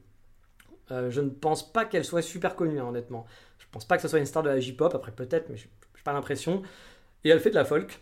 Euh, 0.90 1.08
je 1.08 1.20
ne 1.20 1.30
pense 1.30 1.72
pas 1.72 1.84
qu'elle 1.84 2.04
soit 2.04 2.22
super 2.22 2.56
connue, 2.56 2.80
hein, 2.80 2.86
honnêtement. 2.88 3.26
Je 3.60 3.66
pense 3.70 3.84
pas 3.84 3.94
que 3.94 4.02
ce 4.02 4.08
soit 4.08 4.18
une 4.18 4.26
star 4.26 4.42
de 4.42 4.48
la 4.48 4.58
J-pop, 4.58 4.92
après 4.92 5.12
peut-être, 5.12 5.50
mais 5.50 5.56
je 5.56 5.66
n'ai 5.66 6.02
pas 6.02 6.12
l'impression. 6.12 6.62
Et 7.22 7.28
elle 7.28 7.38
fait 7.38 7.50
de 7.50 7.54
la 7.54 7.64
folk, 7.64 8.00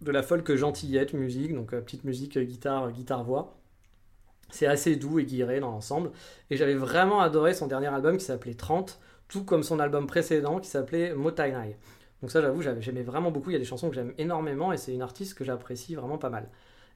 de 0.00 0.12
la 0.12 0.22
folk 0.22 0.54
gentillette, 0.54 1.14
musique, 1.14 1.52
donc 1.52 1.74
euh, 1.74 1.80
petite 1.80 2.04
musique, 2.04 2.36
euh, 2.36 2.44
guitare, 2.44 2.92
guitare-voix. 2.92 3.58
C'est 4.52 4.66
assez 4.66 4.96
doux 4.96 5.18
et 5.18 5.24
guiré 5.24 5.58
dans 5.58 5.70
l'ensemble. 5.70 6.12
Et 6.50 6.56
j'avais 6.56 6.74
vraiment 6.74 7.20
adoré 7.20 7.54
son 7.54 7.66
dernier 7.66 7.88
album 7.88 8.18
qui 8.18 8.24
s'appelait 8.24 8.54
30, 8.54 9.00
tout 9.28 9.44
comme 9.44 9.62
son 9.62 9.80
album 9.80 10.06
précédent 10.06 10.60
qui 10.60 10.68
s'appelait 10.68 11.14
Motainai. 11.14 11.76
Donc 12.20 12.30
ça, 12.30 12.40
j'avoue, 12.40 12.62
j'aimais 12.62 13.02
vraiment 13.02 13.30
beaucoup. 13.32 13.50
Il 13.50 13.54
y 13.54 13.56
a 13.56 13.58
des 13.58 13.64
chansons 13.64 13.88
que 13.88 13.94
j'aime 13.94 14.12
énormément 14.18 14.72
et 14.72 14.76
c'est 14.76 14.94
une 14.94 15.02
artiste 15.02 15.34
que 15.34 15.42
j'apprécie 15.42 15.94
vraiment 15.94 16.18
pas 16.18 16.30
mal. 16.30 16.48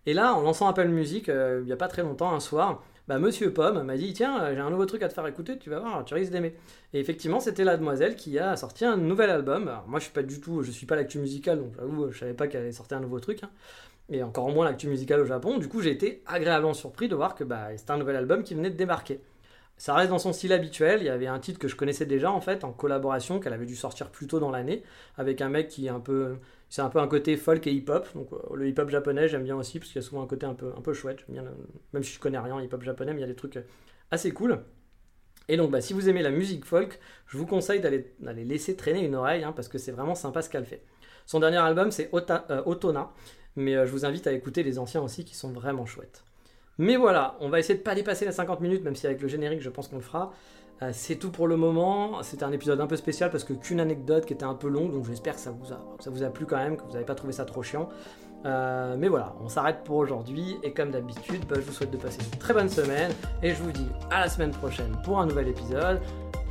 Et 0.06 0.14
là, 0.14 0.34
en 0.34 0.42
lançant 0.42 0.68
Apple 0.68 0.86
Music, 0.86 1.28
euh, 1.28 1.60
il 1.62 1.66
n'y 1.66 1.72
a 1.72 1.76
pas 1.76 1.88
très 1.88 2.02
longtemps, 2.02 2.32
un 2.32 2.38
soir, 2.38 2.84
bah, 3.08 3.18
Monsieur 3.18 3.52
Pomme 3.52 3.82
m'a 3.82 3.96
dit 3.96 4.12
Tiens, 4.12 4.42
euh, 4.42 4.54
j'ai 4.54 4.60
un 4.60 4.70
nouveau 4.70 4.86
truc 4.86 5.02
à 5.02 5.08
te 5.08 5.14
faire 5.14 5.26
écouter, 5.26 5.58
tu 5.58 5.70
vas 5.70 5.80
voir, 5.80 6.04
tu 6.04 6.14
risques 6.14 6.32
d'aimer. 6.32 6.54
Et 6.92 7.00
effectivement, 7.00 7.40
c'était 7.40 7.64
la 7.64 7.76
demoiselle 7.76 8.16
qui 8.16 8.38
a 8.38 8.56
sorti 8.56 8.84
un 8.84 8.96
nouvel 8.96 9.30
album. 9.30 9.70
moi, 9.86 9.98
je 9.98 10.04
suis 10.04 10.12
pas 10.12 10.22
du 10.22 10.40
tout, 10.40 10.62
je 10.62 10.70
suis 10.70 10.86
pas 10.86 10.96
l'actu 10.96 11.18
musical, 11.18 11.58
donc 11.58 11.72
j'avoue, 11.76 12.10
je 12.10 12.18
savais 12.18 12.34
pas 12.34 12.48
qu'elle 12.48 12.62
allait 12.62 12.72
sortir 12.72 12.98
un 12.98 13.00
nouveau 13.00 13.20
truc. 13.20 13.42
Hein 13.42 13.50
et 14.08 14.22
encore 14.22 14.50
moins 14.50 14.64
l'actu 14.64 14.88
musicale 14.88 15.20
au 15.20 15.24
Japon. 15.24 15.58
Du 15.58 15.68
coup, 15.68 15.80
j'ai 15.80 15.90
été 15.90 16.22
agréablement 16.26 16.74
surpris 16.74 17.08
de 17.08 17.14
voir 17.14 17.34
que 17.34 17.44
bah, 17.44 17.68
c'était 17.76 17.90
un 17.90 17.98
nouvel 17.98 18.16
album 18.16 18.42
qui 18.42 18.54
venait 18.54 18.70
de 18.70 18.76
débarquer. 18.76 19.20
Ça 19.78 19.94
reste 19.94 20.10
dans 20.10 20.18
son 20.18 20.32
style 20.32 20.52
habituel. 20.52 21.00
Il 21.00 21.06
y 21.06 21.10
avait 21.10 21.26
un 21.26 21.38
titre 21.38 21.58
que 21.58 21.68
je 21.68 21.76
connaissais 21.76 22.06
déjà 22.06 22.30
en 22.30 22.40
fait, 22.40 22.64
en 22.64 22.72
collaboration, 22.72 23.40
qu'elle 23.40 23.52
avait 23.52 23.66
dû 23.66 23.76
sortir 23.76 24.10
plus 24.10 24.26
tôt 24.26 24.40
dans 24.40 24.50
l'année, 24.50 24.82
avec 25.16 25.40
un 25.40 25.48
mec 25.48 25.68
qui 25.68 25.86
est 25.86 25.90
un 25.90 26.00
peu. 26.00 26.36
C'est 26.68 26.82
un 26.82 26.88
peu 26.88 26.98
un 26.98 27.06
côté 27.08 27.36
folk 27.36 27.66
et 27.66 27.72
hip-hop. 27.72 28.08
Donc 28.14 28.32
euh, 28.32 28.56
le 28.56 28.68
hip-hop 28.68 28.88
japonais, 28.90 29.28
j'aime 29.28 29.44
bien 29.44 29.56
aussi, 29.56 29.78
parce 29.78 29.92
qu'il 29.92 30.00
y 30.00 30.04
a 30.04 30.08
souvent 30.08 30.22
un 30.22 30.26
côté 30.26 30.46
un 30.46 30.54
peu, 30.54 30.92
chouette. 30.94 31.26
Même 31.92 32.02
si 32.02 32.12
je 32.12 32.18
connais 32.18 32.38
rien 32.38 32.54
en 32.54 32.60
hip-hop 32.60 32.82
japonais, 32.82 33.12
mais 33.12 33.20
il 33.20 33.22
y 33.22 33.24
a 33.24 33.28
des 33.28 33.36
trucs 33.36 33.58
assez 34.10 34.32
cool. 34.32 34.60
Et 35.48 35.56
donc, 35.56 35.70
bah, 35.70 35.80
si 35.80 35.92
vous 35.92 36.08
aimez 36.08 36.22
la 36.22 36.30
musique 36.30 36.64
folk, 36.64 36.98
je 37.26 37.38
vous 37.38 37.46
conseille 37.46 37.80
d'aller 37.80 38.14
laisser 38.20 38.76
traîner 38.76 39.04
une 39.04 39.14
oreille, 39.14 39.44
hein, 39.44 39.52
parce 39.52 39.68
que 39.68 39.78
c'est 39.78 39.92
vraiment 39.92 40.14
sympa 40.14 40.42
ce 40.42 40.50
qu'elle 40.50 40.64
fait. 40.64 40.82
Son 41.26 41.40
dernier 41.40 41.58
album, 41.58 41.90
c'est 41.90 42.10
euh, 42.12 42.62
Otona, 42.66 43.12
mais 43.56 43.76
euh, 43.76 43.86
je 43.86 43.92
vous 43.92 44.04
invite 44.04 44.26
à 44.26 44.32
écouter 44.32 44.62
les 44.62 44.78
anciens 44.78 45.02
aussi 45.02 45.24
qui 45.24 45.36
sont 45.36 45.52
vraiment 45.52 45.86
chouettes. 45.86 46.24
Mais 46.78 46.96
voilà, 46.96 47.36
on 47.40 47.48
va 47.48 47.58
essayer 47.58 47.78
de 47.78 47.82
pas 47.82 47.94
dépasser 47.94 48.24
les 48.24 48.32
50 48.32 48.60
minutes, 48.60 48.84
même 48.84 48.94
si 48.94 49.06
avec 49.06 49.20
le 49.20 49.28
générique, 49.28 49.62
je 49.62 49.70
pense 49.70 49.88
qu'on 49.88 49.96
le 49.96 50.02
fera. 50.02 50.32
Euh, 50.82 50.90
c'est 50.92 51.16
tout 51.16 51.30
pour 51.30 51.48
le 51.48 51.56
moment. 51.56 52.22
C'était 52.22 52.44
un 52.44 52.52
épisode 52.52 52.80
un 52.80 52.86
peu 52.86 52.96
spécial 52.96 53.30
parce 53.30 53.44
que 53.44 53.54
qu'une 53.54 53.80
anecdote 53.80 54.26
qui 54.26 54.34
était 54.34 54.44
un 54.44 54.54
peu 54.54 54.68
longue, 54.68 54.92
donc 54.92 55.06
j'espère 55.06 55.34
que 55.34 55.40
ça 55.40 55.52
vous 55.52 56.22
a, 56.22 56.30
plu 56.30 56.44
quand 56.44 56.58
même, 56.58 56.76
que 56.76 56.82
vous 56.82 56.92
n'avez 56.92 57.06
pas 57.06 57.14
trouvé 57.14 57.32
ça 57.32 57.44
trop 57.44 57.62
chiant. 57.62 57.88
Euh, 58.44 58.94
mais 58.98 59.08
voilà, 59.08 59.34
on 59.42 59.48
s'arrête 59.48 59.82
pour 59.84 59.96
aujourd'hui 59.96 60.56
et 60.62 60.72
comme 60.72 60.90
d'habitude, 60.90 61.46
bah, 61.48 61.56
je 61.56 61.62
vous 61.62 61.72
souhaite 61.72 61.90
de 61.90 61.96
passer 61.96 62.18
une 62.32 62.38
très 62.38 62.52
bonne 62.52 62.68
semaine 62.68 63.10
et 63.42 63.50
je 63.50 63.62
vous 63.62 63.72
dis 63.72 63.88
à 64.10 64.20
la 64.20 64.28
semaine 64.28 64.50
prochaine 64.50 64.94
pour 65.02 65.18
un 65.18 65.26
nouvel 65.26 65.48
épisode. 65.48 66.00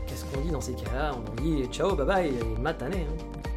Qu'est-ce 0.07 0.25
qu'on 0.25 0.41
dit 0.41 0.51
dans 0.51 0.61
ces 0.61 0.73
cas-là? 0.73 1.11
On 1.15 1.41
dit 1.41 1.65
ciao, 1.67 1.95
bye 1.95 2.05
bye 2.05 2.27
et. 2.27 2.39
Hein. 2.39 3.51